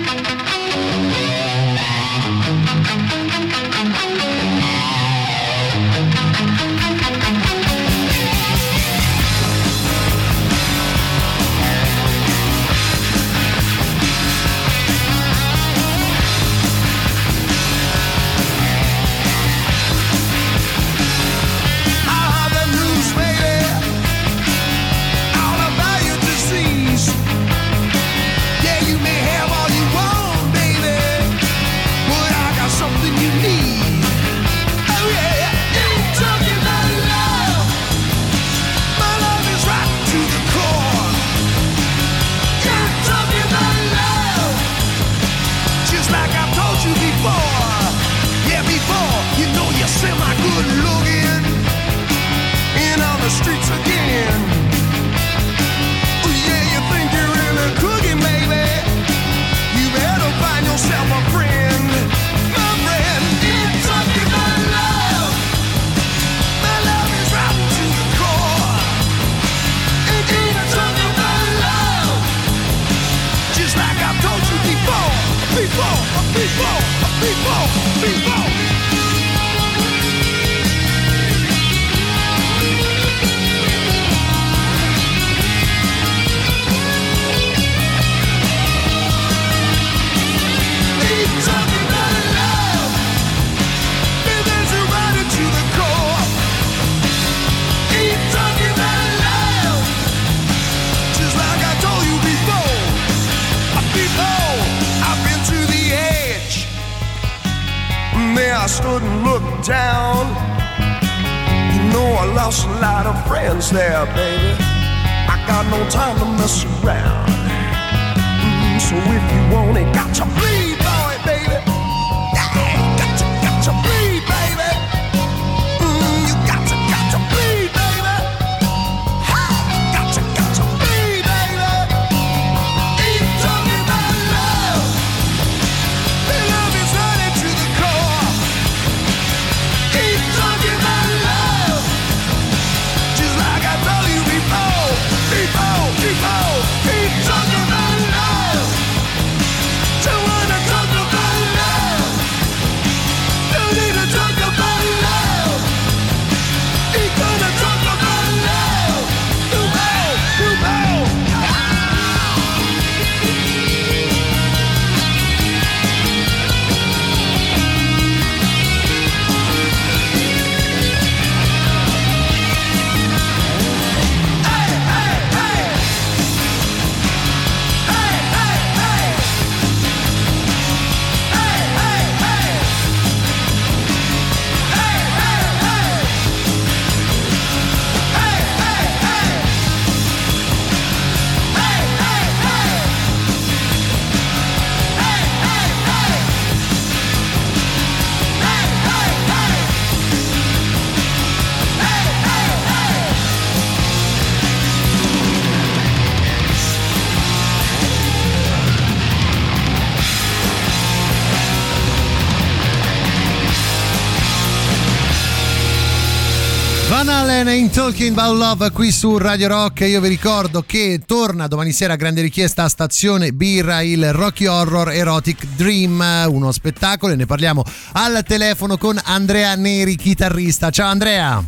Allen 217.36 217.50
in 217.50 217.70
Talking 217.70 218.18
About 218.18 218.38
Love 218.38 218.72
qui 218.72 218.92
su 218.94 219.18
Radio 219.18 219.50
Rock. 219.50 219.82
Io 219.82 220.00
vi 220.00 220.08
ricordo 220.08 220.64
che 220.66 221.02
torna 221.06 221.48
domani 221.48 221.74
sera 221.74 221.94
a 221.94 221.96
grande 221.98 222.22
richiesta 222.22 222.64
a 222.64 222.70
Stazione 222.70 223.34
Birra 223.34 223.82
il 223.82 224.14
Rocky 224.14 224.46
Horror 224.46 224.92
Erotic 224.92 225.46
Dream, 225.56 226.28
uno 226.30 226.54
spettacolo 226.54 227.12
e 227.12 227.18
ne 227.18 227.26
parliamo 227.26 227.64
al 227.94 228.24
telefono 228.26 228.78
con 228.78 228.98
Andrea 229.04 229.54
Neri, 229.56 229.98
chitarrista. 229.98 230.70
Ciao 230.70 230.88
Andrea. 230.88 231.44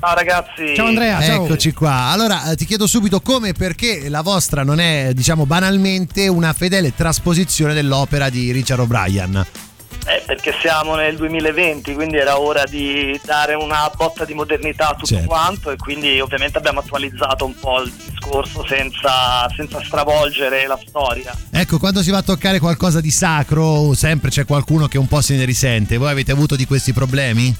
Ciao 0.00 0.14
ragazzi. 0.14 0.74
Eccoci 1.30 1.72
qua. 1.72 2.08
Allora 2.10 2.50
eh, 2.50 2.56
ti 2.56 2.64
chiedo 2.64 2.88
subito 2.88 3.20
come 3.20 3.50
e 3.50 3.52
perché 3.52 4.08
la 4.08 4.22
vostra 4.22 4.64
non 4.64 4.80
è, 4.80 5.12
diciamo 5.14 5.46
banalmente, 5.46 6.26
una 6.26 6.52
fedele 6.52 6.94
trasposizione 6.96 7.74
dell'opera 7.74 8.28
di 8.28 8.50
Richard 8.50 8.80
O'Brien. 8.80 9.46
Eh, 10.08 10.22
perché 10.24 10.54
siamo 10.58 10.94
nel 10.94 11.16
2020, 11.16 11.92
quindi 11.92 12.16
era 12.16 12.40
ora 12.40 12.64
di 12.64 13.20
dare 13.24 13.52
una 13.52 13.90
botta 13.94 14.24
di 14.24 14.32
modernità 14.32 14.88
a 14.88 14.92
tutto 14.94 15.04
Certo. 15.04 15.26
quanto 15.26 15.70
e 15.70 15.76
quindi 15.76 16.18
ovviamente 16.18 16.56
abbiamo 16.56 16.80
attualizzato 16.80 17.44
un 17.44 17.54
po' 17.58 17.82
il 17.82 17.92
discorso 17.92 18.64
senza, 18.66 19.46
senza 19.54 19.82
stravolgere 19.84 20.66
la 20.66 20.78
storia. 20.86 21.34
Ecco, 21.50 21.78
quando 21.78 22.02
si 22.02 22.10
va 22.10 22.18
a 22.18 22.22
toccare 22.22 22.58
qualcosa 22.58 23.02
di 23.02 23.10
sacro, 23.10 23.92
sempre 23.92 24.30
c'è 24.30 24.46
qualcuno 24.46 24.88
che 24.88 24.96
un 24.96 25.06
po' 25.08 25.20
se 25.20 25.36
ne 25.36 25.44
risente. 25.44 25.98
Voi 25.98 26.10
avete 26.10 26.32
avuto 26.32 26.56
di 26.56 26.64
questi 26.64 26.94
problemi? 26.94 27.54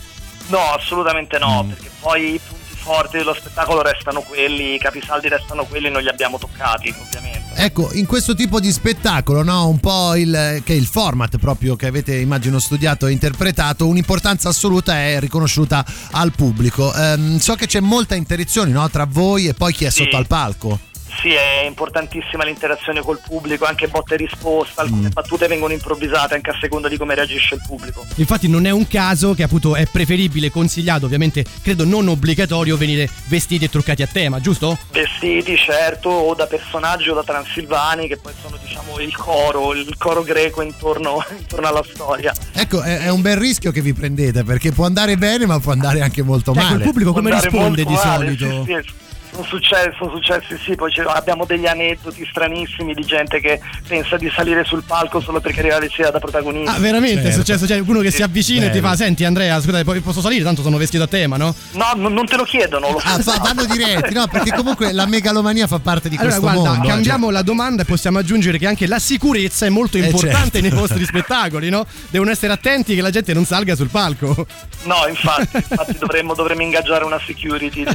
No, 0.47 0.73
assolutamente 0.73 1.39
no, 1.39 1.67
perché 1.69 1.91
poi 2.01 2.41
forti 2.89 3.19
dello 3.19 3.35
spettacolo 3.35 3.83
restano 3.83 4.23
quelli, 4.23 4.75
i 4.75 4.79
capisaldi 4.79 5.29
restano 5.29 5.67
quelli, 5.67 5.91
non 5.91 6.01
li 6.01 6.09
abbiamo 6.09 6.39
toccati 6.39 6.89
ovviamente. 6.99 7.53
Ecco, 7.61 7.91
in 7.93 8.07
questo 8.07 8.35
tipo 8.35 8.61
di 8.61 8.73
spettacolo, 8.73 9.43
no? 9.43 9.67
Un 9.69 9.79
po' 9.79 10.15
il, 10.15 10.63
che 10.65 10.73
è 10.73 10.77
il 10.77 10.87
format 10.87 11.37
proprio 11.37 11.77
che 11.77 11.87
avete, 11.87 12.17
immagino, 12.17 12.59
studiato 12.59 13.07
e 13.07 13.13
interpretato, 13.13 13.87
un'importanza 13.87 14.49
assoluta 14.49 14.95
è 14.95 15.21
riconosciuta 15.21 15.85
al 16.13 16.33
pubblico. 16.33 16.95
Ehm, 16.95 17.37
so 17.39 17.57
che 17.57 17.67
c'è 17.67 17.81
molta 17.81 18.15
interazione 18.15 18.71
no? 18.71 18.89
tra 18.89 19.05
voi 19.07 19.49
e 19.49 19.55
poi 19.55 19.75
chi 19.75 19.85
è 19.85 19.91
Sì. 19.91 20.05
sotto 20.05 20.17
al 20.17 20.27
palco. 20.27 20.79
Sì, 21.21 21.33
è 21.33 21.65
importantissima 21.67 22.45
l'interazione 22.45 23.01
col 23.01 23.21
pubblico, 23.25 23.65
anche 23.65 23.89
botta 23.89 24.15
e 24.15 24.19
risposta, 24.19 24.83
alcune 24.83 25.09
battute 25.09 25.49
vengono 25.49 25.73
improvvisate 25.73 26.35
anche 26.35 26.51
a 26.51 26.57
seconda 26.61 26.89
di 26.89 26.97
come 26.97 27.15
reagisce 27.15 27.57
il 27.57 27.63
pubblico. 27.67 28.07
Infatti 28.17 28.49
non 28.49 28.67
è 28.67 28.71
un 28.71 28.87
caso 28.87 29.35
che 29.35 29.43
appunto 29.43 29.75
è 29.75 29.87
preferibile, 29.87 30.51
consigliato, 30.51 31.07
ovviamente 31.07 31.45
credo 31.63 31.85
non 31.85 32.07
obbligatorio 32.09 32.77
venire 32.77 33.09
vestiti 33.27 33.65
e 33.65 33.69
truccati 33.69 34.03
a 34.03 34.07
tema, 34.07 34.41
giusto? 34.41 34.79
Vestiti, 34.93 35.57
certo, 35.57 36.09
o 36.09 36.35
da 36.35 36.47
personaggi 36.47 37.09
o 37.09 37.15
da 37.15 37.25
transilvani, 37.25 38.07
che 38.07 38.17
poi 38.17 38.33
sono 38.41 38.57
diciamo 38.63 39.01
il 39.01 39.17
coro, 39.17 39.75
il 39.75 39.97
coro 39.97 40.23
greco 40.23 40.63
intorno, 40.63 41.25
intorno 41.37 41.67
alla 41.67 41.85
storia. 41.85 42.33
Ecco, 42.53 42.81
è, 42.83 43.01
è 43.01 43.11
un 43.11 43.23
bel 43.23 43.37
rischio 43.37 43.73
che 43.73 43.81
vi 43.81 43.93
prendete 43.93 44.45
perché 44.45 44.71
può 44.71 44.85
andare 44.85 45.17
bene, 45.17 45.47
ma 45.47 45.59
può 45.59 45.73
andare 45.73 46.01
anche 46.01 46.23
molto 46.23 46.53
Ecco, 46.53 46.63
male. 46.63 46.77
il 46.77 46.83
pubblico 46.83 47.13
come 47.13 47.31
risponde 47.31 47.85
di 47.85 47.93
male, 47.93 48.37
solito? 48.37 48.65
sì, 48.65 48.79
sì. 48.85 49.07
Sono 49.31 49.45
successi, 49.45 49.91
sono 49.99 50.11
successi, 50.11 50.59
sì, 50.65 50.75
poi 50.75 50.93
abbiamo 51.07 51.45
degli 51.45 51.67
aneddoti 51.67 52.27
stranissimi 52.29 52.95
di 52.95 53.03
gente 53.05 53.41
che 53.41 53.61
pensa 53.87 54.17
di 54.17 54.31
salire 54.35 54.65
sul 54.65 54.83
palco 54.85 55.21
solo 55.21 55.41
perché 55.41 55.61
arriva 55.61 55.79
vestita 55.79 56.11
da 56.11 56.19
protagonista. 56.19 56.73
Ah, 56.75 56.79
veramente 56.79 57.21
è 57.21 57.25
Certo. 57.25 57.39
successo? 57.39 57.67
C'è 57.67 57.79
uno 57.79 58.01
che 58.01 58.11
si 58.11 58.23
avvicina 58.23 58.67
e 58.67 58.71
ti 58.71 58.81
fa: 58.81 58.97
Senti, 58.97 59.25
Andrea, 59.25 59.61
scusate, 59.61 59.85
poi 59.85 60.01
posso 60.01 60.21
salire? 60.21 60.43
Tanto 60.45 60.63
sono 60.63 60.77
vestito 60.77 61.03
a 61.05 61.07
tema, 61.07 61.37
no? 61.37 61.55
No, 61.73 61.93
non, 61.97 62.13
non 62.13 62.27
te 62.27 62.37
lo 62.37 62.45
chiedono, 62.45 62.91
lo 62.91 62.97
Ah, 63.05 63.19
fa- 63.21 63.39
vanno 63.39 63.65
diretti, 63.67 64.13
no? 64.15 64.27
Perché 64.27 64.53
comunque 64.55 64.93
la 64.93 65.07
megalomania 65.07 65.67
fa 65.67 65.79
parte 65.79 66.09
di 66.09 66.17
Allora, 66.17 66.39
questo 66.39 66.53
guarda, 66.61 66.71
mondo. 66.73 66.87
eh, 66.89 66.91
cambiamo 66.91 67.31
la 67.31 67.43
domanda 67.43 67.83
e 67.83 67.85
possiamo 67.85 68.19
aggiungere 68.19 68.59
che 68.59 68.67
anche 68.67 68.87
la 68.87 68.99
sicurezza 68.99 69.67
è 69.67 69.69
molto 69.69 69.99
Eh, 69.99 70.05
importante 70.05 70.61
certo. 70.61 70.61
nei 70.61 70.71
vostri 70.71 71.05
spettacoli, 71.05 71.69
no? 71.71 71.87
Devono 72.11 72.31
essere 72.31 72.53
attenti 72.53 72.95
che 72.95 73.03
la 73.03 73.11
gente 73.11 73.33
non 73.35 73.45
salga 73.45 73.77
sul 73.77 73.89
palco. 73.89 74.47
No, 74.85 75.07
infatti, 75.09 75.57
infatti 75.57 75.97
dovremmo, 75.99 76.35
dovremmo 76.35 76.63
ingaggiare 76.63 77.05
una 77.05 77.21
security 77.25 77.85
di, 77.85 77.91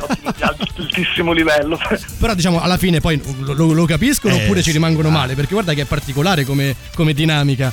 di 0.95 1.05
altissimo 1.31 1.31
livello. 1.33 1.79
Però 2.19 2.33
diciamo 2.33 2.59
alla 2.61 2.77
fine 2.77 2.99
poi 2.99 3.21
lo, 3.39 3.53
lo- 3.53 3.71
lo 3.73 3.85
capiscono 3.85 4.35
Eh, 4.35 4.43
oppure 4.43 4.61
ci 4.61 4.71
rimangono 4.71 5.07
ah. 5.09 5.11
male, 5.11 5.35
perché 5.35 5.53
guarda 5.53 5.73
che 5.73 5.81
è 5.81 5.85
particolare 5.85 6.45
come, 6.45 6.75
come 6.95 7.13
dinamica. 7.13 7.71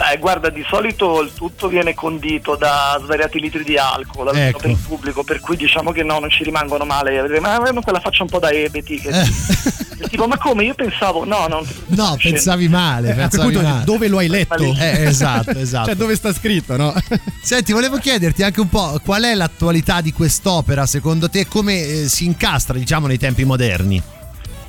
Beh, 0.00 0.16
guarda, 0.16 0.48
di 0.48 0.64
solito 0.66 1.20
il 1.20 1.30
tutto 1.34 1.68
viene 1.68 1.92
condito 1.92 2.56
da 2.56 2.98
svariati 3.04 3.38
litri 3.38 3.62
di 3.62 3.76
alcol 3.76 4.28
almeno 4.28 4.48
Ecco. 4.48 4.58
per 4.60 4.70
il 4.70 4.78
pubblico, 4.78 5.22
per 5.24 5.40
cui 5.40 5.56
diciamo 5.56 5.92
che 5.92 6.02
no, 6.02 6.18
non 6.18 6.30
ci 6.30 6.42
rimangono 6.42 6.86
male. 6.86 7.38
Ma 7.38 7.56
avevano 7.56 7.82
quella 7.82 8.00
faccia 8.00 8.22
un 8.22 8.30
po' 8.30 8.38
da 8.38 8.48
ebeti. 8.48 8.98
Che, 8.98 9.10
che 9.10 10.08
tipo, 10.08 10.26
ma 10.26 10.38
come? 10.38 10.64
Io 10.64 10.72
pensavo, 10.72 11.26
no, 11.26 11.46
no. 11.48 11.62
No, 11.88 12.16
pensavi 12.18 12.66
male, 12.68 13.10
Eh, 13.10 13.14
pensavi 13.14 13.52
punto 13.52 13.68
male. 13.68 13.84
dove 13.84 14.08
lo 14.08 14.16
hai 14.16 14.28
letto? 14.28 14.74
Eh, 14.78 15.04
esatto, 15.04 15.50
esatto. 15.60 15.88
Cioè 15.88 15.96
dove 15.96 16.16
sta 16.16 16.32
scritto, 16.32 16.78
no? 16.78 16.94
Senti, 17.42 17.72
volevo 17.74 17.98
chiederti 17.98 18.42
anche 18.42 18.60
un 18.60 18.70
po' 18.70 18.98
qual 19.04 19.24
è 19.24 19.34
l'attualità 19.34 20.00
di 20.00 20.14
quest'opera 20.14 20.86
secondo 20.86 21.28
te, 21.28 21.46
come 21.46 21.78
eh, 21.78 22.08
si 22.08 22.24
incastra, 22.24 22.78
diciamo, 22.78 23.06
nei 23.06 23.18
tempi 23.18 23.44
moderni? 23.44 24.02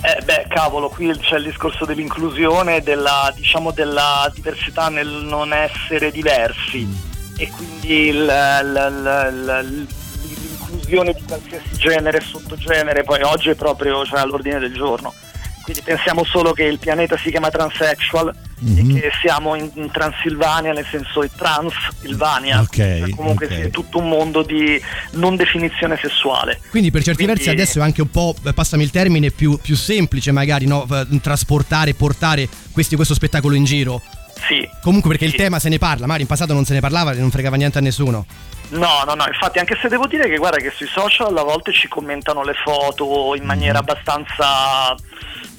Eh, 0.03 0.19
beh, 0.23 0.45
cavolo, 0.49 0.89
qui 0.89 1.15
c'è 1.19 1.37
il 1.37 1.43
discorso 1.43 1.85
dell'inclusione, 1.85 2.81
della, 2.81 3.31
diciamo, 3.35 3.71
della 3.71 4.29
diversità 4.33 4.89
nel 4.89 5.07
non 5.07 5.53
essere 5.53 6.11
diversi. 6.11 6.87
E 7.37 7.49
quindi 7.49 8.07
il- 8.07 8.15
il- 8.15 9.29
il- 9.31 9.87
l'inclusione 10.23 11.13
di 11.13 11.21
qualsiasi 11.27 11.69
genere 11.77 12.17
e 12.17 12.21
sottogenere, 12.21 13.03
poi 13.03 13.21
oggi 13.21 13.49
è 13.49 13.55
proprio 13.55 14.03
cioè, 14.05 14.19
all'ordine 14.21 14.59
del 14.59 14.73
giorno. 14.73 15.13
Quindi 15.63 15.81
pensiamo 15.83 16.23
solo 16.23 16.51
che 16.53 16.63
il 16.63 16.79
pianeta 16.79 17.15
si 17.17 17.29
chiama 17.29 17.49
Transsexual 17.49 18.33
Mhm. 18.63 18.95
e 18.95 18.99
che 19.01 19.11
siamo 19.21 19.55
in, 19.55 19.69
in 19.73 19.89
Transilvania, 19.89 20.71
nel 20.71 20.85
senso 20.89 21.23
il 21.23 21.31
Transilvania. 21.35 22.59
Ok, 22.61 22.75
Cioè, 22.75 23.09
comunque 23.15 23.45
ok. 23.47 23.53
sì, 23.53 23.59
è 23.61 23.69
tutto 23.71 23.97
un 23.97 24.07
mondo 24.09 24.43
di 24.43 24.79
non 25.13 25.35
definizione 25.35 25.97
sessuale. 25.99 26.59
Quindi 26.69 26.91
per 26.91 27.01
certi 27.03 27.23
Quindi- 27.23 27.43
versi 27.43 27.49
adesso 27.49 27.79
è 27.79 27.81
anche 27.83 28.01
un 28.01 28.09
po', 28.11 28.35
eh, 28.45 28.53
passami 28.53 28.83
il 28.83 28.91
termine, 28.91 29.31
più, 29.31 29.57
più 29.59 29.75
semplice 29.75 30.31
magari 30.31 30.67
no? 30.67 30.85
Eh, 30.91 31.19
trasportare, 31.21 31.93
portare 31.95 32.47
questi- 32.71 32.95
questo 32.95 33.13
spettacolo 33.15 33.55
in 33.55 33.63
giro. 33.63 34.01
Sì. 34.47 34.67
Comunque 34.81 35.09
perché 35.09 35.25
Sì. 35.25 35.31
il 35.31 35.37
tema 35.37 35.59
se 35.59 35.69
ne 35.69 35.77
parla, 35.77 36.05
magari 36.05 36.21
in 36.23 36.27
passato 36.27 36.53
non 36.53 36.65
se 36.65 36.73
ne 36.73 36.79
parlava 36.79 37.11
e 37.13 37.15
non 37.19 37.29
fregava 37.31 37.55
niente 37.57 37.77
a 37.77 37.81
nessuno. 37.81 38.25
No, 38.69 39.03
no, 39.05 39.13
no, 39.15 39.25
infatti 39.27 39.59
anche 39.59 39.77
se 39.81 39.89
devo 39.89 40.07
dire 40.07 40.29
che 40.29 40.37
guarda 40.37 40.57
che 40.57 40.71
sui 40.73 40.87
social 40.87 41.35
a 41.37 41.43
volte 41.43 41.73
ci 41.73 41.87
commentano 41.89 42.41
le 42.43 42.53
foto 42.53 43.35
in 43.35 43.43
maniera 43.43 43.79
Mm. 43.79 43.81
abbastanza 43.81 44.95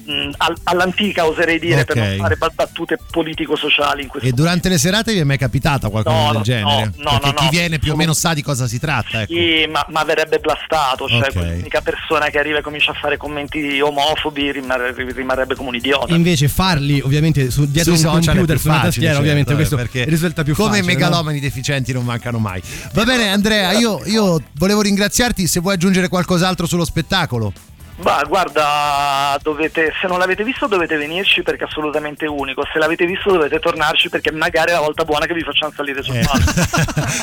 mh, 0.05 0.29
al- 0.37 0.57
all'antica 0.63 1.25
oserei 1.25 1.59
dire 1.59 1.85
per 1.85 1.97
Ok. 1.97 2.03
non 2.07 2.17
fare 2.17 2.35
ba- 2.35 2.51
battute 2.53 2.97
politico-sociali 3.11 4.03
in 4.03 4.07
questo 4.07 4.27
E 4.27 4.31
durante 4.31 4.69
le 4.69 4.77
serate 4.77 5.13
vi 5.13 5.19
è 5.19 5.23
mai 5.23 5.37
capitata 5.37 5.89
qualcosa 5.89 6.15
No, 6.17 6.23
del 6.27 6.37
no, 6.37 6.41
genere? 6.43 6.91
no, 6.97 7.11
no, 7.11 7.19
Perché 7.19 7.25
no, 7.27 7.33
chi 7.33 7.43
no. 7.45 7.49
viene 7.49 7.79
più 7.79 7.93
o 7.93 7.95
meno 7.95 8.13
sa 8.13 8.33
di 8.33 8.41
cosa 8.41 8.67
si 8.67 8.79
tratta, 8.79 9.21
ecco. 9.21 9.33
Sì, 9.33 9.65
ma, 9.69 9.85
ma 9.89 10.03
verrebbe 10.03 10.39
blastato, 10.39 11.07
cioè 11.07 11.19
Ok. 11.27 11.31
quell'unica 11.33 11.81
persona 11.81 12.27
che 12.29 12.39
arriva 12.39 12.59
e 12.59 12.61
comincia 12.61 12.91
a 12.91 12.95
fare 12.95 13.17
commenti 13.17 13.79
omofobi 13.81 14.51
rimarrebbe, 14.51 15.11
rimarrebbe 15.11 15.55
come 15.55 15.69
un 15.69 15.75
idiota. 15.75 16.13
Invece 16.13 16.47
farli 16.47 16.99
ovviamente 17.01 17.49
su, 17.51 17.65
dietro 17.69 17.95
Sui 17.95 18.05
un 18.05 18.11
computer, 18.23 18.59
su 18.59 18.67
una 18.67 18.81
tastiera, 18.81 19.07
certo, 19.13 19.19
ovviamente 19.21 19.51
eh, 19.51 19.55
questo 19.55 19.75
perché 19.75 20.03
risulta 20.05 20.43
più 20.43 20.53
come 20.55 20.77
facile. 20.77 20.91
i 20.91 20.95
megalomani 20.95 21.39
deficienti 21.39 21.93
non 21.93 22.03
mancano 22.05 22.37
mai. 22.39 22.61
Va 22.93 23.03
bene 23.03 23.29
Andrea, 23.29 23.71
io, 23.73 24.01
io 24.05 24.41
volevo 24.53 24.81
ringraziarti 24.81 25.47
se 25.47 25.59
vuoi 25.59 25.73
aggiungere 25.75 26.07
qualcos'altro 26.07 26.65
sullo 26.67 26.85
spettacolo. 26.85 27.51
Ma 27.97 28.23
guarda, 28.27 29.37
dovete, 29.41 29.93
se 30.01 30.07
non 30.07 30.17
l'avete 30.17 30.43
visto 30.43 30.65
dovete 30.67 30.97
venirci 30.97 31.43
perché 31.43 31.65
è 31.65 31.67
assolutamente 31.67 32.25
unico. 32.25 32.65
Se 32.71 32.79
l'avete 32.79 33.05
visto 33.05 33.31
dovete 33.31 33.59
tornarci 33.59 34.09
perché 34.09 34.31
magari 34.31 34.71
è 34.71 34.73
la 34.73 34.79
volta 34.79 35.03
buona 35.05 35.25
che 35.25 35.33
vi 35.33 35.43
facciamo 35.43 35.71
salire 35.75 36.01
sul 36.03 36.19
palco. 36.19 36.51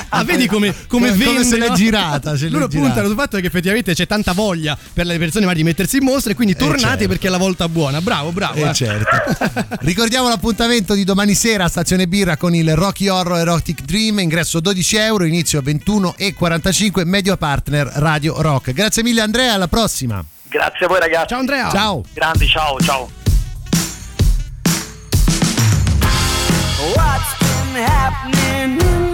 Ah, 0.13 0.25
vedi 0.25 0.47
come, 0.47 0.75
come, 0.87 1.11
Come- 1.11 1.25
come 1.25 1.25
vende, 1.25 1.45
se 1.45 1.57
l'è 1.57 1.71
girata, 1.71 2.37
se 2.37 2.45
l'è 2.45 2.51
Loro 2.51 2.69
girata. 2.69 2.87
puntano 2.87 3.09
sul 3.09 3.17
fatto 3.17 3.39
che 3.39 3.47
effettivamente 3.47 3.95
c'è 3.95 4.07
tanta 4.07 4.33
voglia 4.33 4.77
per 4.93 5.07
le 5.07 5.19
persone 5.19 5.45
magari 5.45 5.63
di 5.63 5.69
mettersi 5.69 5.97
in 5.99 6.05
mostra 6.05 6.33
e 6.33 6.35
quindi 6.35 6.57
tornate 6.57 6.81
certo. 6.83 7.09
perché 7.09 7.27
è 7.27 7.31
la 7.31 7.39
volta 7.39 7.69
buona. 7.69 8.01
Bravo, 8.01 8.31
bravo. 8.33 8.55
Eh, 8.57 8.69
eh. 8.69 8.73
certo. 8.73 9.17
Ricordiamo 9.81 10.29
l'appuntamento 10.29 10.95
di 10.95 11.05
domani 11.05 11.35
sera 11.35 11.65
a 11.65 11.69
Stazione 11.69 12.07
Birra 12.07 12.37
con 12.37 12.55
il 12.55 12.75
Rocky 12.75 13.09
Horror 13.09 13.39
Erotic 13.39 13.83
Dream, 13.83 14.19
ingresso 14.21 14.61
12 14.61 14.97
euro, 14.97 15.25
inizio 15.25 15.61
21.45, 15.61 17.05
medio 17.07 17.37
partner 17.37 17.87
Radio 17.95 18.41
Rock. 18.41 18.73
Grazie 18.73 19.03
mille 19.03 19.21
Andrea, 19.21 19.55
alla 19.55 19.69
prossima. 19.69 20.25
Grazie 20.51 20.87
a 20.87 20.89
voi 20.89 20.99
ragazzi. 20.99 21.29
Ciao 21.29 21.39
Andrea. 21.39 21.71
Ciao. 21.71 22.03
Grandi, 22.13 22.47
ciao, 22.49 22.77
ciao. 22.81 23.09
What's 26.93 27.39
been 27.39 27.85
happening 27.85 29.10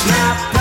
Snap 0.00 0.59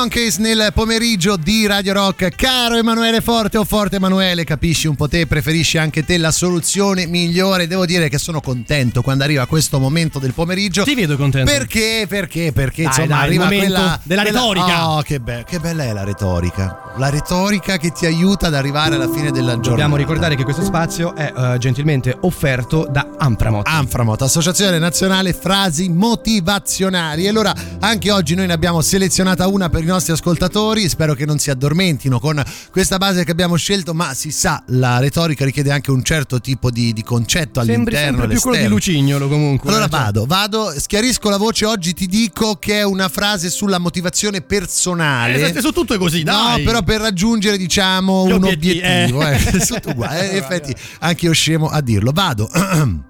Monkeys 0.00 0.38
nel 0.38 0.70
pomeriggio 0.72 1.36
di 1.36 1.66
Radio 1.66 1.92
Rock. 1.92 2.30
Caro 2.34 2.76
Emanuele 2.76 3.20
Forte 3.20 3.58
o 3.58 3.64
Forte 3.66 3.96
Emanuele, 3.96 4.44
capisci 4.44 4.86
un 4.86 4.94
po' 4.96 5.08
te, 5.08 5.26
preferisci 5.26 5.76
anche 5.76 6.06
te 6.06 6.16
la 6.16 6.30
soluzione 6.30 7.04
migliore. 7.04 7.66
Devo 7.66 7.84
dire 7.84 8.08
che 8.08 8.16
sono 8.16 8.40
contento 8.40 9.02
quando 9.02 9.24
arriva 9.24 9.44
questo 9.44 9.78
momento 9.78 10.18
del 10.18 10.32
pomeriggio. 10.32 10.84
Ti 10.84 10.94
vedo 10.94 11.18
contento. 11.18 11.52
Perché? 11.52 12.06
Perché? 12.08 12.50
Perché 12.50 12.84
Dai, 12.84 12.92
insomma 12.92 13.06
dai, 13.08 13.34
il 13.34 13.40
arriva 13.42 13.46
quella 13.46 14.00
della 14.02 14.22
quella- 14.22 14.38
retorica. 14.38 14.88
Oh, 14.88 15.02
che, 15.02 15.20
be- 15.20 15.44
che 15.46 15.58
bella 15.58 15.84
è 15.84 15.92
la 15.92 16.04
retorica. 16.04 16.92
La 16.96 17.10
retorica 17.10 17.76
che 17.76 17.92
ti 17.92 18.06
aiuta 18.06 18.46
ad 18.46 18.54
arrivare 18.54 18.94
alla 18.94 19.10
fine 19.12 19.30
della 19.30 19.50
giornata. 19.52 19.68
Dobbiamo 19.68 19.96
ricordare 19.96 20.34
che 20.34 20.44
questo 20.44 20.64
spazio 20.64 21.14
è 21.14 21.30
eh, 21.36 21.58
gentilmente 21.58 22.16
offerto 22.22 22.88
da 22.90 23.06
Amframot. 23.18 23.66
Anframot, 23.68 24.22
Associazione 24.22 24.78
Nazionale 24.78 25.34
Frasi 25.34 25.90
Motivazionali. 25.90 27.26
E 27.26 27.28
allora 27.28 27.52
anche 27.80 28.10
oggi 28.10 28.34
noi 28.34 28.46
ne 28.46 28.54
abbiamo 28.54 28.80
selezionata 28.80 29.46
una 29.46 29.68
per 29.68 29.82
i 29.82 29.88
nostri 29.90 30.12
ascoltatori. 30.12 30.88
Spero 30.88 31.14
che 31.14 31.26
non 31.26 31.38
si 31.38 31.50
addormentino 31.50 32.18
con 32.18 32.42
questa 32.70 32.96
base 32.98 33.24
che 33.24 33.30
abbiamo 33.30 33.56
scelto, 33.56 33.94
ma 33.94 34.14
si 34.14 34.30
sa, 34.30 34.62
la 34.68 34.98
retorica 34.98 35.44
richiede 35.44 35.70
anche 35.70 35.90
un 35.90 36.02
certo 36.02 36.40
tipo 36.40 36.70
di, 36.70 36.92
di 36.92 37.02
concetto 37.02 37.62
Sembri 37.62 37.94
all'interno 37.96 38.18
sempre 38.20 38.26
e 38.26 38.28
più 38.38 38.40
quello 38.40 38.62
di. 38.64 38.68
Lucignolo 38.68 39.28
comunque. 39.28 39.68
Allora 39.70 39.88
Cioè, 39.88 40.00
vado, 40.00 40.26
vado, 40.26 40.72
schiarisco 40.76 41.28
la 41.28 41.36
voce 41.36 41.66
oggi, 41.66 41.92
ti 41.94 42.06
dico 42.06 42.56
che 42.56 42.78
è 42.78 42.82
una 42.82 43.08
frase 43.08 43.50
sulla 43.50 43.78
motivazione 43.78 44.40
personale. 44.40 45.52
Eh, 45.52 45.60
su 45.60 45.70
tutto 45.72 45.94
è 45.94 45.98
così, 45.98 46.22
dai. 46.22 46.58
No, 46.58 46.64
però 46.64 46.82
per 46.82 47.00
raggiungere, 47.00 47.56
diciamo, 47.56 48.26
Gli 48.26 48.32
un 48.32 48.44
obiettivi, 48.44 48.78
obiettivo. 48.78 49.26
eh. 49.26 49.34
Eh. 49.34 49.58
Tutto 49.66 49.90
uguale, 49.90 50.30
eh, 50.30 50.36
in 50.36 50.42
effetti, 50.42 50.74
anche 51.00 51.26
io 51.26 51.32
scemo 51.32 51.68
a 51.68 51.80
dirlo. 51.80 52.12
Vado. 52.12 52.48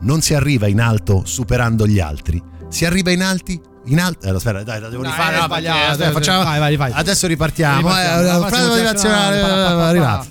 Non 0.00 0.20
si 0.20 0.32
arriva 0.32 0.68
in 0.68 0.80
alto 0.80 1.22
superando 1.24 1.84
gli 1.84 1.98
altri, 1.98 2.40
si 2.68 2.84
arriva 2.84 3.10
in 3.10 3.20
alti. 3.20 3.60
In 3.86 4.00
alto, 4.00 4.26
eh, 4.26 4.30
aspetta, 4.30 4.62
dai, 4.62 4.80
la 4.80 4.88
devo 4.88 5.02
rifare. 5.02 5.36
no, 5.36 5.44
sbagliato, 5.44 5.90
aspetta, 5.92 6.12
facciamo- 6.12 6.44
vai, 6.44 6.58
vai, 6.58 6.76
vai. 6.76 6.92
Adesso 6.94 7.26
ripartiamo. 7.26 7.76
Ripartiamo, 7.78 8.30
eh, 9.34 9.40
pa, 9.40 9.48
pa, 9.48 9.88
arriva. 9.88 10.26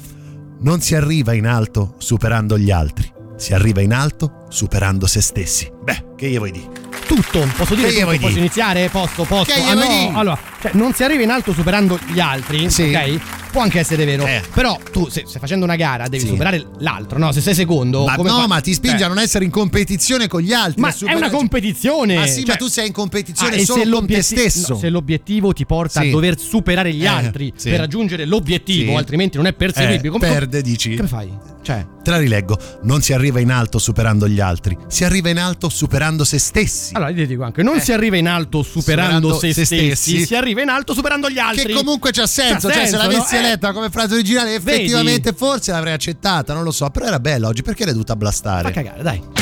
Non 0.59 0.81
si 0.81 0.95
arriva 0.95 1.33
in 1.33 1.47
alto 1.47 1.95
superando 1.97 2.57
gli 2.57 2.71
altri, 2.71 3.11
si 3.35 3.53
arriva 3.53 3.81
in 3.81 3.93
alto 3.93 4.45
superando 4.49 5.05
se 5.07 5.21
stessi. 5.21 5.71
Beh, 5.87 6.03
che 6.17 6.27
gli 6.29 6.35
vuoi 6.37 6.51
dire? 6.51 6.67
Tutto, 7.07 7.47
posso 7.55 7.73
dire 7.75 7.87
Che 7.93 8.01
tutto? 8.03 8.17
Posso 8.17 8.37
iniziare? 8.37 8.89
Posso, 8.89 9.23
posso. 9.23 9.45
Che 9.53 9.61
Ah, 9.61 9.73
no, 9.73 10.11
allora, 10.19 10.37
cioè, 10.61 10.71
non 10.73 10.93
si 10.93 11.05
arriva 11.05 11.23
in 11.23 11.29
alto 11.29 11.53
superando 11.53 11.97
gli 12.11 12.19
altri, 12.19 12.69
Sì. 12.69 12.93
ok? 12.93 13.19
Può 13.51 13.61
anche 13.61 13.79
essere 13.79 14.03
vero. 14.03 14.25
Eh. 14.25 14.43
Però 14.53 14.77
tu, 14.91 15.07
se 15.07 15.23
stai 15.25 15.39
facendo 15.39 15.63
una 15.63 15.77
gara, 15.77 16.09
devi 16.09 16.19
Sì. 16.23 16.27
superare 16.27 16.67
l'altro, 16.79 17.17
no? 17.17 17.31
Se 17.31 17.39
sei 17.39 17.55
secondo. 17.55 18.03
Ma 18.03 18.15
no, 18.17 18.23
fai? 18.23 18.47
ma 18.47 18.59
ti 18.59 18.73
spinge 18.73 18.97
Cioè, 18.97 19.05
a 19.05 19.07
non 19.07 19.19
essere 19.19 19.45
in 19.45 19.51
competizione 19.51 20.27
con 20.27 20.41
gli 20.41 20.51
altri. 20.51 20.81
Ma 20.81 20.93
è 20.93 21.13
una 21.13 21.29
competizione. 21.29 22.15
Ma 22.15 22.27
sì, 22.27 22.41
ma 22.41 22.47
Cioè- 22.47 22.57
tu 22.57 22.67
sei 22.67 22.87
in 22.87 22.93
competizione 22.93 23.55
Ah, 23.55 23.59
solo 23.63 23.99
con 23.99 24.07
te 24.07 24.21
stesso. 24.21 24.73
no, 24.73 24.79
se 24.79 24.89
l'obiettivo 24.89 25.53
ti 25.53 25.65
porta 25.65 26.01
Sì. 26.01 26.09
a 26.09 26.11
dover 26.11 26.37
superare 26.37 26.91
gli 26.93 27.05
Eh, 27.05 27.07
altri 27.07 27.53
per 27.63 27.79
raggiungere 27.79 28.25
l'obiettivo, 28.25 28.97
altrimenti 28.97 29.37
non 29.37 29.45
è 29.47 29.53
perseguibile. 29.53 30.09
Eh, 30.09 30.11
come, 30.11 30.27
perde, 30.27 30.61
dici? 30.61 30.95
Come 30.97 31.07
fai? 31.07 31.31
Cioè, 31.63 31.85
Te 32.07 32.13
la 32.13 32.19
rileggo. 32.19 32.57
Non 32.83 33.01
si 33.01 33.11
arriva 33.11 33.41
in 33.41 33.51
alto 33.51 33.79
superando 33.79 34.29
gli 34.29 34.39
altri, 34.39 34.77
si 34.87 35.03
arriva 35.03 35.27
in 35.29 35.39
alto 35.39 35.67
superando 35.77 36.23
se 36.23 36.39
stessi. 36.39 36.93
allora 36.95 37.11
io 37.11 37.15
ti 37.17 37.27
dico 37.27 37.43
anche, 37.43 37.61
non 37.63 37.79
si 37.79 37.93
arriva 37.93 38.17
in 38.17 38.27
alto 38.27 38.63
superando, 38.63 39.33
Superando 39.33 39.39
se, 39.39 39.53
se 39.53 39.65
stessi, 39.65 39.95
stessi. 39.95 40.25
si 40.25 40.35
arriva 40.35 40.61
in 40.61 40.69
alto 40.69 40.93
superando 40.93 41.29
gli 41.29 41.37
altri. 41.39 41.65
Che 41.67 41.73
comunque 41.73 42.11
c'ha 42.11 42.25
senso, 42.27 42.67
C'ha 42.67 42.73
cioè 42.73 42.83
se 42.85 42.89
senso, 42.91 43.07
l'avessi 43.07 43.35
no? 43.35 43.39
Eh. 43.39 43.43
letta 43.43 43.71
come 43.71 43.89
frase 43.89 44.13
originale 44.15 44.55
effettivamente 44.55 45.33
forse 45.33 45.71
l'avrei 45.71 45.93
accettata, 45.93 46.53
non 46.53 46.63
lo 46.63 46.71
so, 46.71 46.89
però 46.89 47.05
era 47.05 47.19
bella 47.19 47.47
oggi, 47.47 47.61
perché 47.61 47.83
l'hai 47.85 47.93
dovuta 47.93 48.15
blastare? 48.15 48.63
Fa 48.63 48.71
cagare, 48.71 49.03
dai. 49.03 49.36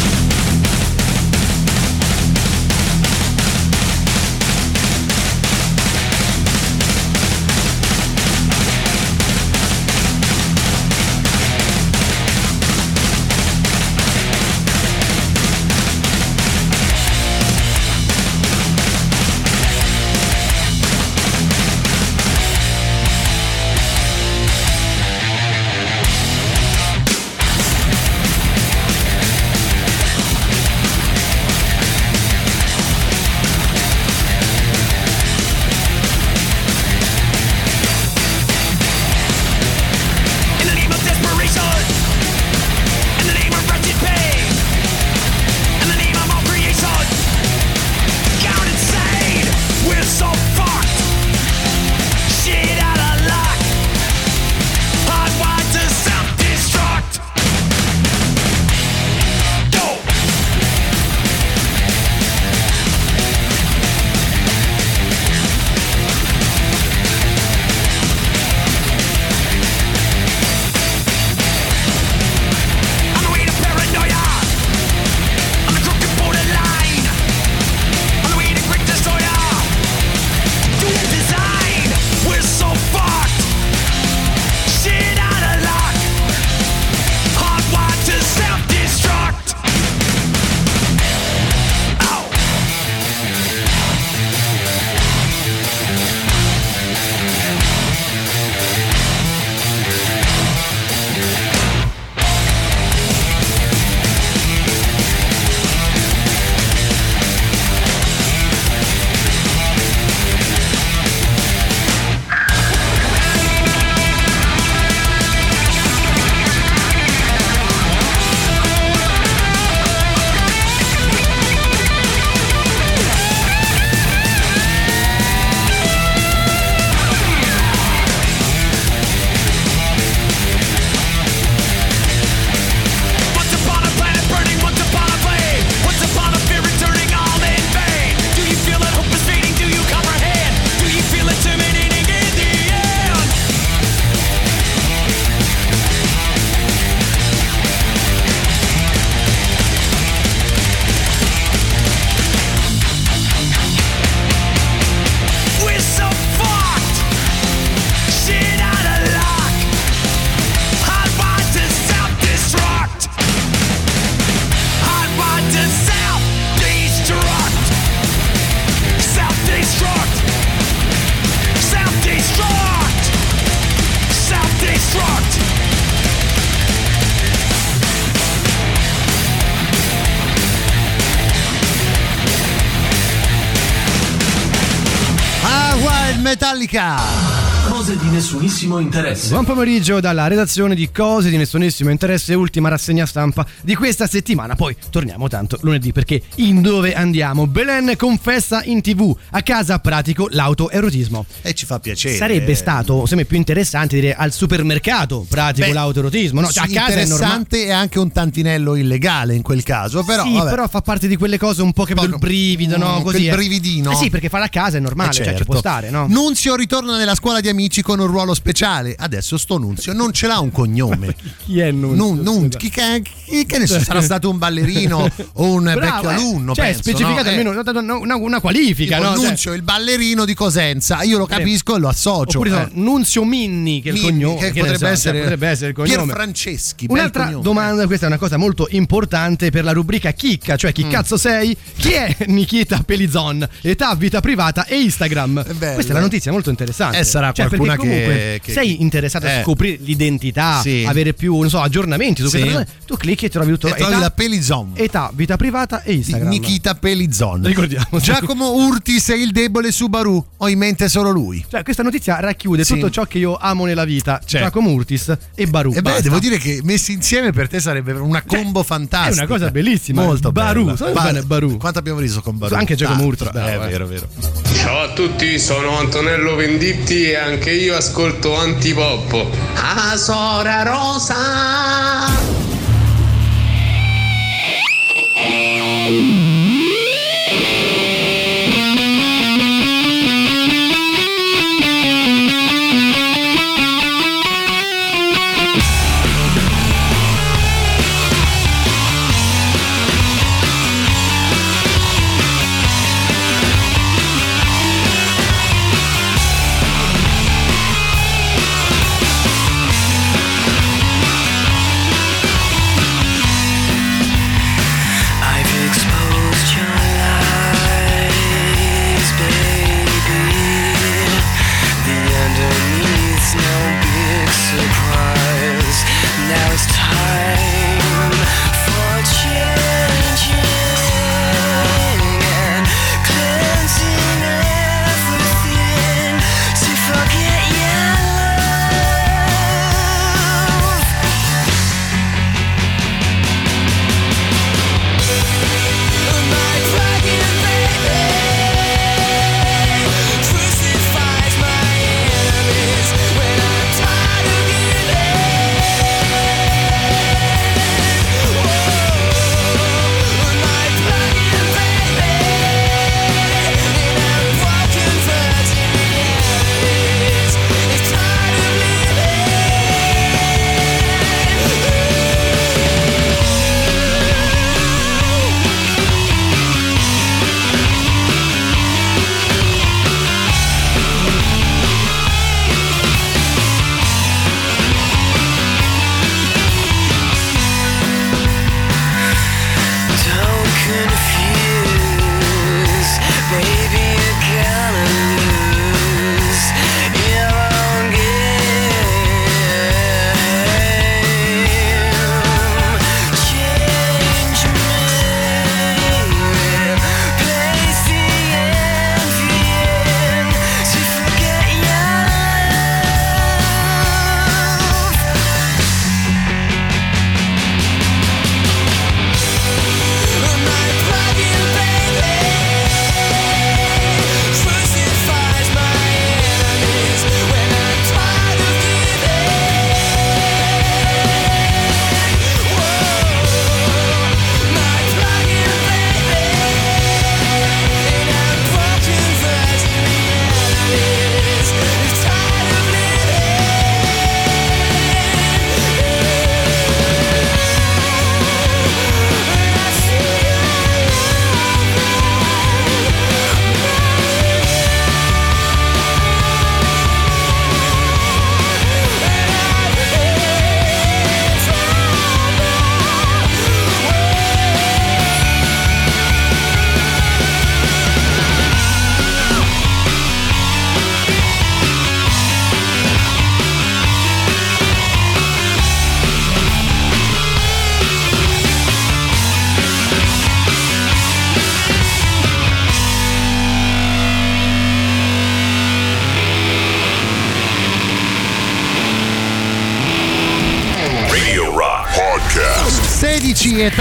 Metallica. 186.26 187.55
Cose 187.76 187.98
di 187.98 188.08
nessunissimo 188.08 188.80
interesse. 188.80 189.32
Buon 189.32 189.44
pomeriggio 189.44 190.00
dalla 190.00 190.28
redazione 190.28 190.76
di 190.76 190.90
Cose 190.92 191.30
di 191.30 191.36
nessunissimo 191.36 191.90
interesse, 191.90 192.34
ultima 192.34 192.70
rassegna 192.70 193.06
stampa 193.06 193.46
di 193.62 193.76
questa 193.76 194.08
settimana. 194.08 194.56
Poi 194.56 194.74
torniamo 194.90 195.28
tanto 195.28 195.58
lunedì 195.60 195.92
perché 195.92 196.22
in 196.36 196.62
dove 196.62 196.94
andiamo? 196.94 197.48
Belen 197.48 197.96
confessa 197.98 198.64
in 198.64 198.82
tv, 198.82 199.14
a 199.32 199.42
casa 199.42 199.80
pratico 199.80 200.30
l'autoerotismo. 200.32 201.26
E 201.42 201.54
ci 201.54 201.66
fa 201.66 201.82
piacere. 201.82 202.16
Sarebbe 202.16 202.56
stato, 202.56 203.06
se 203.06 203.18
me 203.18 203.26
più 203.26 203.36
interessante 203.36 204.00
dire 204.00 204.16
al 204.16 204.32
supermercato 204.32 205.26
pratico 205.28 205.68
Beh, 205.68 205.74
l'autoerotismo, 205.74 206.40
no? 206.40 206.50
Cioè, 206.50 206.64
a 206.64 206.68
casa 206.68 207.00
è 207.00 207.06
normale. 207.06 207.34
interessante 207.40 207.66
e 207.66 207.72
anche 207.72 208.00
un 208.00 208.10
tantinello 208.10 208.76
illegale 208.76 209.36
in 209.36 209.42
quel 209.42 209.64
caso, 209.64 210.02
però 210.06 210.24
sì, 210.24 210.32
vabbè. 210.34 210.50
però 210.50 210.68
fa 210.70 210.80
parte 210.80 211.10
di 211.10 211.18
quelle 211.18 211.38
cose 211.38 211.62
un 211.62 211.74
po' 211.74 211.84
che 211.84 211.94
vedo 211.94 212.08
il 212.08 212.20
brivido, 212.20 212.78
no? 212.78 213.00
Mm, 213.00 213.04
Così. 213.04 213.18
quel 213.18 213.28
eh. 213.28 213.32
brividino. 213.36 213.92
Eh 213.92 213.96
sì, 213.96 214.10
perché 214.10 214.30
farla 214.30 214.46
a 214.46 214.50
casa 214.50 214.78
è 214.78 214.80
normale, 214.80 215.10
Eh, 215.10 215.14
cioè 215.14 215.24
ci 215.26 215.30
certo. 215.32 215.44
può 215.44 215.58
stare, 215.58 215.90
no? 215.90 216.08
Nunzio 216.08 216.56
ritorna 216.56 216.96
nella 216.96 217.16
scuola 217.16 217.42
di 217.42 217.50
amici 217.50 217.64
con 217.82 218.00
un 218.00 218.08
ruolo 218.08 218.34
speciale. 218.34 218.96
Adesso 218.98 219.38
sto 219.38 219.58
Nunzio 219.58 219.94
non 219.94 220.12
ce 220.14 220.28
l'ha 220.28 220.40
un 220.40 220.52
cognome. 220.52 221.16
Chi 221.46 221.60
è 221.60 221.72
Nunzio? 221.72 221.96
Nun- 222.06 222.20
Nun- 222.22 222.50
chi, 222.50 222.70
che, 222.70 223.02
chi- 223.04 223.46
che 223.46 223.58
ne 223.58 223.68
so, 223.68 223.80
sarà 223.80 224.02
stato 224.02 224.30
un 224.30 224.38
ballerino 224.38 225.10
o 225.34 225.44
un 225.54 225.64
Bravo, 225.64 225.80
vecchio 225.80 226.10
eh. 226.10 226.14
alunno. 226.14 226.54
Cioè, 226.54 226.66
penso, 226.66 226.82
specificate 226.82 227.24
no? 227.24 227.30
Eh, 227.30 227.48
almeno 227.48 227.80
una, 227.80 227.96
una- 227.98 228.16
una 228.16 228.40
qualifica, 228.40 228.98
tipo 228.98 229.10
no? 229.10 229.16
Cioè- 229.18 229.28
Nunzio, 229.28 229.54
il 229.54 229.62
ballerino 229.64 230.26
di 230.26 230.34
Cosenza. 230.34 231.02
Io 231.04 231.18
lo 231.18 231.26
capisco 231.26 231.76
e 231.76 231.80
lo 231.80 231.88
associo. 231.88 232.40
Oppure 232.40 232.64
eh. 232.64 232.70
Nunzio 232.74 233.24
Minni, 233.24 233.82
che 233.82 233.90
è 233.90 233.94
il 233.94 234.00
Minni, 234.02 234.24
cognome. 234.24 234.38
che 234.40 234.46
ne 234.46 234.52
potrebbe, 234.52 234.74
so, 234.76 234.80
cioè, 234.86 234.90
essere 234.92 235.20
potrebbe 235.20 235.48
essere 235.48 235.70
il 235.70 235.76
cognome. 235.76 236.04
Pierfranceschi. 236.04 236.86
bel 236.88 236.96
Un'altra 236.98 237.26
domanda, 237.42 237.86
questa 237.86 238.06
è 238.06 238.10
una 238.10 238.18
cosa 238.18 238.38
molto 238.38 238.68
importante 238.72 239.50
per 239.52 239.64
la 239.64 239.72
rubrica 239.72 240.12
Chicca, 240.12 240.56
cioè 240.56 240.72
chi 240.72 240.86
Mm. 240.86 240.90
cazzo 240.90 241.18
sei? 241.18 241.56
Chi 241.78 241.92
è 241.92 242.16
Nikita 242.28 242.82
Pelizon? 242.86 243.48
Età, 243.62 243.94
vita 243.96 244.22
privata 244.22 244.66
e 244.66 244.80
Instagram. 244.82 245.44
Questa 245.58 245.92
è 245.92 245.96
la 245.96 246.00
notizia 246.02 246.32
molto 246.32 246.50
interessante. 246.50 246.98
Eh, 247.00 247.04
sarà 247.04 247.32
cioè, 247.32 247.48
qualcuna 247.58 247.76
che- 247.76 247.78
comunque 247.78 248.40
che- 248.44 248.52
sei 248.54 248.82
interessato 248.82 249.26
a 249.26 249.32
eh. 249.32 249.42
scoprire 249.44 249.78
l'identità, 249.82 250.60
Sì. 250.62 250.84
avere 250.88 251.14
più, 251.14 251.38
non 251.40 251.50
so, 251.50 251.60
aggiornamenti 251.62 252.22
su 252.22 252.28
Sì. 252.30 252.38
queste 252.40 252.58
cose. 252.58 252.68
Tu 252.86 252.98
clicchi 252.98 253.26
e 253.26 253.30
trovi 253.30 253.52
tutto. 253.52 253.68
E 253.68 253.74
trovi 253.74 253.92
età, 253.92 254.00
la 254.00 254.12
Pelizon. 254.12 254.72
età, 254.76 255.12
vita 255.14 255.36
privata 255.38 255.82
e 255.84 255.94
Instagram. 255.94 256.30
Nikita 256.30 256.76
Pelizon. 256.76 257.44
Ricordiamo. 257.46 258.00
Giacomo 258.00 258.54
Urtis 258.54 259.10
è 259.10 259.16
il 259.16 259.32
debole 259.32 259.72
Subaru. 259.72 260.24
Ho 260.38 260.48
in 260.50 260.58
mente 260.58 260.88
solo 260.90 261.10
lui. 261.12 261.44
Cioè, 261.50 261.64
questa 261.64 261.84
notizia 261.84 262.20
racchiude 262.20 262.64
Sì. 262.64 262.74
tutto 262.76 262.90
ciò 262.90 263.06
che 263.06 263.18
io 263.18 263.36
amo 263.38 263.66
nella 263.66 263.86
vita. 263.86 264.20
Giacomo 264.26 264.70
Urtis 264.72 265.16
e 265.36 265.48
Baru. 265.48 265.72
E 265.72 265.76
beh, 265.76 265.82
basta. 265.82 266.02
devo 266.02 266.20
dire 266.20 266.38
che 266.38 266.60
messi 266.64 266.92
insieme 266.94 267.32
per 267.32 267.48
te 267.48 267.60
sarebbe 267.60 267.92
una 267.94 268.22
combo 268.24 268.64
fantastica. 268.64 269.22
È 269.22 269.26
una 269.26 269.28
cosa 269.34 269.52
bellissima. 269.52 270.04
Molto 270.04 270.32
Baru, 270.32 270.66
bella. 270.66 270.92
bene 270.92 271.22
Baru. 271.24 271.58
Quanto 271.58 271.80
abbiamo 271.80 272.00
riso 272.00 272.22
con 272.22 272.38
Baru? 272.38 272.56
Anche 272.56 272.76
Giacomo 272.76 273.04
Urtis, 273.06 273.28
È 273.28 273.54
eh. 273.54 273.58
vero, 273.58 273.88
vero. 273.88 274.08
Ciao 274.54 274.80
a 274.82 274.94
tutti, 274.94 275.38
sono 275.40 275.78
Antonello 275.78 276.36
Venditti 276.36 277.04
e 277.10 277.16
anche 277.16 277.35
io 277.52 277.76
ascolto 277.76 278.36
Antipop. 278.36 279.26
Ah, 279.56 279.98
Sora 279.98 280.64
Rosa! 280.64 282.16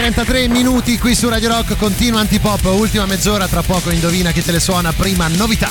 33 0.04 0.48
minuti 0.48 0.98
qui 0.98 1.14
su 1.14 1.30
Radio 1.30 1.48
Rock, 1.48 1.78
continua 1.78 2.20
Antipop, 2.20 2.62
ultima 2.66 3.06
mezz'ora, 3.06 3.48
tra 3.48 3.62
poco 3.62 3.88
indovina 3.88 4.32
chi 4.32 4.42
te 4.42 4.52
le 4.52 4.60
suona, 4.60 4.92
prima 4.92 5.28
novità. 5.28 5.70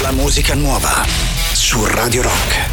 La 0.00 0.10
musica 0.10 0.54
nuova 0.54 1.04
su 1.52 1.84
Radio 1.84 2.22
Rock. 2.22 2.63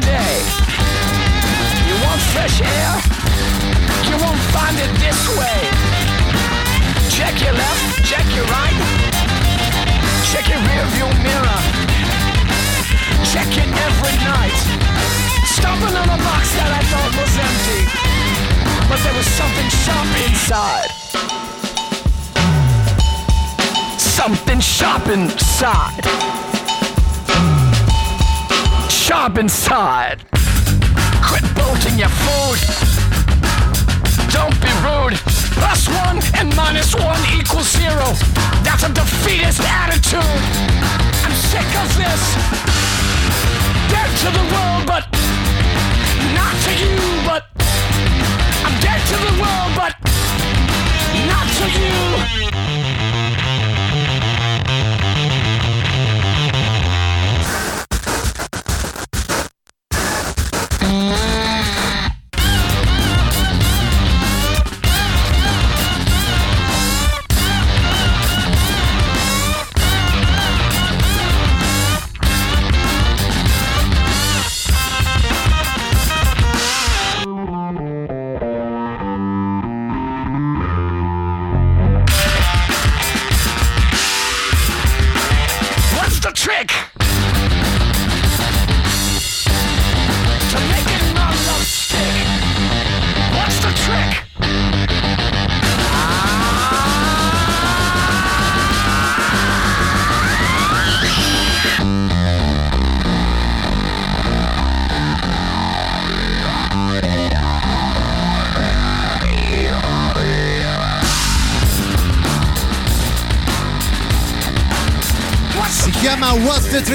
Today? 0.00 0.36
You 1.88 1.96
want 2.04 2.20
fresh 2.36 2.60
air? 2.60 2.92
You 4.04 4.16
won't 4.20 4.42
find 4.52 4.76
it 4.76 4.92
this 5.00 5.20
way. 5.40 5.60
Check 7.08 7.40
your 7.40 7.54
left, 7.56 8.04
check 8.04 8.26
your 8.36 8.44
right. 8.52 8.76
Check 10.28 10.44
your 10.52 10.60
rear 10.68 10.84
view 10.92 11.08
mirror. 11.24 11.60
Check 13.32 13.48
it 13.56 13.70
every 13.88 14.16
night. 14.20 14.58
Stomping 15.56 15.96
on 15.96 16.08
a 16.12 16.20
box 16.28 16.44
that 16.60 16.70
I 16.76 16.82
thought 16.92 17.12
was 17.16 17.34
empty. 17.48 17.82
But 18.88 19.00
there 19.00 19.16
was 19.16 19.28
something 19.40 19.68
sharp 19.80 20.08
inside. 20.28 20.90
Something 23.98 24.60
sharp 24.60 25.08
inside. 25.08 26.45
Sharp 29.16 29.38
inside. 29.38 30.18
Quit 31.24 31.42
bolting 31.56 31.98
your 31.98 32.12
food. 32.20 32.60
Don't 34.30 34.54
be 34.60 34.68
rude. 34.84 35.16
Plus 35.56 35.88
one 35.88 36.20
and 36.34 36.54
minus 36.54 36.94
one 36.94 37.18
equals 37.34 37.72
zero. 37.72 38.12
That's 38.62 38.84
a 38.84 38.92
defeatist 38.92 39.62
attitude. 39.62 40.20
I'm 41.24 41.32
sick 41.32 41.70
of 41.80 41.88
this. 41.96 42.22
Dead 43.88 44.10
to 44.20 44.28
the 44.36 44.44
world, 44.52 44.84
but 44.86 45.08
not 46.36 46.54
to 46.66 46.72
you. 46.76 46.96
But 47.24 47.48
I'm 48.66 48.76
dead 48.84 49.00
to 49.00 49.16
the 49.28 49.34
world, 49.40 49.72
but 49.80 49.94
not 51.26 51.46
to 51.56 51.66
you. 51.80 52.65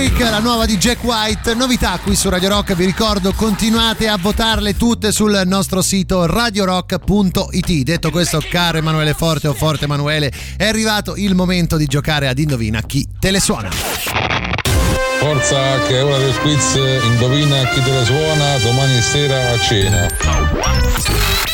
Trick, 0.01 0.19
la 0.19 0.39
nuova 0.39 0.65
di 0.65 0.77
Jack 0.77 1.03
White. 1.03 1.53
Novità 1.53 1.99
qui 2.01 2.15
su 2.15 2.27
Radio 2.27 2.49
Rock, 2.49 2.73
vi 2.73 2.85
ricordo, 2.85 3.33
continuate 3.33 4.07
a 4.07 4.17
votarle 4.17 4.75
tutte 4.75 5.11
sul 5.11 5.43
nostro 5.45 5.83
sito 5.83 6.25
radiorock.it. 6.25 7.71
Detto 7.83 8.09
questo, 8.09 8.41
caro 8.49 8.79
Emanuele 8.79 9.13
Forte 9.13 9.47
o 9.47 9.53
Forte 9.53 9.85
Emanuele, 9.85 10.31
è 10.57 10.65
arrivato 10.65 11.15
il 11.17 11.35
momento 11.35 11.77
di 11.77 11.85
giocare 11.85 12.27
ad 12.27 12.39
Indovina 12.39 12.81
chi 12.81 13.07
te 13.19 13.29
le 13.29 13.39
suona. 13.39 13.69
Forza 15.19 15.79
che 15.85 15.99
è 15.99 16.03
ora 16.03 16.17
del 16.17 16.35
quiz, 16.39 16.79
indovina 17.03 17.63
chi 17.67 17.83
te 17.83 17.91
la 17.91 18.03
suona 18.03 18.57
domani 18.57 18.99
sera 19.01 19.51
a 19.51 19.59
cena. 19.59 20.07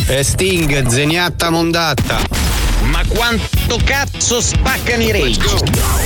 E 0.07 0.23
Sting, 0.23 0.87
zeniatta 0.87 1.49
mondatta. 1.49 2.19
Ma 2.83 3.03
quanto 3.09 3.66
cazzo 3.75 4.39
spaccano 4.39 5.03
i 5.03 5.11
rage? 5.11 5.41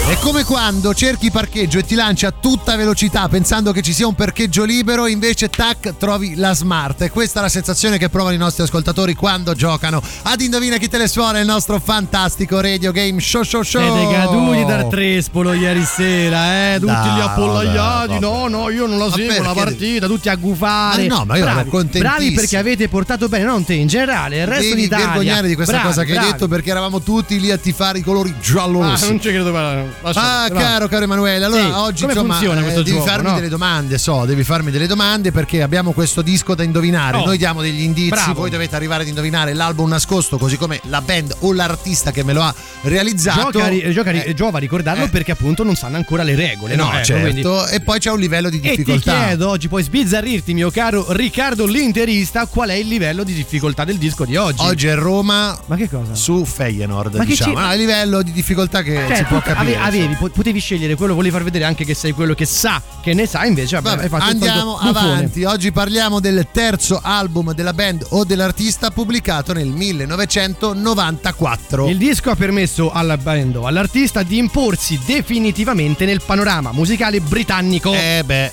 È 0.08 0.16
come 0.20 0.44
quando 0.44 0.94
cerchi 0.96 1.30
parcheggio 1.30 1.78
e 1.78 1.84
ti 1.84 1.94
lanci 1.96 2.26
a 2.26 2.32
tutta 2.32 2.76
velocità 2.76 3.28
pensando 3.30 3.72
che 3.72 3.82
ci 3.84 3.94
sia 3.94 4.08
un 4.08 4.16
parcheggio 4.16 4.64
libero, 4.64 5.06
invece 5.06 5.50
tac 5.50 5.96
trovi 5.98 6.36
la 6.36 6.54
smart. 6.54 7.04
E 7.04 7.10
questa 7.12 7.40
è 7.40 7.44
la 7.44 7.50
sensazione 7.50 7.98
che 8.00 8.10
provano 8.10 8.34
i 8.34 8.38
nostri 8.40 8.64
ascoltatori 8.64 9.14
quando 9.14 9.54
giocano 9.54 10.02
ad 10.24 10.42
Indovina 10.42 10.78
chi 10.78 10.88
te 10.88 10.98
le 10.98 11.08
suona 11.08 11.40
il 11.40 11.46
nostro 11.46 11.80
fantastico 11.80 12.60
radio 12.60 12.92
game 12.92 13.20
show 13.20 13.44
show 13.44 13.62
show. 13.62 13.82
Siete 13.82 14.14
caduti 14.14 14.66
dal 14.66 14.90
Trespolo 14.90 15.54
ieri 15.54 15.84
sera, 15.84 16.74
eh? 16.74 16.80
Tutti 16.80 16.92
Dai, 16.92 17.16
gli 17.18 17.22
appollaiati. 17.22 18.20
No, 18.20 18.48
no, 18.48 18.70
io 18.70 18.88
non 18.88 18.98
la 18.98 19.08
Ma 19.08 19.16
seguo 19.16 19.44
la 19.44 19.54
partita, 19.54 20.08
tutti 20.08 20.30
a 20.30 20.36
gufare. 20.36 21.08
Ma 21.08 21.16
no, 21.18 21.26
ma 21.26 21.38
io 21.38 21.44
ero 21.44 21.54
bravi, 21.54 21.70
contentissimo. 21.70 22.10
bravi 22.10 22.32
perché 22.32 22.58
avete 22.58 22.88
portato 22.90 23.28
bene, 23.30 23.44
non 23.46 23.64
te 23.64 23.76
in 23.76 23.88
generale, 23.88 24.40
il 24.40 24.48
resto 24.48 24.70
Devi 24.70 24.82
d'Italia. 24.82 25.06
vergognare 25.06 25.48
di 25.48 25.56
questa 25.56 25.74
Bravi, 25.74 25.88
cosa 25.88 26.04
che 26.04 26.12
bravi. 26.14 26.26
hai 26.26 26.32
detto 26.34 26.48
perché 26.48 26.70
eravamo 26.72 27.02
tutti 27.02 27.40
lì 27.40 27.51
a 27.52 27.58
tifare 27.58 28.00
i 28.00 28.02
colori 28.02 28.30
Ah, 28.36 28.40
giallo-rossi. 28.42 29.08
non 29.08 29.22
ci 29.22 29.30
credo 29.30 29.52
lascia- 29.52 30.46
Ah, 30.46 30.48
va. 30.52 30.60
caro, 30.60 30.88
caro 30.88 31.04
Emanuele, 31.04 31.46
allora 31.46 31.62
Sì, 31.62 31.70
oggi 31.72 32.02
come 32.02 32.14
insomma 32.14 32.34
funziona 32.36 32.60
eh, 32.68 32.74
devi 32.74 32.92
gioco, 32.92 33.06
farmi 33.06 33.30
no? 33.30 33.36
delle 33.36 33.50
domande, 33.50 33.98
so, 33.98 34.26
devi 34.26 34.44
farmi 34.44 34.72
delle 34.72 34.88
domande 34.88 35.32
perché 35.32 35.62
abbiamo 35.62 35.92
questo 35.92 36.22
disco 36.22 36.56
da 36.56 36.64
indovinare. 36.64 37.18
Oh. 37.18 37.26
Noi 37.26 37.38
diamo 37.38 37.62
degli 37.62 37.82
indizi, 37.82 38.10
Bravo. 38.10 38.34
voi 38.42 38.50
dovete 38.50 38.76
arrivare 38.76 39.04
ad 39.04 39.08
indovinare 39.10 39.54
l'album 39.54 39.90
nascosto, 39.90 40.38
così 40.38 40.58
come 40.58 40.80
la 40.86 41.02
band 41.02 41.36
o 41.40 41.54
l'artista 41.54 42.12
che 42.12 42.24
me 42.24 42.34
lo 42.34 42.42
ha 42.42 42.54
realizzato. 42.84 43.52
Gioca, 43.52 43.68
ri- 43.68 43.92
gioca 43.92 44.12
ri- 44.12 44.34
giova 44.34 44.58
a 44.58 44.60
ricordarlo 44.62 45.08
perché 45.10 45.32
appunto 45.32 45.64
non 45.64 45.76
sanno 45.76 45.98
ancora 45.98 46.24
le 46.24 46.36
regole. 46.36 46.74
Eh 46.74 46.76
no, 46.78 46.92
Ecco, 46.94 47.04
certo. 47.04 47.22
quindi- 47.30 47.50
E 47.72 47.80
poi 47.82 48.00
c'è 48.00 48.12
un 48.12 48.20
livello 48.20 48.50
di 48.50 48.58
E 48.58 48.62
ti 48.62 48.68
difficoltà. 48.78 49.26
chiedo 49.26 49.50
oggi, 49.50 49.68
puoi 49.68 49.84
sbizzarrirti, 49.84 50.54
mio 50.54 50.70
caro 50.72 51.06
Riccardo 51.12 51.66
l'interista, 51.66 52.46
qual 52.48 52.70
è 52.70 52.74
il 52.74 52.88
livello 52.88 53.24
di 53.24 53.34
difficoltà 53.34 53.84
del 53.84 53.98
disco 53.98 54.26
di 54.26 54.36
oggi? 54.36 54.62
Oggi 54.64 54.88
è 54.88 54.96
Roma 54.96 55.58
Ma 55.66 55.76
che 55.76 55.90
cosa? 55.90 56.14
su 56.16 56.44
Feyenoord, 56.46 57.16
Ma 57.16 57.26
che 57.26 57.36
diciamo. 57.46 57.56
ci- 57.56 57.62
No, 57.62 57.68
a 57.70 57.74
livello 57.74 58.22
di 58.22 58.32
difficoltà 58.32 58.82
che 58.82 59.04
Cioè, 59.08 59.16
si 59.18 59.24
può 59.26 59.40
tu 59.42 59.50
ave- 59.50 59.74
capire. 59.74 59.78
avevi, 59.78 60.16
po- 60.16 60.30
potevi 60.30 60.60
scegliere 60.60 60.96
quello, 60.96 61.14
volevi 61.14 61.34
far 61.34 61.44
vedere 61.44 61.66
anche 61.66 61.84
che 61.86 61.94
sei 61.94 62.12
quello 62.14 62.34
che 62.34 62.46
sa 62.46 62.82
che 63.02 63.14
ne 63.14 63.26
sa, 63.26 63.46
invece 63.46 63.80
vabbè, 63.82 64.08
Vabbè, 64.08 64.24
andiamo 64.24 64.78
avanti. 64.78 65.44
Oggi 65.44 65.72
parliamo 65.72 66.20
del 66.20 66.48
terzo 66.52 67.00
album 67.04 67.54
della 67.54 67.74
band 67.74 68.06
o 68.10 68.24
dell'artista 68.24 68.92
pubblicato 68.92 69.54
nel 69.54 69.68
1994. 69.68 71.88
Il 71.90 71.98
disco 71.98 72.30
ha 72.32 72.36
permesso 72.36 72.92
alla 72.92 73.18
band 73.18 73.56
o 73.56 73.66
all'artista 73.66 74.24
di 74.24 74.38
imporsi 74.38 75.00
definitivamente 75.06 76.06
nel 76.06 76.22
panorama 76.26 76.72
musicale 76.72 77.20
britannico. 77.22 77.94
Eh 77.94 78.24
beh. 78.26 78.52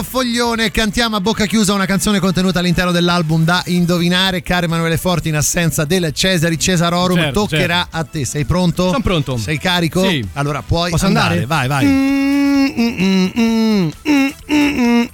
Indizio 0.00 0.18
foglione, 0.18 0.70
cantiamo 0.70 1.16
a 1.16 1.20
bocca 1.20 1.44
chiusa 1.44 1.74
una 1.74 1.84
canzone 1.84 2.20
contenuta 2.20 2.58
all'interno 2.60 2.90
dell'album 2.90 3.44
da 3.44 3.62
indovinare. 3.66 4.42
Caro 4.42 4.64
Emanuele 4.64 4.96
Forti, 4.96 5.28
in 5.28 5.36
assenza 5.36 5.84
del 5.84 6.10
Cesari 6.14 6.58
Cesarorum, 6.58 7.18
Certo, 7.18 7.40
toccherà 7.40 7.88
a 7.90 8.04
te. 8.04 8.24
Sei 8.24 8.46
pronto? 8.46 8.86
Sono 8.86 9.00
pronto. 9.02 9.36
Sei 9.36 9.58
carico? 9.58 10.08
Sì. 10.08 10.26
Allora 10.34 10.62
puoi 10.62 10.90
Posso 10.90 11.04
andare. 11.06 11.44
andare? 11.44 11.46
Vai, 11.46 11.68
vai. 11.68 11.86
Mm, 11.86 12.70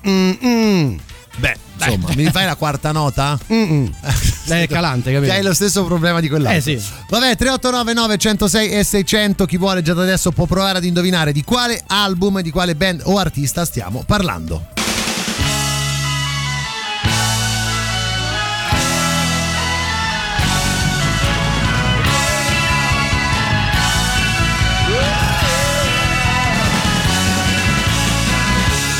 mm, 0.06 0.36
mm. 0.44 0.96
Beh, 1.38 1.56
insomma, 1.78 2.08
mi 2.14 2.30
fai 2.30 2.44
la 2.44 2.56
quarta 2.56 2.92
nota? 2.92 3.38
Mm-mm. 3.52 3.92
È 4.46 4.66
calante, 4.68 5.12
capito? 5.12 5.32
Che 5.32 5.38
hai 5.38 5.44
lo 5.44 5.54
stesso 5.54 5.84
problema 5.84 6.20
di 6.20 6.28
quell'altro. 6.28 6.72
Eh 6.72 6.78
sì. 6.78 6.84
Vabbè, 7.08 7.36
3899 7.36 8.16
106 8.16 8.70
e 8.70 8.84
600. 8.84 9.44
Chi 9.46 9.56
vuole 9.56 9.82
già 9.82 9.94
da 9.94 10.02
adesso 10.02 10.30
può 10.30 10.46
provare 10.46 10.78
ad 10.78 10.84
indovinare 10.84 11.32
di 11.32 11.42
quale 11.42 11.82
album, 11.86 12.40
di 12.40 12.50
quale 12.50 12.74
band 12.74 13.02
o 13.04 13.18
artista 13.18 13.64
stiamo 13.64 14.04
parlando. 14.06 14.74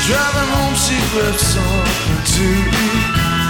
Driving 0.07 0.51
home, 0.53 0.75
she 0.75 0.95
grabs 1.11 1.57
something. 2.37 2.71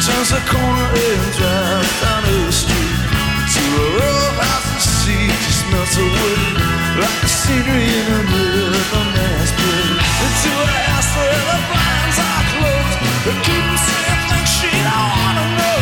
Turns 0.05 0.29
the 0.31 0.41
corner 0.47 0.87
and 0.95 1.33
drives 1.35 1.93
down 2.01 2.23
the 2.23 2.51
street 2.51 2.95
to 3.53 3.63
a 3.63 3.87
row 3.99 4.17
of 4.29 4.37
houses. 4.39 4.87
She 5.03 5.17
just 5.27 5.63
melts 5.71 5.97
away 5.97 6.37
like 7.01 7.19
the 7.21 7.27
scenery 7.27 7.83
in 7.83 8.07
a 8.07 8.19
rhythm 8.31 9.07
dance 9.15 9.51
play. 9.51 9.87
Into 10.23 10.51
a 10.55 10.67
house 10.87 11.11
where 11.17 11.43
the 11.51 11.59
blinds 11.67 12.17
are 12.19 12.45
closed. 12.53 12.97
They 13.25 13.37
keep 13.43 13.65
saying 13.87 14.21
things 14.31 14.51
she 14.55 14.71
don't 14.71 15.11
wanna 15.19 15.45
know. 15.59 15.81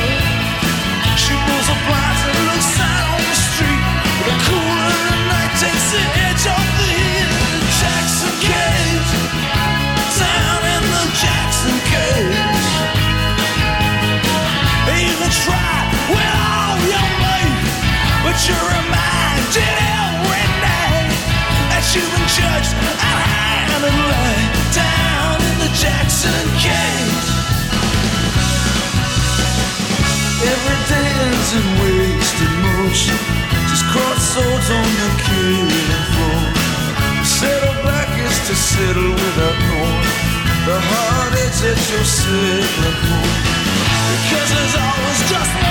She 1.13 1.33
pulls 1.45 1.67
the 1.69 1.77
blinds 1.85 2.21
and 2.25 2.37
looks 2.49 2.73
out 2.81 3.05
on 3.13 3.21
the 3.21 3.37
street. 3.37 3.85
The 4.25 4.33
cooler 4.45 4.85
of 4.89 5.03
the 5.09 5.17
night 5.29 5.53
takes 5.61 5.85
the 5.93 6.01
edge 6.25 6.45
off 6.49 6.69
the 6.79 6.94
and 23.83 23.95
right 24.11 24.51
down 24.75 25.39
in 25.39 25.55
the 25.63 25.71
Jackson. 25.71 26.35
Every 30.43 30.79
day 30.91 31.07
ends 31.25 31.51
in 31.55 31.65
wasted 31.79 32.53
motion, 32.59 33.17
just 33.71 33.85
crossroads 33.91 34.69
on 34.69 34.89
the 34.99 35.09
killing 35.23 35.69
floor. 36.11 36.43
Settle 37.23 37.77
back 37.87 38.09
is 38.19 38.37
to 38.47 38.55
settle 38.55 39.11
without 39.11 39.57
the. 39.71 40.75
Because 44.11 44.49
there's 44.51 44.75
always 44.75 45.21
just 45.29 45.64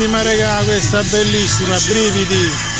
Bellissima 0.00 0.22
regà, 0.22 0.64
questa 0.64 1.02
bellissima, 1.02 1.76
brividi. 1.86 2.79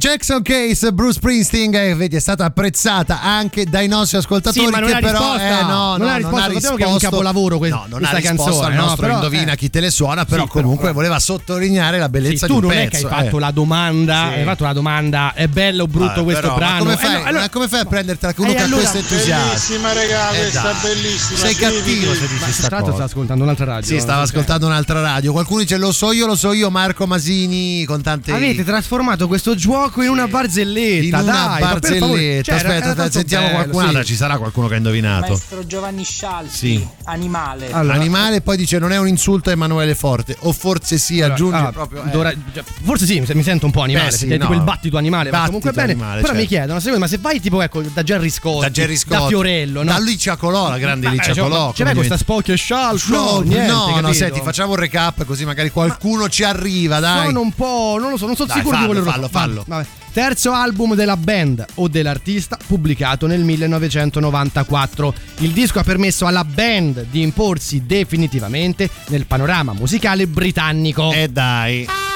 Jackson 0.00 0.40
Case, 0.40 0.90
Bruce 0.94 1.18
Springsteen, 1.18 1.74
eh, 1.74 1.94
vedi, 1.94 2.16
è 2.16 2.20
stata 2.20 2.46
apprezzata 2.46 3.20
anche 3.20 3.66
dai 3.66 3.86
nostri 3.86 4.16
ascoltatori. 4.16 4.64
Sì, 4.64 4.70
ma 4.70 4.78
non 4.78 4.88
che 4.88 4.94
ha 4.94 4.98
però, 5.00 5.18
risposta. 5.34 5.58
eh, 5.58 5.62
no, 5.62 5.68
Non 5.68 5.98
no, 5.98 6.06
ha 6.08 6.16
risposta, 6.16 6.46
non 6.46 6.56
ha 6.56 6.60
sappiamo 6.60 6.76
che 6.76 6.84
è 6.84 6.86
un 6.86 6.98
capolavoro 6.98 7.58
que- 7.58 7.68
no, 7.68 7.84
non 7.86 7.98
questa 7.98 8.16
ha 8.16 8.18
risposto 8.18 8.44
canzone, 8.44 8.66
al 8.66 8.72
no, 8.72 8.80
nostro 8.86 9.02
però, 9.02 9.14
indovina 9.16 9.52
eh. 9.52 9.56
chi 9.56 9.68
te 9.68 9.80
le 9.80 9.90
suona, 9.90 10.24
però 10.24 10.44
Sì, 10.44 10.48
comunque 10.48 10.80
però- 10.84 10.94
voleva 10.94 11.18
sottolineare 11.18 11.98
la 11.98 12.08
bellezza 12.08 12.46
Sì, 12.46 12.52
di 12.54 12.58
tu 12.58 12.66
un 12.66 12.66
non 12.68 12.70
pezzo. 12.70 12.86
è 12.86 12.88
che 12.88 12.96
hai 13.14 13.22
fatto 13.24 13.36
eh. 13.36 13.40
la 13.40 13.50
domanda, 13.50 14.28
Sì. 14.32 14.38
hai 14.38 14.44
fatto 14.44 14.64
la 14.64 14.72
domanda, 14.72 15.32
è 15.34 15.48
bello 15.48 15.82
o 15.82 15.86
brutto 15.86 16.20
Ah, 16.20 16.22
questo 16.22 16.40
però, 16.40 16.52
ma 16.54 16.58
brano? 16.60 16.78
come 16.78 16.92
Eh, 16.94 16.96
fai, 16.96 17.12
no, 17.12 17.18
allora- 17.26 17.40
ma 17.42 17.48
come 17.50 17.68
fai 17.68 17.80
a 17.80 17.84
prendertela 17.84 18.32
con 18.32 18.44
uno 18.46 18.54
Eh, 18.54 18.56
che 18.56 18.62
ha 18.62 18.68
questo 18.70 18.96
entusiasmo? 18.96 19.46
Bellissima 19.48 19.92
regà, 19.92 20.30
Eh, 20.30 20.38
questa 20.38 20.74
bellissima. 20.82 21.38
Sei 21.40 21.54
cattivo 21.56 22.14
se 22.14 22.20
Ma 22.20 22.26
dici 22.46 22.60
tra 22.62 22.78
sta 22.78 22.80
cosa. 22.90 23.04
ascoltando 23.04 23.42
un'altra 23.44 23.64
radio. 23.66 23.86
Sì, 23.86 24.00
stava 24.00 24.22
ascoltando 24.22 24.64
un'altra 24.64 25.02
radio. 25.02 25.32
Qualcuno 25.32 25.60
dice 25.60 25.76
lo 25.76 25.92
so 25.92 26.10
io, 26.12 26.24
lo 26.24 26.36
so 26.36 26.54
io, 26.54 26.70
Marco 26.70 27.06
Masini 27.06 27.84
con 27.84 28.00
tante 28.00 28.32
Avete 28.32 28.64
trasformato 28.64 29.26
questo 29.28 29.54
gioco 29.54 29.88
gioco 29.90 30.02
in 30.02 30.08
una 30.08 30.26
barzelletta. 30.28 31.18
In 31.18 31.22
una 31.24 31.32
dai, 31.32 31.60
ma 31.62 31.78
per 31.78 31.96
favore. 31.98 31.98
barzelletta. 31.98 32.42
Cioè, 32.42 32.54
era- 32.54 32.68
Aspetta, 32.68 32.84
era 32.86 32.94
tanto 32.94 33.12
sentiamo 33.18 33.46
bello, 33.46 33.56
qualcun'altra. 33.58 34.00
sì. 34.02 34.06
Ci 34.06 34.14
sarà 34.16 34.38
qualcuno 34.38 34.68
che 34.68 34.74
ha 34.74 34.76
indovinato. 34.76 35.26
Maestro 35.28 35.66
Giovanni 35.66 36.04
Scialzi, 36.04 36.56
Sì. 36.76 36.86
animale. 37.04 37.70
Animale, 37.72 38.40
poi 38.40 38.56
dice 38.56 38.78
non 38.78 38.92
è 38.92 38.98
un 38.98 39.08
insulto 39.08 39.50
a 39.50 39.52
Emanuele 39.52 39.94
Forte. 39.94 40.36
O 40.40 40.52
forse 40.52 40.98
sì, 40.98 41.20
aggiunge 41.20 41.56
Ah, 41.56 41.72
proprio. 41.72 42.04
eh. 42.04 42.10
dovrà- 42.10 42.32
già- 42.52 42.62
forse 42.82 43.06
sì, 43.06 43.22
mi 43.34 43.42
sento 43.42 43.66
un 43.66 43.72
po' 43.72 43.82
animale, 43.82 44.10
Beh, 44.10 44.16
sì, 44.16 44.26
è 44.28 44.38
tipo 44.38 44.52
no. 44.52 44.54
il 44.54 44.62
battito 44.62 44.96
animale, 44.96 45.30
Battito 45.30 45.46
comunque 45.46 45.72
bene. 45.72 45.92
animale, 45.92 46.20
però 46.20 46.32
mi 46.32 46.38
certo. 46.40 46.54
chiedono, 46.54 46.78
secondo 46.78 46.98
me, 46.98 47.04
ma 47.04 47.10
se 47.10 47.18
vai 47.18 47.40
tipo 47.40 47.60
ecco 47.62 47.82
da 47.82 48.02
Gerry 48.02 48.30
Scott, 48.30 48.60
Da 48.62 48.70
Gerry 48.70 48.96
Scott, 48.96 49.20
da 49.22 49.26
Fiorello, 49.26 49.82
no? 49.82 49.90
da 49.92 49.98
Licia 49.98 50.36
Colò, 50.36 50.68
la 50.68 50.78
grande 50.78 51.06
Ma, 51.06 51.12
Licia 51.12 51.32
cioè, 51.34 51.42
Colò. 51.44 51.72
C'è 51.72 51.94
questa 51.94 52.16
spocchia 52.16 52.54
scialcio? 52.54 53.12
No, 53.12 53.40
niente, 53.40 53.70
no, 53.70 54.00
no, 54.00 54.12
senti, 54.12 54.40
facciamo 54.40 54.70
un 54.72 54.76
recap 54.78 55.24
così 55.24 55.44
magari 55.44 55.70
qualcuno 55.70 56.28
ci 56.28 56.44
arriva, 56.44 57.00
dai. 57.00 57.26
Sono 57.26 57.40
un 57.40 57.52
po', 57.52 57.96
non 58.00 58.10
lo 58.10 58.16
so, 58.16 58.26
non 58.26 58.36
sono 58.36 58.48
Dai, 58.48 58.58
sicuro 58.58 58.76
fallo, 58.76 58.92
di 58.94 59.00
quello 59.00 59.10
fallo, 59.10 59.28
fallo. 59.28 59.64
Terzo 60.12 60.52
album 60.52 60.94
della 60.94 61.16
band 61.16 61.64
o 61.74 61.88
dell'artista 61.88 62.58
pubblicato 62.66 63.26
nel 63.26 63.44
1994. 63.44 65.14
Il 65.38 65.50
disco 65.52 65.78
ha 65.78 65.84
permesso 65.84 66.26
alla 66.26 66.44
band 66.44 67.06
di 67.10 67.22
imporsi 67.22 67.86
definitivamente 67.86 68.90
nel 69.08 69.26
panorama 69.26 69.72
musicale 69.72 70.26
britannico. 70.26 71.12
E 71.12 71.28
dai. 71.28 72.09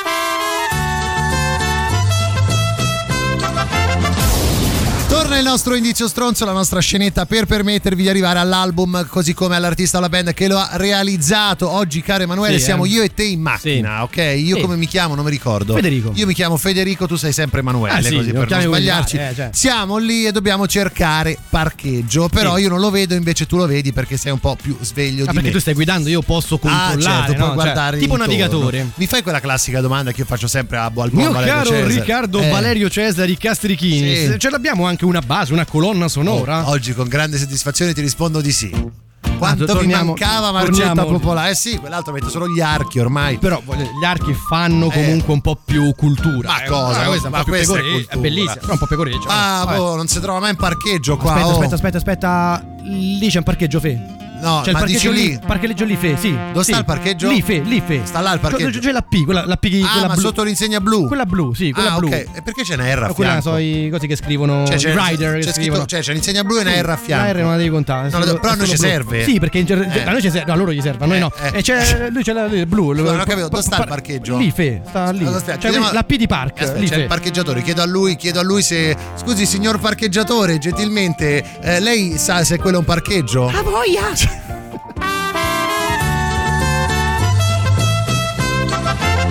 Torna 5.35 5.48
il 5.48 5.52
nostro 5.52 5.74
indizio 5.74 6.06
stronzo, 6.06 6.44
la 6.44 6.52
nostra 6.52 6.78
scenetta 6.78 7.27
per 7.27 7.47
permettervi 7.47 8.02
di 8.02 8.09
arrivare 8.09 8.39
all'album 8.39 9.05
così 9.09 9.35
come 9.35 9.56
all'artista 9.56 9.97
o 9.97 9.98
alla 9.98 10.09
band 10.09 10.32
che 10.32 10.47
lo 10.47 10.59
ha 10.59 10.70
realizzato. 10.74 11.69
Oggi, 11.69 12.02
caro 12.02 12.23
Emanuele, 12.23 12.59
Sì, 12.59 12.62
siamo 12.66 12.85
eh. 12.85 12.89
io 12.90 13.02
e 13.02 13.12
te 13.12 13.24
in 13.24 13.40
macchina, 13.40 14.05
ok? 14.05 14.16
Io 14.36 14.55
Sì. 14.55 14.61
come 14.62 14.77
mi 14.77 14.86
chiamo? 14.86 15.16
Non 15.16 15.24
mi 15.24 15.32
ricordo. 15.32 15.74
Federico. 15.74 16.12
Io 16.15 16.27
mi 16.27 16.35
chiamo 16.35 16.56
Federico, 16.56 17.09
tu 17.09 17.16
sei 17.16 17.32
sempre 17.32 17.59
Emanuele, 17.61 17.97
Ah, 17.98 18.01
sì, 18.01 18.15
così 18.15 18.31
per 18.32 18.48
non 18.48 18.61
sbagliarci. 18.62 19.16
eh, 19.16 19.32
cioè. 19.35 19.48
Siamo 19.52 19.97
lì 19.97 20.24
e 20.24 20.31
dobbiamo 20.31 20.69
cercare 20.69 21.36
parcheggio, 21.51 22.28
però 22.28 22.55
Sì. 22.55 22.62
io 22.62 22.69
non 22.69 22.78
lo 22.78 22.90
vedo, 22.90 23.15
invece 23.15 23.47
tu 23.47 23.56
lo 23.56 23.66
vedi 23.66 23.93
perché 23.93 24.16
sei 24.16 24.31
un 24.31 24.39
po' 24.39 24.56
più 24.61 24.77
sveglio 24.82 25.24
Ah, 25.24 25.32
perché 25.32 25.48
me. 25.48 25.51
tu 25.52 25.59
stai 25.59 25.74
guidando, 25.74 26.09
io 26.09 26.23
posso 26.23 26.55
Ah, 26.55 26.59
controllare, 26.61 27.01
certo, 27.02 27.32
no? 27.32 27.36
puoi 27.39 27.47
Cioè, 27.48 27.55
guardare 27.55 27.98
tipo 27.98 28.12
intorno. 28.12 28.32
navigatore. 28.32 28.86
Mi 28.94 29.06
fai 29.09 29.23
quella 29.24 29.40
classica 29.40 29.81
domanda 29.81 30.12
che 30.12 30.20
io 30.20 30.27
faccio 30.27 30.47
sempre 30.47 30.77
a, 30.77 30.85
al 30.85 30.93
buon 30.93 31.09
Mio 31.11 31.32
Valerio 31.32 31.55
caro 31.55 31.70
Cesare? 31.70 31.86
Riccardo 31.93 32.40
Eh. 32.40 32.51
Valerio 32.51 32.89
Cesari 32.89 33.36
Castrichini, 33.36 34.15
Sì. 34.15 34.39
ce 34.39 34.48
l'abbiamo 34.51 34.86
anche 34.86 35.05
una 35.05 35.23
base, 35.24 35.52
una 35.52 35.64
colonna 35.64 36.09
sonora? 36.09 36.66
Oh, 36.66 36.70
oggi 36.70 36.92
con 36.94 37.09
grande 37.09 37.38
soddisfazione 37.38 37.92
ti 37.92 38.01
rispondo 38.01 38.40
di 38.40 38.52
sì. 38.52 39.02
Quanto 39.36 39.64
Ah, 39.64 39.66
torniamo- 39.66 40.12
mi 40.14 40.20
mancava 40.20 40.60
torniamo- 40.62 41.05
Popolare? 41.06 41.51
Eh 41.51 41.55
sì, 41.56 41.76
quell'altro 41.76 42.12
mette 42.12 42.28
solo 42.30 42.48
gli 42.48 42.60
archi 42.60 43.01
ormai. 43.01 43.36
Però 43.38 43.60
gli 43.66 44.05
archi 44.05 44.32
fanno 44.32 44.88
comunque 44.88 45.32
un 45.34 45.40
po' 45.40 45.59
più 45.62 45.92
cultura. 45.96 46.48
Ma 46.48 46.62
eh. 46.62 46.68
cosa? 46.68 47.01
Ah, 47.02 47.06
questa 47.06 47.24
è 47.24 47.26
un 47.26 47.32
Ma 47.32 47.38
po' 47.38 47.44
più 47.44 47.52
questa 47.52 47.72
è 47.72 47.76
pecore- 47.76 47.92
cultura. 47.94 48.20
bellissima, 48.20 48.55
però 48.55 48.72
un 48.72 48.78
po' 48.78 48.86
pecoreccia. 48.86 49.28
Ah, 49.28 49.66
boh, 49.76 49.96
non 49.96 50.06
si 50.06 50.20
trova 50.20 50.38
mai 50.40 50.51
in 50.51 50.56
parcheggio 50.56 51.16
qua. 51.16 51.32
Aspetta, 51.34 51.48
oh. 51.48 51.52
aspetta, 51.52 51.74
aspetta, 51.74 51.96
aspetta. 51.96 52.66
Lì 52.84 53.28
c'è 53.28 53.38
un 53.38 53.44
parcheggio 53.44 53.80
fe. 53.80 54.01
No, 54.45 54.61
c'è 54.62 54.69
il 54.69 54.73
ma 54.75 54.79
parcheggio 54.81 55.11
dici 55.11 55.29
lì. 55.31 55.39
Parcheggio 55.47 55.85
lì 55.85 55.97
fe, 55.97 56.16
sì. 56.16 56.31
Dove 56.53 56.65
sì. 56.65 56.71
sta 56.71 56.79
il 56.79 56.85
parcheggio? 56.85 57.29
Lì 57.29 57.43
fe, 57.43 57.59
lì 57.61 57.83
fe. 57.85 58.01
Sta 58.05 58.21
là 58.21 58.33
il 58.33 58.41
parcheggio? 58.41 58.79
C'è 58.79 58.93
la 58.93 59.01
P, 59.03 59.25
quella, 59.25 59.45
la 59.47 59.57
P, 59.57 59.65
Ah, 59.85 59.91
quella 59.93 60.07
ma 60.09 60.12
blu. 60.15 60.23
sotto 60.23 60.43
l'insegna 60.43 60.81
blu. 60.81 61.07
Quella 61.07 61.25
blu, 61.27 61.55
sì, 61.55 61.71
quella 61.73 61.95
ah, 61.95 61.97
blu. 61.99 62.09
ok. 62.09 62.12
E 62.12 62.43
perché 62.45 62.62
c'è 62.62 62.75
una 62.75 62.95
R 62.95 63.03
a 63.05 63.07
Ma 63.09 63.12
quella 63.15 63.31
fianco? 63.33 63.49
sono 63.49 63.59
i 63.59 63.89
cosi 63.91 64.07
che 64.07 64.16
scrivono 64.16 64.66
Cioè, 64.66 64.77
c'è, 64.77 64.95
rider 64.95 65.31
c'è 65.33 65.37
che 65.37 65.43
scritto- 65.43 65.61
scrivono. 65.61 65.87
cioè, 65.87 66.01
c'è 66.01 66.12
l'insegna 66.12 66.45
blu 66.45 66.57
e 66.59 66.61
una 66.61 66.81
R 66.83 66.91
a 66.91 66.97
fianco. 66.97 67.25
La 67.27 67.33
R 67.33 67.41
non 67.43 67.51
la 67.53 67.57
devi 67.57 67.71
contare. 67.71 68.09
No, 68.11 68.21
solo- 68.21 68.39
però 68.39 68.53
a 68.53 68.57
noi 68.57 68.66
ci 68.69 68.77
blu. 68.77 68.87
serve. 68.87 69.25
Sì, 69.25 69.39
perché 69.41 69.59
Eh. 69.66 70.03
a 70.05 70.11
noi 70.11 70.21
ci 70.21 70.31
serve, 70.31 70.53
a 70.53 70.55
loro 70.55 70.73
gli 70.73 70.81
serve, 70.81 71.05
a 71.05 71.07
noi 71.07 71.19
no. 71.19 71.33
Eh, 71.41 71.59
E 71.59 71.62
c'è 71.62 72.09
lui 72.11 72.23
c'è 72.23 72.33
la 72.33 72.45
il 72.45 72.66
blu. 72.66 72.93
il- 72.93 73.03
Non 73.03 73.19
ho 73.21 73.25
capito, 73.25 73.49
dove 73.49 73.62
sta 73.62 73.77
il 73.77 73.81
par- 73.81 73.89
parcheggio? 73.89 74.37
Lì 74.37 74.51
fe, 74.51 74.83
sta 74.87 75.11
lì. 75.11 75.27
Cioè, 75.59 75.73
la 75.93 76.03
P 76.05 76.16
di 76.16 76.27
park, 76.27 76.75
lì 76.77 76.89
c'è 76.89 76.97
il 76.97 77.07
parcheggiatore, 77.07 77.62
chiedo 77.62 77.83
a 77.83 77.87
lui, 77.87 78.16
chiedo 78.16 78.41
a 78.41 78.43
lui 78.43 78.62
se. 78.62 78.95
Scusi, 79.16 79.47
signor 79.47 79.79
parcheggiatore, 79.81 80.59
gentilmente, 80.59 81.43
eh, 81.62 81.81
lei 81.81 82.19
sa 82.19 82.45
se 82.45 82.59
quello 82.59 82.77
è 82.77 82.79
un 82.81 82.85
parcheggio? 82.85 83.47
Ah, 83.49 83.62
voglia! 83.62 84.34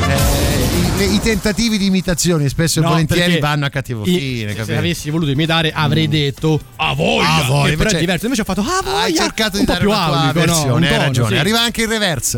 Eh, 0.08 1.04
i, 1.06 1.14
i 1.16 1.20
tentativi 1.22 1.78
di 1.78 1.86
imitazione 1.86 2.50
spesso 2.50 2.80
e 2.80 2.82
No, 2.84 2.90
volentieri 2.90 3.22
perché 3.24 3.40
vanno 3.40 3.66
a 3.66 3.70
cattivo 3.70 4.04
i- 4.06 4.18
fine, 4.18 4.50
se 4.52 4.56
capito? 4.58 4.78
avessi 4.78 5.10
voluto 5.10 5.32
imitare 5.32 5.72
avrei 5.74 6.08
detto 6.08 6.60
a 6.76 6.94
voglia, 6.94 7.28
Ah, 7.36 7.44
voglia, 7.44 7.70
che 7.70 7.78
però 7.78 7.90
invece- 7.90 7.98
è 7.98 8.00
diverso. 8.00 8.26
Invece 8.26 8.42
ho 8.42 8.46
fatto 8.46 8.62
ah 8.62 8.82
voglia. 8.84 8.98
Hai 9.04 9.14
cercato 9.16 9.58
di 9.58 9.66
dare 9.66 9.80
più 9.80 9.90
una 9.90 10.04
aulico, 10.04 10.40
no? 10.40 10.46
versione, 10.46 10.72
Un 10.74 10.84
hai 10.84 10.90
tono, 10.90 11.02
ragione. 11.02 11.28
sì. 11.30 11.36
Arriva 11.38 11.62
anche 11.62 11.82
il 11.82 11.88
reverse. 11.88 12.38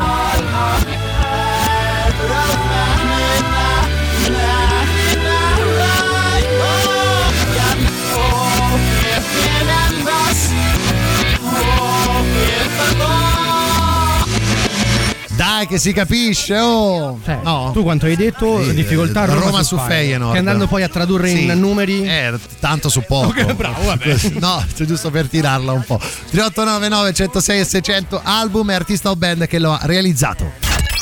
Dai 15.66 15.68
che 15.68 15.80
si 15.80 15.94
capisce, 15.94 16.58
oh! 16.60 17.20
Cioè, 17.26 17.40
no. 17.44 17.72
Tu 17.74 17.82
quanto 17.82 18.06
hai 18.06 18.16
detto 18.16 18.64
Sì, 18.64 18.74
difficoltà 18.76 19.22
a 19.22 19.26
Roma, 19.26 19.40
Roma, 19.46 19.64
su 19.64 19.78
Feyenoord. 19.78 20.34
Che 20.34 20.38
andando 20.38 20.68
poi 20.68 20.84
a 20.84 20.88
tradurre 20.90 21.30
Sì. 21.30 21.46
in 21.46 21.60
numeri 21.60 22.08
Eh, 22.08 22.34
tanto 22.60 22.88
su 22.90 23.02
poco. 23.02 23.28
Ok, 23.30 23.54
bravo, 23.54 23.84
vabbè. 23.86 24.16
No, 24.40 24.64
giusto 24.78 25.10
per 25.10 25.28
tirarla 25.28 25.72
un 25.72 25.84
po'. 25.84 25.98
3899 25.98 27.14
106 27.14 27.60
e 27.60 27.66
600 27.66 28.22
album 28.24 28.70
e 28.70 28.74
artista 28.76 29.10
o 29.10 29.16
band 29.16 29.48
che 29.48 29.58
lo 29.58 29.72
ha 29.74 29.80
realizzato. 29.84 30.52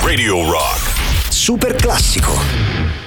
Radio 0.02 0.49
Rock. 0.49 0.91
Super 1.30 1.76
classico. 1.76 3.02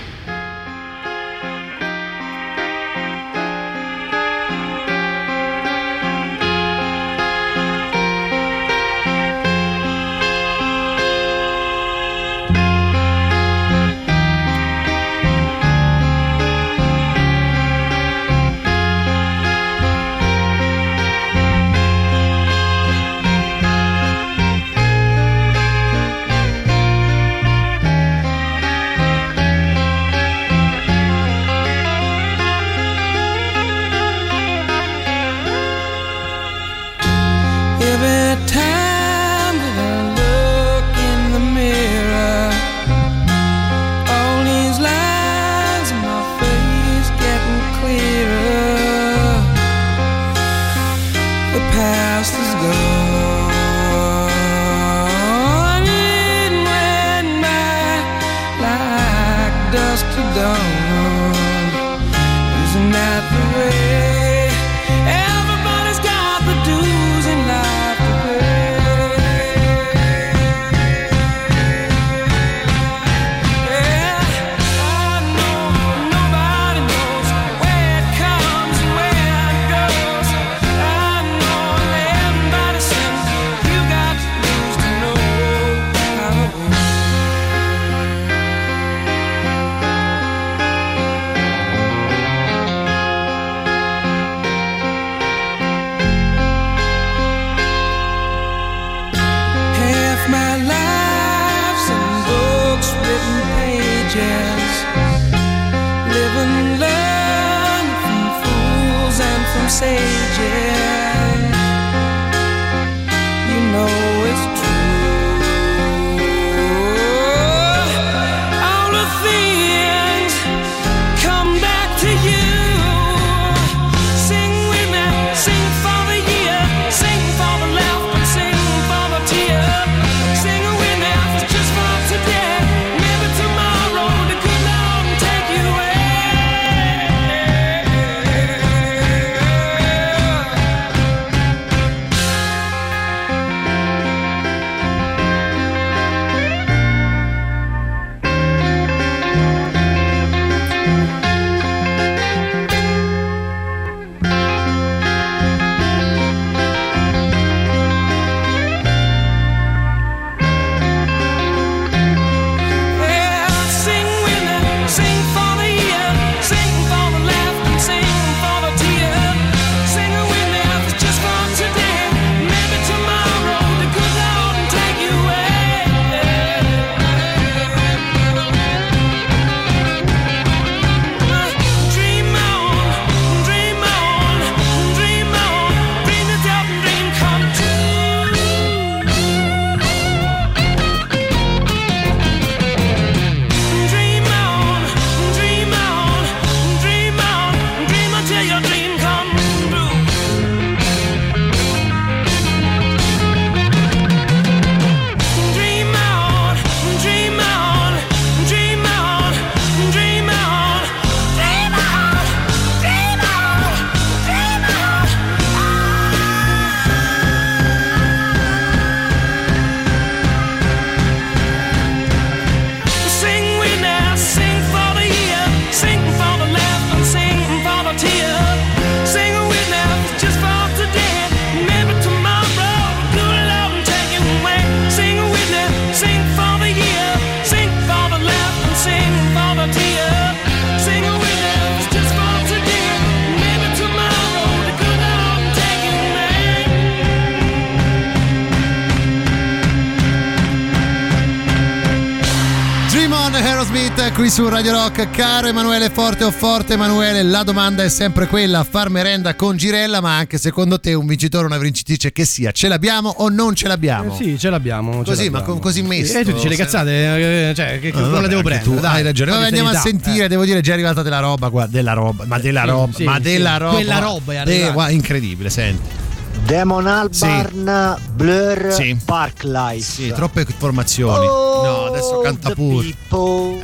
Su 254.37 254.47
Radio 254.51 254.73
Rock. 254.73 255.09
Caro 255.09 255.47
Emanuele 255.47 255.89
Forte 255.89 256.23
o 256.25 256.31
Forte 256.31 256.75
Emanuele, 256.75 257.23
la 257.23 257.43
domanda 257.43 257.83
è 257.83 257.89
sempre 257.89 258.27
quella: 258.27 258.65
far 258.69 258.91
merenda 258.91 259.35
con 259.35 259.57
Girella, 259.57 260.03
ma 260.03 260.15
anche 260.19 260.37
secondo 260.37 260.79
te 260.79 260.93
un 260.93 261.07
vincitore 261.07 261.45
o 261.45 261.47
una 261.47 261.57
vincitrice 261.57 262.13
che 262.13 262.27
sia, 262.27 262.53
ce 262.53 262.69
l'abbiamo 262.69 263.09
o 263.17 263.31
non 263.31 263.55
ce 263.55 263.67
l'abbiamo? 263.67 264.13
Eh, 264.13 264.17
sì, 264.23 264.39
ce 264.39 264.51
l'abbiamo. 264.51 264.99
ce 264.99 265.05
Così, 265.11 265.31
ma 265.31 265.39
l'abbiamo. 265.39 265.45
con- 265.55 265.59
così 265.61 265.81
messo. 265.81 266.19
E 266.19 266.25
tu 266.25 266.33
dici 266.33 266.49
le 266.49 266.57
cazzate, 266.57 267.49
eh, 267.51 267.55
cioè, 267.55 267.79
che, 267.81 267.91
che 267.91 267.97
Ah, 267.97 268.01
non 268.01 268.11
vabbè, 268.11 268.23
la 268.23 268.29
devo 268.29 268.43
prendere. 268.43 268.71
tu 268.71 268.79
dai, 268.79 268.97
hai 268.97 269.03
ragione. 269.03 269.31
Ma 269.31 269.39
di 269.39 269.45
andiamo 269.45 269.71
a 269.71 269.75
sentire, 269.81 270.29
devo 270.29 270.45
dire, 270.45 270.59
è 270.59 270.63
già 270.63 270.75
arrivata 270.75 271.01
della 271.01 271.21
roba 271.21 271.49
qua. 271.49 271.67
Della 271.67 271.95
roba, 271.95 272.25
ma 272.27 272.39
della 272.39 272.61
Sì, 272.63 272.69
roba, 272.69 272.93
sì, 272.95 273.05
ma 273.05 273.15
sì. 273.15 273.21
della 273.23 273.57
roba. 273.57 273.73
Quella 273.75 273.99
roba 274.01 274.33
è 274.33 274.37
Eh, 274.37 274.39
arrivata. 274.41 274.73
guarda, 274.73 274.93
incredibile, 274.93 275.49
senti. 275.49 276.05
Demon 276.45 276.87
Albarn, 276.87 277.97
Blur, 278.15 278.69
Sì. 278.71 278.95
Park 279.05 279.43
Life. 279.45 279.81
Sì, 279.81 280.13
troppe 280.15 280.45
informazioni. 280.47 281.25
no, 281.27 281.76
adesso 281.97 282.21
canta 282.21 282.51
pure. 282.51 282.95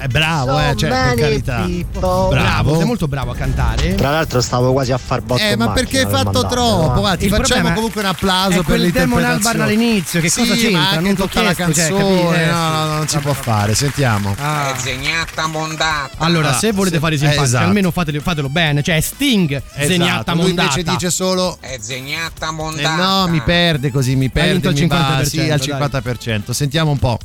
È 0.01 0.07
bravo, 0.09 0.59
eh, 0.59 0.75
cioè, 0.77 0.89
per 0.91 1.15
carità. 1.15 1.67
Bravo, 1.99 2.29
Bravo. 2.29 2.77
sei 2.77 2.85
molto 2.85 3.09
bravo 3.09 3.31
a 3.33 3.35
cantare. 3.37 3.95
Tra 3.95 4.11
l'altro 4.11 4.41
stavo 4.41 4.73
quasi 4.73 4.93
a 4.93 4.99
far 4.99 5.21
botto 5.21 5.41
Eh, 5.43 5.57
ma 5.57 5.71
perché 5.71 5.99
hai 6.01 6.05
fatto 6.11 6.25
mandarlo, 6.43 6.49
troppo? 6.49 6.89
ma- 6.93 6.99
Guarda, 7.01 7.17
ti 7.17 7.29
facciamo 7.29 7.73
comunque 7.73 8.01
un 8.01 8.07
è 8.07 8.11
applauso 8.11 8.57
per 8.57 8.65
quel 8.65 8.91
Demon 8.91 9.19
l'interpretazione. 9.21 9.33
Albarn 9.35 9.61
all'inizio, 9.61 10.21
che 10.21 10.29
sì, 10.31 10.41
cosa 10.41 10.55
c'entra? 10.55 10.81
Ma 10.81 10.89
anche 10.89 11.01
Non 11.01 11.15
tutta 11.15 11.43
la 11.43 11.55
chiesto, 11.55 11.73
cioè, 11.75 11.89
canzone. 11.91 12.23
capire? 12.23 12.47
no, 12.47 12.69
no, 12.69 12.85
no, 12.87 12.95
non 12.97 13.09
si 13.09 13.19
può 13.19 13.33
fare. 13.33 13.75
Sentiamo. 13.75 14.35
Ah. 14.39 14.73
È 14.75 14.79
zegnata 14.79 15.47
mondata. 15.47 16.11
Allora, 16.19 16.51
Ah, 16.51 16.59
se 16.59 16.73
volete 16.73 16.99
fare 16.99 17.15
i 17.15 17.19
simpatici, 17.19 17.45
esatto. 17.45 17.65
almeno 17.65 17.91
fatelo, 17.91 18.21
fatelo 18.21 18.49
bene. 18.49 18.83
Cioè, 18.83 19.01
Sting, 19.01 19.63
zegnata 19.77 20.33
Lui 20.33 20.43
mondata. 20.45 20.69
invece 20.79 20.91
dice 20.91 21.11
solo 21.11 21.57
È 21.61 21.77
zegnata 21.81 22.49
eh, 22.49 22.53
mondata. 22.53 22.95
no, 22.97 23.29
mi 23.29 23.41
perde 23.41 23.91
così, 23.91 24.15
mi 24.17 24.29
perde, 24.31 24.71
mi 24.71 24.87
va 24.87 25.21
50%, 25.21 25.23
sì, 25.23 25.41
al 25.51 25.59
dai. 25.59 25.69
50%. 25.69 26.51
Sentiamo 26.53 26.91
un 26.91 26.99
po'. 26.99 27.19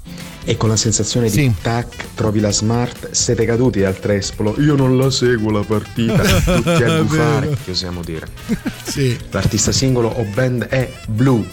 E 0.50 0.56
con 0.56 0.70
la 0.70 0.78
sensazione 0.78 1.28
Sì. 1.28 1.42
di 1.42 1.54
tac, 1.62 2.14
trovi 2.16 2.40
la 2.40 2.54
smart, 2.54 3.12
siete 3.12 3.44
caduti 3.44 3.84
al 3.84 4.00
trespolo. 4.00 4.56
Io 4.62 4.76
non 4.78 4.98
la 4.98 5.12
seguo 5.12 5.52
la 5.52 5.62
partita. 5.64 6.22
Tutti 6.24 6.70
a 6.84 7.02
vero. 7.04 7.54
che 7.66 7.72
osiamo 7.72 8.02
dire. 8.02 8.28
Sì. 8.88 9.18
L'artista 9.32 9.74
singolo 9.74 10.08
o 10.08 10.24
band 10.34 10.64
è 10.68 10.90
Blue. 11.10 11.46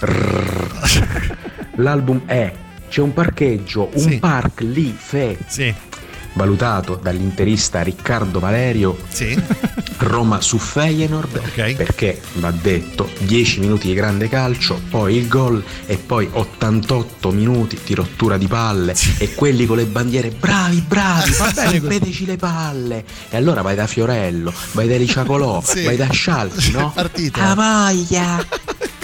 L'album 1.76 2.22
è 2.26 2.52
C'è 2.90 3.00
un 3.00 3.14
parcheggio, 3.14 3.88
un 3.94 4.00
Sì. 4.10 4.18
park 4.18 4.60
lì, 4.60 4.94
fe. 4.94 5.38
Sì. 5.46 5.74
Valutato 6.34 6.98
dall'interista 7.02 7.82
Riccardo 7.82 8.38
Valerio. 8.40 8.96
Sì. 9.08 9.40
Roma 9.98 10.40
su 10.40 10.58
Feyenoord 10.58 11.36
Ok. 11.36 11.74
perché 11.76 12.20
va 12.34 12.50
detto 12.50 13.08
10 13.18 13.60
minuti 13.60 13.86
di 13.86 13.94
grande 13.94 14.28
calcio, 14.28 14.80
poi 14.90 15.16
il 15.16 15.28
gol 15.28 15.62
e 15.86 15.96
poi 15.96 16.28
88 16.32 17.30
minuti 17.30 17.78
di 17.84 17.94
rottura 17.94 18.36
di 18.36 18.48
palle 18.48 18.96
e 19.18 19.32
quelli 19.34 19.64
con 19.64 19.76
le 19.76 19.84
bandiere 19.84 20.30
bravi 20.30 20.80
bravi, 20.80 21.32
rompeteci 21.78 22.26
le 22.26 22.36
palle 22.36 23.04
e 23.30 23.36
allora 23.36 23.62
vai 23.62 23.76
da 23.76 23.86
Fiorello, 23.86 24.52
vai 24.72 24.88
da 24.88 24.96
Riciacolò, 24.96 25.62
Sì. 25.64 25.84
vai 25.84 25.96
da 25.96 26.08
Scialchi, 26.10 26.72
no? 26.72 26.92
Ah, 27.34 27.54
voglia! 27.54 28.44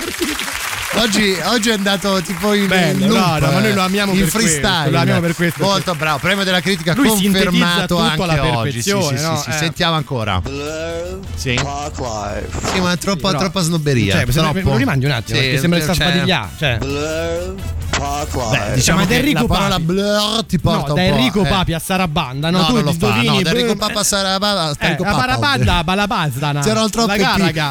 Oggi, 1.01 1.37
oggi 1.45 1.69
è 1.69 1.75
andato 1.75 2.21
tipo 2.23 2.55
in 2.55 2.67
Bello, 2.67 3.05
in 3.05 3.11
no, 3.11 3.15
loop, 3.19 3.41
no, 3.41 3.53
ma 3.53 3.61
noi 3.61 3.71
eh, 3.71 3.73
lo 3.75 3.83
amiamo 3.83 4.13
in 4.13 4.19
per 4.19 4.29
freestyle. 4.29 4.61
questo, 4.63 4.91
lo 4.91 4.99
amiamo 4.99 5.21
per 5.21 5.35
questo. 5.35 5.63
Molto 5.63 5.95
bravo, 5.95 6.19
premio 6.19 6.45
della 6.45 6.61
critica 6.61 6.93
Lui 6.95 7.09
confermato 7.09 7.99
anche 7.99 8.23
alla 8.23 8.57
oggi. 8.59 8.83
Sì, 8.83 8.91
sì, 8.91 9.15
no? 9.23 9.41
sì, 9.41 9.51
Eh. 9.51 9.53
Sentiamo 9.53 9.95
ancora. 9.95 10.43
Sì. 11.37 11.57
Sì, 11.57 12.81
ma 12.81 12.93
è 12.93 12.99
troppo, 12.99 13.31
No. 13.31 13.39
troppa 13.39 13.61
snobberia. 13.61 14.15
Cioè, 14.15 14.27
troppo. 14.27 14.53
me 14.55 14.63
lo 14.63 14.77
rimandi 14.77 15.05
un 15.05 15.13
attimo, 15.13 15.39
Sì, 15.39 15.45
perché 15.45 15.61
sembra 15.61 15.79
che 15.79 15.85
sta 15.85 15.95
cioè- 15.95 16.07
sbadigliando. 16.11 16.49
Cioè. 16.59 16.79
Beh, 17.99 18.75
diciamo 18.75 18.99
ma 19.01 19.07
che 19.07 19.13
da 19.13 19.19
Enrico 19.19 19.41
la 19.41 19.47
parola 19.47 19.69
Papi. 19.71 19.83
blur 19.85 20.45
ti 20.47 20.59
porta 20.61 20.79
No, 20.79 20.83
un 20.83 20.95
da 20.95 20.95
po', 20.95 21.17
Enrico 21.17 21.45
eh. 21.45 21.49
Papi 21.49 21.73
a 21.75 21.79
Sarabanda, 21.79 22.51
no? 22.51 22.59
No, 22.59 22.67
tu 22.67 22.75
non 22.75 22.85
lo 22.85 22.93
fa. 22.93 23.07
No, 23.23 23.43
da 23.43 23.51
Enrico 23.51 23.75
brr, 23.75 23.77
Papa 23.87 24.05
Sarabanda, 24.05 24.71
eh, 24.71 24.85
Enrico 24.87 25.03
la 25.05 25.11
Papa 25.11 25.21
parabanda, 25.27 25.85
balabastana. 25.85 26.61
C'erano 26.61 26.89
troppe 26.91 27.25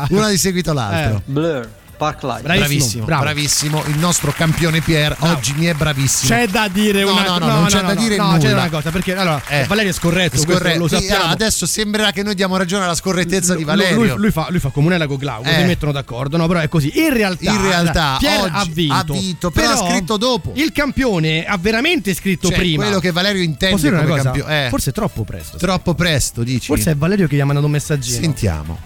una 0.09 0.29
di 0.29 0.37
seguito 0.37 0.73
l'altro. 0.73 1.21
Blur, 1.25 1.69
Park 1.97 2.23
Life. 2.23 2.41
Bravissimo, 2.43 2.67
Bravissimo, 2.67 3.05
bravo. 3.05 3.21
bravissimo. 3.23 3.83
Il 3.87 3.97
nostro 3.97 4.31
campione 4.31 4.81
Pier 4.81 5.15
oggi 5.19 5.53
mi 5.57 5.65
è 5.65 5.73
bravissimo. 5.73 6.33
C'è 6.35 6.47
da 6.47 6.67
dire 6.67 7.03
No, 7.03 7.11
una 7.11 7.23
no, 7.23 7.37
no, 7.39 7.47
non 7.47 7.65
c'è 7.65 7.81
da 7.81 7.95
dire 7.95 8.15
no, 8.15 8.25
nulla. 8.27 8.37
c'è 8.37 8.51
una 8.53 8.69
cosa, 8.69 8.91
perché 8.91 9.15
allora 9.15 9.41
Eh. 9.47 9.65
Valerio 9.65 9.91
è 9.91 9.93
scorretto, 9.93 10.37
Scorretto. 10.37 10.79
lo 10.79 10.87
sappiamo. 10.87 11.15
allora, 11.15 11.29
adesso 11.31 11.65
sembrerà 11.65 12.11
che 12.11 12.23
noi 12.23 12.35
diamo 12.35 12.55
ragione 12.57 12.83
alla 12.85 12.95
scorrettezza 12.95 13.55
di 13.55 13.63
Valerio. 13.63 13.95
Lui, 13.97 14.13
lui 14.15 14.31
fa, 14.31 14.47
lui 14.49 14.59
fa 14.59 14.69
comunella 14.69 15.07
con 15.07 15.17
Glauco, 15.17 15.49
Eh. 15.49 15.55
si 15.55 15.63
mettono 15.63 15.91
d'accordo, 15.91 16.37
no? 16.37 16.47
Però 16.47 16.59
è 16.59 16.67
così. 16.69 16.91
In 16.99 17.13
realtà, 17.13 17.51
In 17.51 17.61
realtà, 17.61 18.15
Pier 18.19 18.39
oggi 18.41 18.51
ha 18.53 18.65
vinto, 18.71 18.93
ha 18.95 19.03
vinto, 19.17 19.51
però 19.51 19.71
ha 19.71 19.89
scritto 19.89 20.17
dopo. 20.17 20.51
Il 20.55 20.71
campione 20.71 21.45
ha 21.45 21.57
veramente 21.57 22.13
scritto 22.13 22.49
Cioè, 22.49 22.57
prima. 22.57 22.83
quello 22.83 22.99
che 22.99 23.11
Valerio 23.11 23.41
intende 23.41 23.89
come 23.89 24.05
cosa? 24.05 24.23
campione. 24.23 24.65
Eh. 24.65 24.69
Forse 24.69 24.89
è 24.91 24.93
troppo 24.93 25.23
presto. 25.23 25.57
Troppo 25.57 25.93
presto, 25.95 26.43
dici? 26.43 26.67
Forse 26.67 26.91
è 26.91 26.95
Valerio 26.95 27.27
che 27.27 27.35
gli 27.35 27.39
ha 27.39 27.45
mandato 27.45 27.65
un 27.65 27.71
messaggino. 27.71 28.19
Sentiamo. 28.21 28.79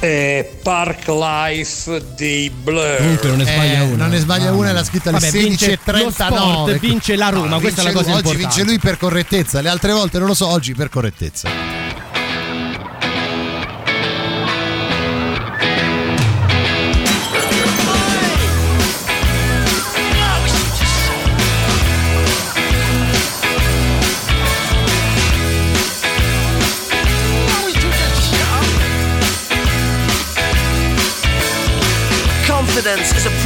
Eh, 0.00 0.58
Park 0.62 1.08
Life 1.08 2.02
dei 2.16 2.50
Blur. 2.50 2.96
Comunque 2.98 3.28
non 3.28 3.38
ne 3.38 3.44
sbaglia 3.44 3.78
Eh, 3.78 3.80
una. 3.80 3.96
Non 3.96 4.10
ne 4.10 4.18
sbaglia 4.18 4.44
Mamma 4.46 4.56
una, 4.56 4.72
l'ha 4.72 4.84
scritta 4.84 5.08
alle 5.10 5.18
Vabbè, 5.18 5.30
vince 5.32 5.78
lo 5.84 5.92
16.39. 5.92 6.10
sport, 6.12 6.78
vince 6.78 7.16
la 7.16 7.28
Roma, 7.30 7.46
No, 7.48 7.60
questa 7.60 7.80
è 7.80 7.84
la 7.84 7.92
cosa 7.92 8.04
lui. 8.10 8.16
importante. 8.18 8.46
Oggi 8.46 8.56
vince 8.58 8.70
lui 8.70 8.78
per 8.78 8.96
correttezza, 8.96 9.60
le 9.60 9.68
altre 9.68 9.92
volte 9.92 10.18
non 10.18 10.28
lo 10.28 10.34
so, 10.34 10.46
oggi 10.46 10.74
per 10.74 10.88
correttezza. 10.88 11.48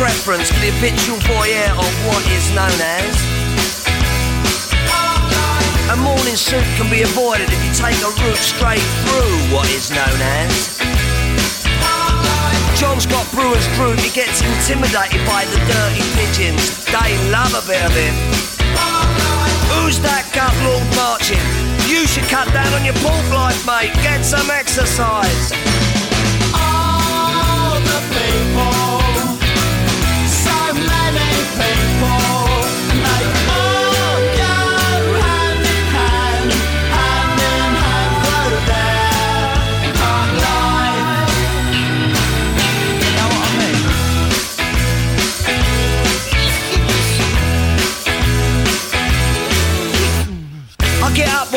Preference 0.03 0.51
for 0.51 0.59
the 0.59 0.75
habitual 0.75 1.15
voyeur 1.31 1.71
of 1.79 1.93
what 2.11 2.19
is 2.35 2.51
known 2.59 2.75
as. 2.83 3.15
A 5.95 5.97
morning 6.03 6.35
suit 6.35 6.67
can 6.75 6.91
be 6.91 7.07
avoided 7.07 7.47
if 7.47 7.61
you 7.63 7.71
take 7.71 7.95
a 8.03 8.11
route 8.11 8.43
straight 8.43 8.83
through 9.07 9.31
what 9.55 9.71
is 9.71 9.95
known 9.95 10.19
as. 10.43 10.75
John's 12.75 13.07
got 13.07 13.31
Brewer's 13.31 13.63
group, 13.79 13.95
he 14.03 14.11
gets 14.11 14.43
intimidated 14.43 15.23
by 15.23 15.47
the 15.55 15.63
dirty 15.71 16.03
pigeons. 16.19 16.83
They 16.91 17.15
love 17.31 17.55
a 17.55 17.63
bit 17.63 17.87
of 17.87 17.95
him. 17.95 18.19
Who's 19.71 20.03
that 20.03 20.27
gut 20.35 20.51
lord 20.67 20.83
marching? 20.99 21.39
You 21.87 22.11
should 22.11 22.27
cut 22.27 22.51
down 22.51 22.75
on 22.75 22.83
your 22.83 22.99
pork 23.07 23.23
life, 23.31 23.63
mate. 23.63 23.95
Get 24.03 24.27
some 24.27 24.51
exercise. 24.51 25.55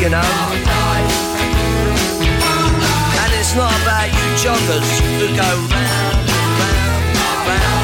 you 0.00 0.10
know. 0.10 0.20
And 3.22 3.32
it's 3.32 3.54
not 3.54 3.72
about 3.82 4.08
you 4.08 4.26
joggers 4.36 5.00
who 5.18 5.26
go 5.34 5.48
round, 5.72 6.28
round, 6.60 7.48
round. 7.48 7.83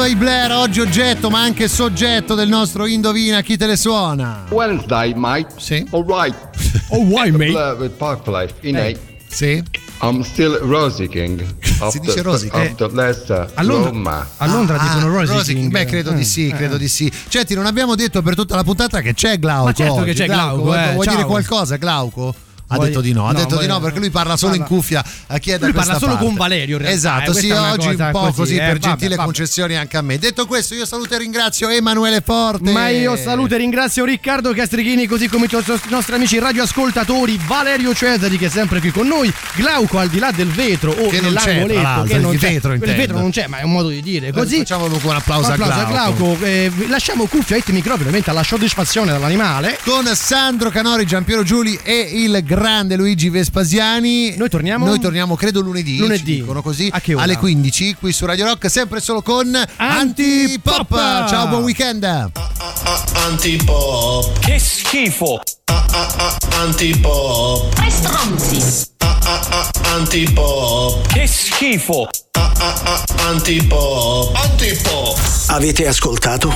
Park 0.00 0.08
Life, 0.08 0.08
i 0.08 0.16
Blair, 0.16 0.52
oggi 0.52 0.80
oggetto 0.80 1.28
ma 1.28 1.40
anche 1.42 1.68
soggetto 1.68 2.34
del 2.34 2.48
nostro 2.48 2.86
Indovina 2.86 3.42
chi 3.42 3.58
te 3.58 3.66
le 3.66 3.76
suona. 3.76 4.46
Wednesday, 4.48 5.12
mate. 5.14 5.48
Sì. 5.58 5.86
All 5.90 6.04
right. 6.06 6.34
Oh, 6.92 7.02
why, 7.02 7.30
mate? 7.30 7.50
Blur 7.50 7.76
with 7.78 7.92
Park 7.96 8.26
Life 8.26 8.54
in 8.62 8.76
Eh, 8.76 8.80
eight. 8.86 8.98
Sì. 9.28 9.62
I'm 10.02 10.22
still 10.22 10.58
Rosy 10.62 11.06
King. 11.06 11.40
Of 11.80 11.90
Si 11.92 11.98
dice 12.00 12.14
the, 12.14 12.22
Rosy 12.22 12.48
Of 12.48 12.52
King? 12.62 12.74
the 12.76 12.88
Leicester, 12.92 13.50
A 13.54 13.62
Londra, 13.62 14.26
a 14.38 14.46
Londra 14.46 14.78
dicono 14.78 15.08
Rosy, 15.08 15.32
Rosy 15.34 15.54
King. 15.54 15.70
Beh, 15.70 15.84
credo 15.84 16.10
di 16.12 16.24
sì, 16.24 16.48
Eh, 16.48 16.54
credo 16.56 16.76
eh. 16.76 16.78
di 16.78 16.88
sì. 16.88 17.12
Senti, 17.28 17.54
non 17.54 17.66
abbiamo 17.66 17.94
detto 17.94 18.22
per 18.22 18.34
tutta 18.34 18.56
la 18.56 18.64
puntata 18.64 19.00
che 19.02 19.12
c'è 19.14 19.38
Glauco. 19.38 19.64
Ma 19.66 19.72
certo 19.74 19.94
che 19.96 20.00
oggi. 20.10 20.12
c'è 20.14 20.26
Glauco, 20.26 20.62
vuoi, 20.62 20.78
eh, 20.82 20.92
vuoi 20.94 21.04
ciao. 21.04 21.14
dire 21.16 21.26
qualcosa, 21.26 21.76
Glauco? 21.76 22.34
Ha 22.72 22.76
Vuoi- 22.76 22.86
detto 22.88 23.00
di 23.00 23.12
no, 23.12 23.24
ha 23.26 23.32
no, 23.32 23.38
detto 23.38 23.48
di 23.48 23.54
vuoi- 23.54 23.66
no 23.66 23.80
perché 23.80 23.98
lui 23.98 24.10
parla 24.10 24.36
solo 24.36 24.54
in 24.54 24.62
cuffia 24.62 25.02
a 25.26 25.38
chi 25.38 25.50
è 25.50 25.58
da 25.58 25.66
Lui 25.66 25.74
parla 25.74 25.98
solo 25.98 26.12
parte. 26.12 26.24
con 26.24 26.34
Valerio, 26.36 26.76
in 26.76 26.82
realtà, 26.82 26.96
Esatto, 26.96 27.30
eh, 27.32 27.34
sì, 27.34 27.50
oggi 27.50 27.86
un 27.88 28.08
po' 28.12 28.20
così, 28.20 28.32
così, 28.34 28.54
eh, 28.54 28.58
per 28.58 28.66
vabbè, 28.68 28.78
gentile 28.78 29.14
vabbè. 29.16 29.24
concessione 29.24 29.76
anche 29.76 29.96
a 29.96 30.02
me. 30.02 30.18
Detto 30.18 30.46
questo, 30.46 30.74
io 30.74 30.86
saluto 30.86 31.14
e 31.14 31.18
ringrazio 31.18 31.68
Emanuele 31.68 32.20
Forte. 32.24 32.70
Ma 32.70 32.88
io 32.90 33.16
saluto 33.16 33.54
e 33.56 33.58
ringrazio 33.58 34.04
Riccardo 34.04 34.52
Castrichini, 34.52 35.06
così 35.08 35.28
come 35.28 35.46
i 35.50 35.64
nostri 35.88 36.14
amici 36.14 36.38
radioascoltatori, 36.38 37.40
Valerio 37.44 37.92
Cesari 37.92 38.38
che 38.38 38.46
è 38.46 38.48
sempre 38.48 38.78
qui 38.78 38.92
con 38.92 39.08
noi, 39.08 39.32
Glauco 39.56 39.98
al 39.98 40.08
di 40.08 40.20
là 40.20 40.30
del 40.30 40.48
vetro 40.48 40.92
o 40.92 41.08
Che 41.08 41.20
non 41.20 41.32
nell'angoletto 41.32 42.02
che 42.04 42.14
il 42.14 42.38
c'è. 42.38 42.50
vetro 42.52 42.72
il 42.72 42.78
vetro 42.78 43.18
non 43.18 43.30
c'è, 43.30 43.48
ma 43.48 43.58
è 43.58 43.64
un 43.64 43.72
modo 43.72 43.88
di 43.88 44.00
dire. 44.00 44.30
Così 44.30 44.58
Facciamo 44.58 44.84
un 44.84 44.94
applauso, 44.94 45.50
Un 45.52 45.60
a 45.62 45.84
Glauco. 45.86 46.38
eh, 46.42 46.70
lasciamo 46.86 47.26
cuffia 47.26 47.56
e 47.56 47.62
microfono 47.72 48.02
ovviamente 48.02 48.30
alla 48.30 48.44
soddisfazione 48.44 49.10
dell'animale. 49.10 49.76
Con 49.84 50.08
Sandro 50.14 50.70
Canori, 50.70 51.04
Giampiero 51.04 51.42
Giuli 51.42 51.76
e 51.82 51.98
il 52.12 52.40
grande 52.44 52.58
Luigi 52.96 53.28
Vespasiani. 53.30 54.36
Noi 54.36 54.48
torniamo? 54.48 54.86
Noi 54.86 55.00
torniamo, 55.00 55.34
credo, 55.34 55.60
lunedì. 55.60 55.98
Lunedì. 55.98 56.36
dicono 56.36 56.62
così. 56.62 56.88
A 56.92 57.00
che 57.00 57.14
ora? 57.14 57.24
Alle 57.24 57.36
15 57.36 57.94
qui 57.94 58.12
su 58.12 58.26
Radio 58.26 58.44
Rock, 58.46 58.70
sempre 58.70 59.00
solo 59.00 59.22
con 59.22 59.54
Antipop. 59.76 60.92
Antipop. 60.92 61.28
Ciao, 61.28 61.48
buon 61.48 61.62
weekend. 61.62 62.04
Antipop. 63.14 64.38
Che 64.40 64.58
schifo! 64.58 65.40
Antipop. 66.52 67.74
Tre 67.74 67.90
stronzi. 67.90 68.88
Antipop. 69.84 71.06
Che 71.06 71.26
schifo! 71.26 72.08
Antipop. 73.18 74.36
Antipop. 74.36 75.18
Avete 75.46 75.86
ascoltato 75.86 76.52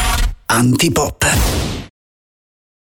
Antipop. 0.46 1.92